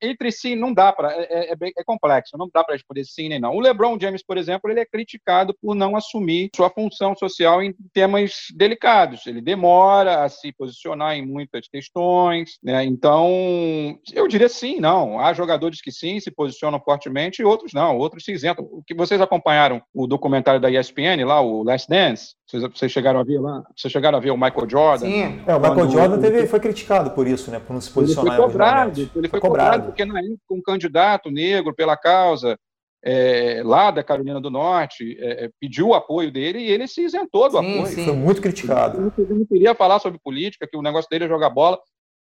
entre 0.00 0.30
si 0.30 0.54
não 0.54 0.72
dá 0.72 0.92
para 0.92 1.12
é, 1.12 1.22
é, 1.22 1.52
é, 1.52 1.56
é, 1.78 1.84
complexo, 1.84 2.36
não 2.36 2.48
dá 2.52 2.62
para 2.64 2.74
responder 2.74 3.04
sim 3.04 3.28
nem 3.28 3.40
não. 3.40 3.54
O 3.54 3.60
LeBron 3.60 3.98
James, 4.00 4.22
por 4.24 4.36
exemplo, 4.36 4.70
ele 4.70 4.80
é 4.80 4.84
criticado 4.84 5.54
por 5.60 5.74
não 5.74 5.96
assumir 5.96 6.50
sua 6.54 6.70
função 6.70 7.14
social 7.14 7.62
em 7.62 7.74
temas 7.92 8.46
delicados. 8.54 9.26
Ele 9.26 9.40
demora 9.40 10.24
a 10.24 10.28
se 10.28 10.52
posicionar 10.52 11.16
em 11.16 11.26
muitas 11.26 11.68
questões, 11.68 12.58
né? 12.62 12.84
Então, 12.84 13.98
eu 14.12 14.28
diria 14.28 14.48
sim, 14.48 14.80
não. 14.80 15.20
Há 15.20 15.32
jogadores 15.32 15.80
que 15.80 15.92
sim 15.92 16.20
se 16.20 16.30
posicionam 16.30 16.80
fortemente 16.80 17.42
e 17.42 17.44
outros 17.44 17.72
não, 17.72 17.96
outros 17.98 18.24
se 18.24 18.32
isentam. 18.32 18.64
O 18.70 18.82
que 18.82 18.94
vocês 18.94 19.20
acompanharam 19.20 19.82
o 19.94 20.06
documentário 20.06 20.60
da 20.60 20.70
ESPN 20.70 21.24
lá, 21.24 21.40
o 21.40 21.62
Last 21.62 21.88
Dance? 21.88 22.34
Vocês, 22.46 22.62
vocês 22.64 22.92
chegaram 22.92 23.18
a 23.18 23.24
ver 23.24 23.40
lá? 23.40 23.62
Vocês 23.74 23.90
chegaram 23.90 24.18
a 24.18 24.20
ver 24.20 24.30
o 24.30 24.36
Michael 24.36 24.68
Jordan? 24.68 25.06
Sim. 25.06 25.42
É, 25.46 25.56
o 25.56 25.60
Michael 25.60 25.90
Jordan 25.90 26.20
teve, 26.20 26.46
foi 26.46 26.60
criticado 26.60 27.10
por 27.12 27.26
isso, 27.26 27.50
né? 27.50 27.58
Por 27.58 27.72
não 27.72 27.80
se 27.80 27.90
posicionar. 27.90 28.34
Ele 28.34 28.42
foi 28.42 28.50
cobrado, 28.50 29.00
ele 29.00 29.08
foi, 29.08 29.28
foi 29.28 29.40
cobrado. 29.40 29.71
Cobrado 29.72 29.86
porque 29.86 30.04
na 30.04 30.18
época 30.20 30.38
um 30.50 30.62
candidato 30.62 31.30
negro 31.30 31.74
pela 31.74 31.96
causa 31.96 32.58
é, 33.04 33.62
lá 33.64 33.90
da 33.90 34.04
Carolina 34.04 34.40
do 34.40 34.50
Norte 34.50 35.16
é, 35.18 35.46
é 35.46 35.50
pediu 35.60 35.88
o 35.88 35.94
apoio 35.94 36.30
dele 36.30 36.60
e 36.60 36.70
ele 36.70 36.86
se 36.86 37.02
isentou 37.02 37.50
do 37.50 37.58
sim, 37.58 37.78
apoio. 37.78 37.94
Sim. 37.94 38.04
Foi 38.04 38.14
muito 38.14 38.40
criticado. 38.40 39.12
Ele 39.18 39.34
não 39.34 39.46
queria 39.46 39.74
falar 39.74 39.98
sobre 39.98 40.20
política, 40.22 40.68
que 40.68 40.76
o 40.76 40.82
negócio 40.82 41.08
dele 41.10 41.24
é 41.24 41.28
jogar 41.28 41.50
bola. 41.50 41.78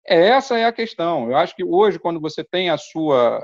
Essa 0.05 0.57
é 0.57 0.65
a 0.65 0.71
questão. 0.71 1.31
Eu 1.31 1.37
acho 1.37 1.55
que 1.55 1.63
hoje, 1.63 1.97
quando 1.97 2.21
você 2.21 2.43
tem 2.43 2.69
a 2.69 2.77
sua 2.77 3.43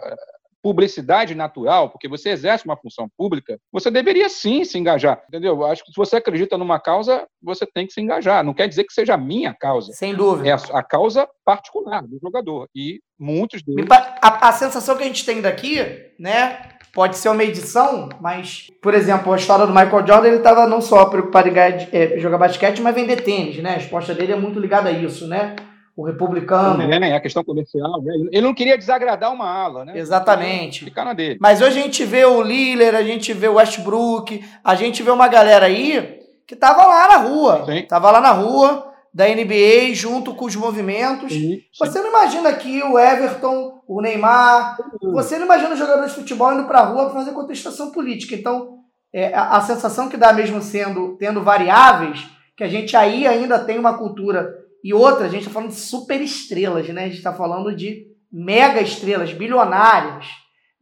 publicidade 0.63 1.36
natural, 1.36 1.89
porque 1.89 2.08
você 2.08 2.30
exerce 2.30 2.63
uma 2.63 2.78
função 2.78 3.10
pública, 3.17 3.60
você 3.69 3.91
deveria 3.91 4.30
sim 4.30 4.63
se 4.63 4.80
engajar, 4.80 5.21
entendeu? 5.28 5.56
Eu 5.56 5.65
acho 5.65 5.84
que 5.84 5.91
se 5.91 5.97
você 5.97 6.15
acredita 6.15 6.58
numa 6.58 6.80
causa, 6.80 7.28
você 7.41 7.65
tem 7.67 7.86
que 7.86 7.91
se 7.91 7.99
engajar. 7.99 8.45
Não 8.45 8.54
quer 8.54 8.69
dizer 8.69 8.86
que 8.86 8.93
seja 8.93 9.15
a 9.15 9.17
minha 9.17 9.54
causa. 9.54 9.91
Sem 9.91 10.15
dúvida. 10.15 10.47
É 10.47 10.54
a, 10.54 10.80
a 10.80 10.82
causa 10.82 11.28
particular 11.43 12.02
do 12.04 12.17
jogador. 12.17 12.69
E 12.73 13.02
muitos 13.19 13.62
deles. 13.62 13.86
A, 13.91 14.47
a 14.47 14.52
sensação 14.54 14.95
que 14.95 15.04
a 15.04 15.08
gente 15.08 15.26
tem 15.26 15.41
daqui, 15.41 15.80
né? 16.17 16.69
Pode 16.93 17.17
ser 17.17 17.30
uma 17.30 17.43
edição, 17.43 18.08
mas, 18.21 18.67
por 18.80 18.93
exemplo, 18.93 19.34
a 19.34 19.36
história 19.36 19.65
do 19.65 19.73
Michael 19.73 20.06
Jordan, 20.06 20.28
ele 20.28 20.38
estava 20.38 20.67
não 20.67 20.80
só 20.80 21.06
preocupado 21.06 21.49
em 21.49 21.54
é, 21.58 22.19
jogar 22.19 22.38
basquete, 22.38 22.82
mas 22.82 22.93
vender 22.93 23.21
tênis, 23.21 23.58
né? 23.58 23.71
A 23.71 23.78
resposta 23.78 24.13
dele 24.13 24.34
é 24.34 24.36
muito 24.36 24.60
ligada 24.60 24.89
a 24.89 24.91
isso, 24.91 25.28
né? 25.28 25.56
O 25.95 26.03
republicano. 26.03 26.82
É, 26.82 27.15
a 27.15 27.21
questão 27.21 27.43
comercial. 27.43 28.01
Né? 28.01 28.13
Ele 28.32 28.41
não 28.41 28.53
queria 28.53 28.77
desagradar 28.77 29.32
uma 29.32 29.47
ala, 29.47 29.86
né? 29.86 29.97
Exatamente. 29.97 30.86
Ficar 30.86 31.06
na 31.06 31.13
dele. 31.13 31.38
Mas 31.39 31.62
hoje 31.62 31.79
a 31.79 31.84
gente 31.84 32.03
vê 32.03 32.25
o 32.25 32.41
Lillard, 32.41 32.95
a 32.95 33.03
gente 33.03 33.32
vê 33.34 33.47
o 33.47 33.56
Westbrook, 33.56 34.43
a 34.63 34.75
gente 34.75 35.03
vê 35.03 35.12
uma 35.12 35.27
galera 35.27 35.67
aí 35.67 36.19
que 36.47 36.56
tava 36.56 36.86
lá 36.86 37.08
na 37.10 37.17
rua. 37.17 37.65
Sim. 37.65 37.84
Tava 37.84 38.12
lá 38.12 38.19
na 38.19 38.32
rua 38.32 38.91
da 39.13 39.27
NBA 39.27 39.93
junto 39.93 40.34
com 40.34 40.45
os 40.45 40.56
movimentos. 40.56 41.32
Sim, 41.32 41.58
sim. 41.58 41.62
Você 41.79 42.01
não 42.01 42.10
imagina 42.10 42.49
aqui 42.49 42.82
o 42.82 42.97
Everton, 42.97 43.84
o 43.88 44.01
Neymar, 44.01 44.78
você 45.01 45.38
não 45.38 45.45
imagina 45.45 45.74
os 45.74 45.80
jogadores 45.80 46.11
de 46.11 46.18
futebol 46.20 46.53
indo 46.53 46.65
para 46.65 46.80
a 46.80 46.86
rua 46.86 47.05
para 47.05 47.20
fazer 47.20 47.32
contestação 47.32 47.91
política. 47.91 48.34
Então, 48.34 48.80
é, 49.13 49.32
a, 49.34 49.57
a 49.57 49.61
sensação 49.61 50.09
que 50.09 50.18
dá 50.18 50.34
mesmo 50.34 50.59
sendo 50.61 51.15
tendo 51.18 51.43
variáveis, 51.43 52.26
que 52.57 52.63
a 52.63 52.68
gente 52.68 52.97
aí 52.97 53.28
ainda 53.28 53.59
tem 53.59 53.78
uma 53.78 53.95
cultura 53.95 54.62
e 54.84 54.93
outra, 54.93 55.25
a 55.25 55.29
gente 55.29 55.41
está 55.41 55.53
falando 55.53 55.69
de 55.69 55.75
super 55.75 56.21
estrelas, 56.21 56.89
né? 56.89 57.03
A 57.03 57.07
gente 57.07 57.17
está 57.17 57.34
falando 57.34 57.73
de 57.73 58.07
mega 58.31 58.81
estrelas, 58.81 59.31
bilionárias. 59.31 60.27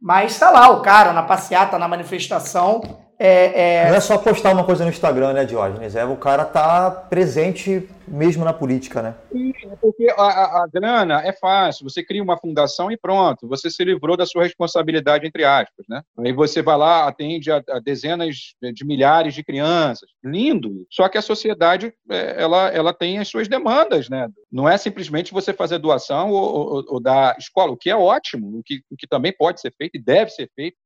Mas 0.00 0.32
está 0.32 0.50
lá 0.50 0.70
o 0.70 0.82
cara 0.82 1.12
na 1.12 1.22
passeata, 1.22 1.78
na 1.78 1.86
manifestação, 1.86 2.80
É, 3.24 3.84
é... 3.84 3.88
Não 3.88 3.94
é 3.94 4.00
só 4.00 4.18
postar 4.18 4.52
uma 4.52 4.64
coisa 4.64 4.82
no 4.82 4.90
Instagram, 4.90 5.32
né, 5.32 5.44
Diógenes? 5.44 5.94
É 5.94 6.04
o 6.04 6.16
cara 6.16 6.44
tá 6.44 6.90
presente 6.90 7.88
mesmo 8.08 8.44
na 8.44 8.52
política, 8.52 9.00
né? 9.00 9.14
Sim, 9.30 9.52
é 9.62 9.76
porque 9.76 10.08
a, 10.10 10.22
a, 10.22 10.64
a, 10.64 10.66
grana 10.66 11.22
é 11.24 11.32
fácil. 11.32 11.88
Você 11.88 12.02
cria 12.02 12.20
uma 12.20 12.36
fundação 12.36 12.90
e 12.90 12.96
pronto. 12.96 13.46
Você 13.46 13.70
se 13.70 13.84
livrou 13.84 14.16
da 14.16 14.26
sua 14.26 14.42
responsabilidade, 14.42 15.24
entre 15.24 15.44
aspas, 15.44 15.86
né? 15.88 16.02
Aí 16.18 16.32
você 16.32 16.62
vai 16.62 16.76
lá, 16.76 17.06
atende 17.06 17.52
a, 17.52 17.62
a 17.70 17.78
dezenas 17.78 18.54
de 18.60 18.84
milhares 18.84 19.34
de 19.34 19.44
crianças. 19.44 20.08
Lindo. 20.24 20.84
Só 20.90 21.08
que 21.08 21.16
a 21.16 21.22
sociedade, 21.22 21.94
é, 22.10 22.42
ela, 22.42 22.70
ela 22.70 22.92
tem 22.92 23.20
as 23.20 23.28
suas 23.28 23.46
demandas, 23.46 24.08
né? 24.08 24.28
Não 24.50 24.68
é 24.68 24.76
simplesmente 24.76 25.32
você 25.32 25.52
fazer 25.52 25.78
doação 25.78 26.30
ou, 26.30 26.74
ou, 26.74 26.84
ou 26.88 27.00
da 27.00 27.36
escola, 27.38 27.70
o 27.70 27.76
que 27.76 27.88
é 27.88 27.96
ótimo, 27.96 28.58
o 28.58 28.62
que, 28.64 28.82
o 28.90 28.96
que 28.96 29.06
também 29.06 29.32
pode 29.32 29.60
ser 29.60 29.72
feito 29.78 29.96
e 29.96 30.02
deve 30.02 30.32
ser 30.32 30.50
feito 30.56 30.76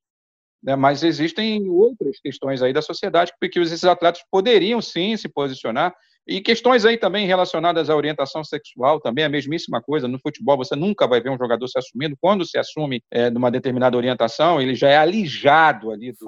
né, 0.67 0.75
mas 0.75 1.05
existem 1.05 1.69
outras 1.69 2.19
questões 2.19 2.61
aí 2.61 2.73
da 2.73 2.83
sociedade 2.83 3.33
que 3.41 3.61
esses 3.61 3.85
atletas 3.85 4.23
poderiam 4.29 4.83
sim 4.83 5.17
se 5.17 5.29
posicionar. 5.29 5.95
E 6.29 6.41
questões 6.41 6.85
aí 6.85 6.99
também 6.99 7.25
relacionadas 7.25 7.89
à 7.89 7.95
orientação 7.95 8.43
sexual, 8.43 9.01
também 9.01 9.25
a 9.25 9.29
mesmíssima 9.29 9.81
coisa. 9.81 10.09
No 10.09 10.19
futebol, 10.19 10.57
você 10.57 10.75
nunca 10.75 11.07
vai 11.07 11.21
ver 11.21 11.31
um 11.31 11.39
jogador 11.39 11.69
se 11.69 11.79
assumindo. 11.79 12.17
Quando 12.21 12.45
se 12.45 12.59
assume 12.59 13.01
é, 13.13 13.31
numa 13.31 13.49
determinada 13.49 13.97
orientação, 13.97 14.61
ele 14.61 14.75
já 14.75 14.89
é 14.89 14.97
alijado 14.97 15.93
ali 15.93 16.11
do, 16.11 16.27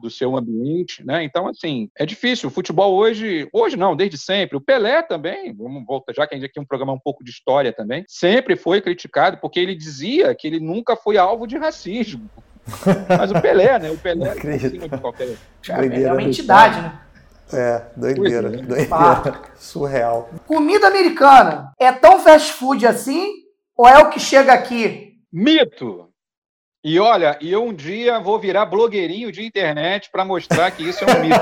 do, 0.00 0.08
seu 0.08 0.36
ambiente. 0.36 1.04
Né? 1.04 1.24
Então, 1.24 1.48
assim, 1.48 1.88
é 1.98 2.06
difícil. 2.06 2.50
O 2.50 2.52
futebol 2.52 2.94
hoje, 2.94 3.48
hoje 3.52 3.76
não, 3.76 3.96
desde 3.96 4.16
sempre. 4.16 4.56
O 4.56 4.60
Pelé 4.60 5.02
também, 5.02 5.52
vamos 5.52 5.84
voltar, 5.84 6.14
já 6.14 6.24
que 6.24 6.36
a 6.36 6.38
gente 6.38 6.48
aqui 6.48 6.60
é 6.60 6.62
um 6.62 6.66
programa 6.66 6.92
um 6.92 7.00
pouco 7.00 7.24
de 7.24 7.32
história 7.32 7.72
também, 7.72 8.04
sempre 8.06 8.54
foi 8.54 8.80
criticado 8.80 9.38
porque 9.38 9.58
ele 9.58 9.74
dizia 9.74 10.32
que 10.36 10.46
ele 10.46 10.60
nunca 10.60 10.94
foi 10.94 11.18
alvo 11.18 11.48
de 11.48 11.58
racismo. 11.58 12.30
Mas 13.18 13.30
o 13.30 13.40
Pelé, 13.40 13.78
né? 13.78 13.90
O 13.90 13.98
Pelé 13.98 14.28
é 14.28 14.54
acima 14.54 14.88
de 14.88 14.98
qualquer. 15.00 15.36
é 15.68 16.12
uma 16.12 16.22
entidade, 16.22 16.80
né? 16.80 16.98
É, 17.52 17.82
doideira, 17.96 18.48
é. 18.48 18.62
doideira. 18.62 19.40
Surreal. 19.56 20.30
Comida 20.46 20.86
americana 20.86 21.72
é 21.78 21.92
tão 21.92 22.18
fast 22.20 22.52
food 22.54 22.86
assim 22.86 23.26
ou 23.76 23.86
é 23.86 23.98
o 23.98 24.08
que 24.10 24.18
chega 24.18 24.52
aqui? 24.52 25.14
Mito! 25.32 26.11
E 26.84 26.98
olha, 26.98 27.38
e 27.40 27.52
eu 27.52 27.62
um 27.62 27.72
dia 27.72 28.18
vou 28.18 28.40
virar 28.40 28.66
blogueirinho 28.66 29.30
de 29.30 29.44
internet 29.44 30.10
para 30.10 30.24
mostrar 30.24 30.68
que 30.72 30.82
isso 30.82 31.04
é 31.04 31.06
um 31.06 31.20
mito. 31.20 31.36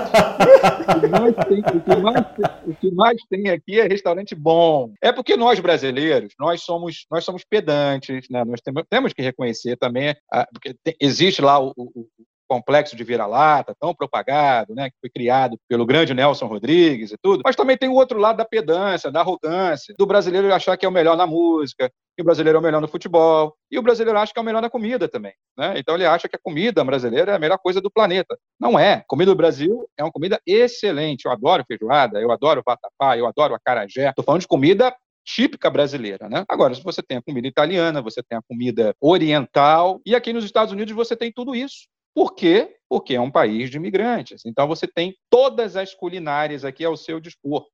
o, 0.96 1.00
que 1.00 1.06
mais 1.08 1.34
tem, 1.46 1.60
o, 1.60 1.80
que 1.80 1.96
mais, 1.96 2.26
o 2.66 2.74
que 2.74 2.90
mais 2.90 3.16
tem 3.30 3.48
aqui 3.48 3.80
é 3.80 3.86
restaurante 3.86 4.34
bom. 4.34 4.92
É 5.00 5.10
porque 5.10 5.38
nós 5.38 5.58
brasileiros, 5.58 6.34
nós 6.38 6.62
somos, 6.62 7.06
nós 7.10 7.24
somos 7.24 7.42
pedantes, 7.42 8.28
né? 8.28 8.44
Nós 8.44 8.60
temos, 8.60 8.84
temos 8.90 9.12
que 9.14 9.22
reconhecer 9.22 9.78
também, 9.78 10.14
porque 10.52 10.74
tem, 10.84 10.94
existe 11.00 11.40
lá 11.40 11.58
o, 11.58 11.72
o, 11.74 12.06
complexo 12.50 12.96
de 12.96 13.04
vira-lata, 13.04 13.76
tão 13.78 13.94
propagado, 13.94 14.74
né, 14.74 14.90
que 14.90 14.96
foi 15.00 15.08
criado 15.08 15.56
pelo 15.68 15.86
grande 15.86 16.12
Nelson 16.12 16.46
Rodrigues 16.46 17.12
e 17.12 17.16
tudo, 17.22 17.42
mas 17.44 17.54
também 17.54 17.78
tem 17.78 17.88
o 17.88 17.94
outro 17.94 18.18
lado 18.18 18.38
da 18.38 18.44
pedância, 18.44 19.08
da 19.08 19.20
arrogância, 19.20 19.94
do 19.96 20.04
brasileiro 20.04 20.52
achar 20.52 20.76
que 20.76 20.84
é 20.84 20.88
o 20.88 20.92
melhor 20.92 21.16
na 21.16 21.28
música, 21.28 21.88
que 22.16 22.22
o 22.22 22.24
brasileiro 22.24 22.56
é 22.56 22.60
o 22.60 22.62
melhor 22.62 22.80
no 22.80 22.88
futebol, 22.88 23.54
e 23.70 23.78
o 23.78 23.82
brasileiro 23.82 24.18
acha 24.18 24.32
que 24.32 24.38
é 24.40 24.42
o 24.42 24.44
melhor 24.44 24.60
na 24.60 24.68
comida 24.68 25.08
também, 25.08 25.32
né? 25.56 25.74
Então 25.76 25.94
ele 25.94 26.04
acha 26.04 26.28
que 26.28 26.34
a 26.34 26.40
comida 26.42 26.82
brasileira 26.82 27.30
é 27.30 27.36
a 27.36 27.38
melhor 27.38 27.58
coisa 27.58 27.80
do 27.80 27.88
planeta. 27.88 28.36
Não 28.58 28.76
é. 28.76 28.94
A 28.94 29.04
comida 29.06 29.30
do 29.30 29.36
Brasil 29.36 29.88
é 29.96 30.02
uma 30.02 30.10
comida 30.10 30.40
excelente. 30.44 31.26
Eu 31.26 31.32
adoro 31.32 31.64
feijoada, 31.68 32.20
eu 32.20 32.32
adoro 32.32 32.64
vatapá, 32.66 33.16
eu 33.16 33.28
adoro 33.28 33.54
acarajé. 33.54 34.08
Estou 34.08 34.24
falando 34.24 34.40
de 34.40 34.48
comida 34.48 34.92
típica 35.24 35.70
brasileira, 35.70 36.28
né? 36.28 36.44
Agora, 36.48 36.74
você 36.74 37.00
tem 37.02 37.18
a 37.18 37.22
comida 37.22 37.46
italiana, 37.46 38.02
você 38.02 38.22
tem 38.22 38.36
a 38.36 38.42
comida 38.42 38.92
oriental, 39.00 40.00
e 40.04 40.16
aqui 40.16 40.32
nos 40.32 40.44
Estados 40.44 40.72
Unidos 40.72 40.94
você 40.94 41.14
tem 41.14 41.30
tudo 41.30 41.54
isso. 41.54 41.86
Por 42.14 42.34
quê? 42.34 42.76
Porque 42.88 43.14
é 43.14 43.20
um 43.20 43.30
país 43.30 43.70
de 43.70 43.76
imigrantes. 43.76 44.42
Então 44.44 44.66
você 44.66 44.86
tem 44.86 45.14
todas 45.28 45.76
as 45.76 45.94
culinárias 45.94 46.64
aqui 46.64 46.84
ao 46.84 46.96
seu 46.96 47.20
dispor. 47.20 47.66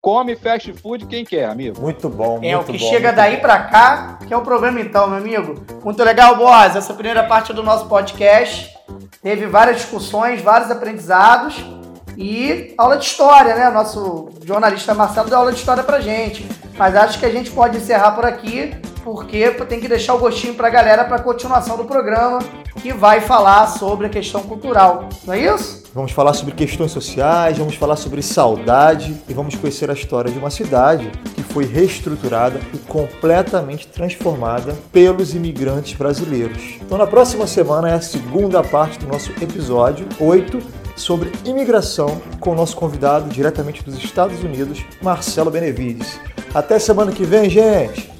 Come 0.00 0.34
fast 0.34 0.72
food 0.74 1.06
quem 1.06 1.24
quer, 1.24 1.44
amigo. 1.44 1.80
Muito 1.80 2.08
bom, 2.08 2.40
É 2.42 2.56
o 2.56 2.64
que 2.64 2.72
bom, 2.72 2.90
chega 2.90 3.12
daí 3.12 3.36
para 3.36 3.62
cá, 3.64 4.18
que 4.26 4.34
é 4.34 4.36
o 4.36 4.42
problema 4.42 4.80
então, 4.80 5.06
meu 5.08 5.18
amigo. 5.18 5.54
Muito 5.84 6.02
legal, 6.02 6.36
Boaz. 6.36 6.74
Essa 6.74 6.92
primeira 6.92 7.22
parte 7.22 7.52
do 7.52 7.62
nosso 7.62 7.88
podcast 7.88 8.76
teve 9.22 9.46
várias 9.46 9.76
discussões, 9.76 10.42
vários 10.42 10.70
aprendizados 10.72 11.62
e 12.16 12.74
aula 12.76 12.96
de 12.96 13.04
história, 13.04 13.54
né? 13.54 13.70
Nosso 13.70 14.28
jornalista 14.44 14.94
Marcelo 14.94 15.28
deu 15.28 15.38
aula 15.38 15.52
de 15.52 15.58
história 15.58 15.82
pra 15.82 16.00
gente. 16.00 16.46
Mas 16.76 16.96
acho 16.96 17.18
que 17.18 17.26
a 17.26 17.30
gente 17.30 17.50
pode 17.50 17.76
encerrar 17.76 18.12
por 18.12 18.24
aqui 18.24 18.74
porque 19.02 19.50
tem 19.68 19.80
que 19.80 19.88
deixar 19.88 20.14
o 20.14 20.18
gostinho 20.18 20.54
para 20.54 20.68
a 20.68 20.70
galera 20.70 21.04
para 21.04 21.16
a 21.16 21.22
continuação 21.22 21.76
do 21.76 21.84
programa, 21.84 22.38
que 22.80 22.92
vai 22.92 23.20
falar 23.20 23.66
sobre 23.66 24.06
a 24.06 24.08
questão 24.08 24.42
cultural. 24.42 25.08
Não 25.24 25.34
é 25.34 25.40
isso? 25.40 25.82
Vamos 25.94 26.12
falar 26.12 26.32
sobre 26.32 26.54
questões 26.54 26.90
sociais, 26.90 27.58
vamos 27.58 27.74
falar 27.74 27.96
sobre 27.96 28.22
saudade 28.22 29.20
e 29.28 29.34
vamos 29.34 29.54
conhecer 29.56 29.90
a 29.90 29.92
história 29.92 30.30
de 30.30 30.38
uma 30.38 30.50
cidade 30.50 31.10
que 31.34 31.42
foi 31.42 31.66
reestruturada 31.66 32.58
e 32.72 32.78
completamente 32.78 33.86
transformada 33.88 34.74
pelos 34.90 35.34
imigrantes 35.34 35.94
brasileiros. 35.94 36.76
Então, 36.80 36.96
na 36.96 37.06
próxima 37.06 37.46
semana 37.46 37.90
é 37.90 37.94
a 37.94 38.00
segunda 38.00 38.62
parte 38.62 38.98
do 38.98 39.06
nosso 39.06 39.32
episódio 39.32 40.06
8 40.18 40.81
sobre 40.96 41.32
imigração 41.44 42.20
com 42.38 42.50
o 42.52 42.54
nosso 42.54 42.76
convidado 42.76 43.28
diretamente 43.30 43.82
dos 43.82 43.96
Estados 43.96 44.42
Unidos, 44.42 44.84
Marcelo 45.00 45.50
Benevides. 45.50 46.20
Até 46.54 46.78
semana 46.78 47.12
que 47.12 47.24
vem, 47.24 47.48
gente! 47.48 48.11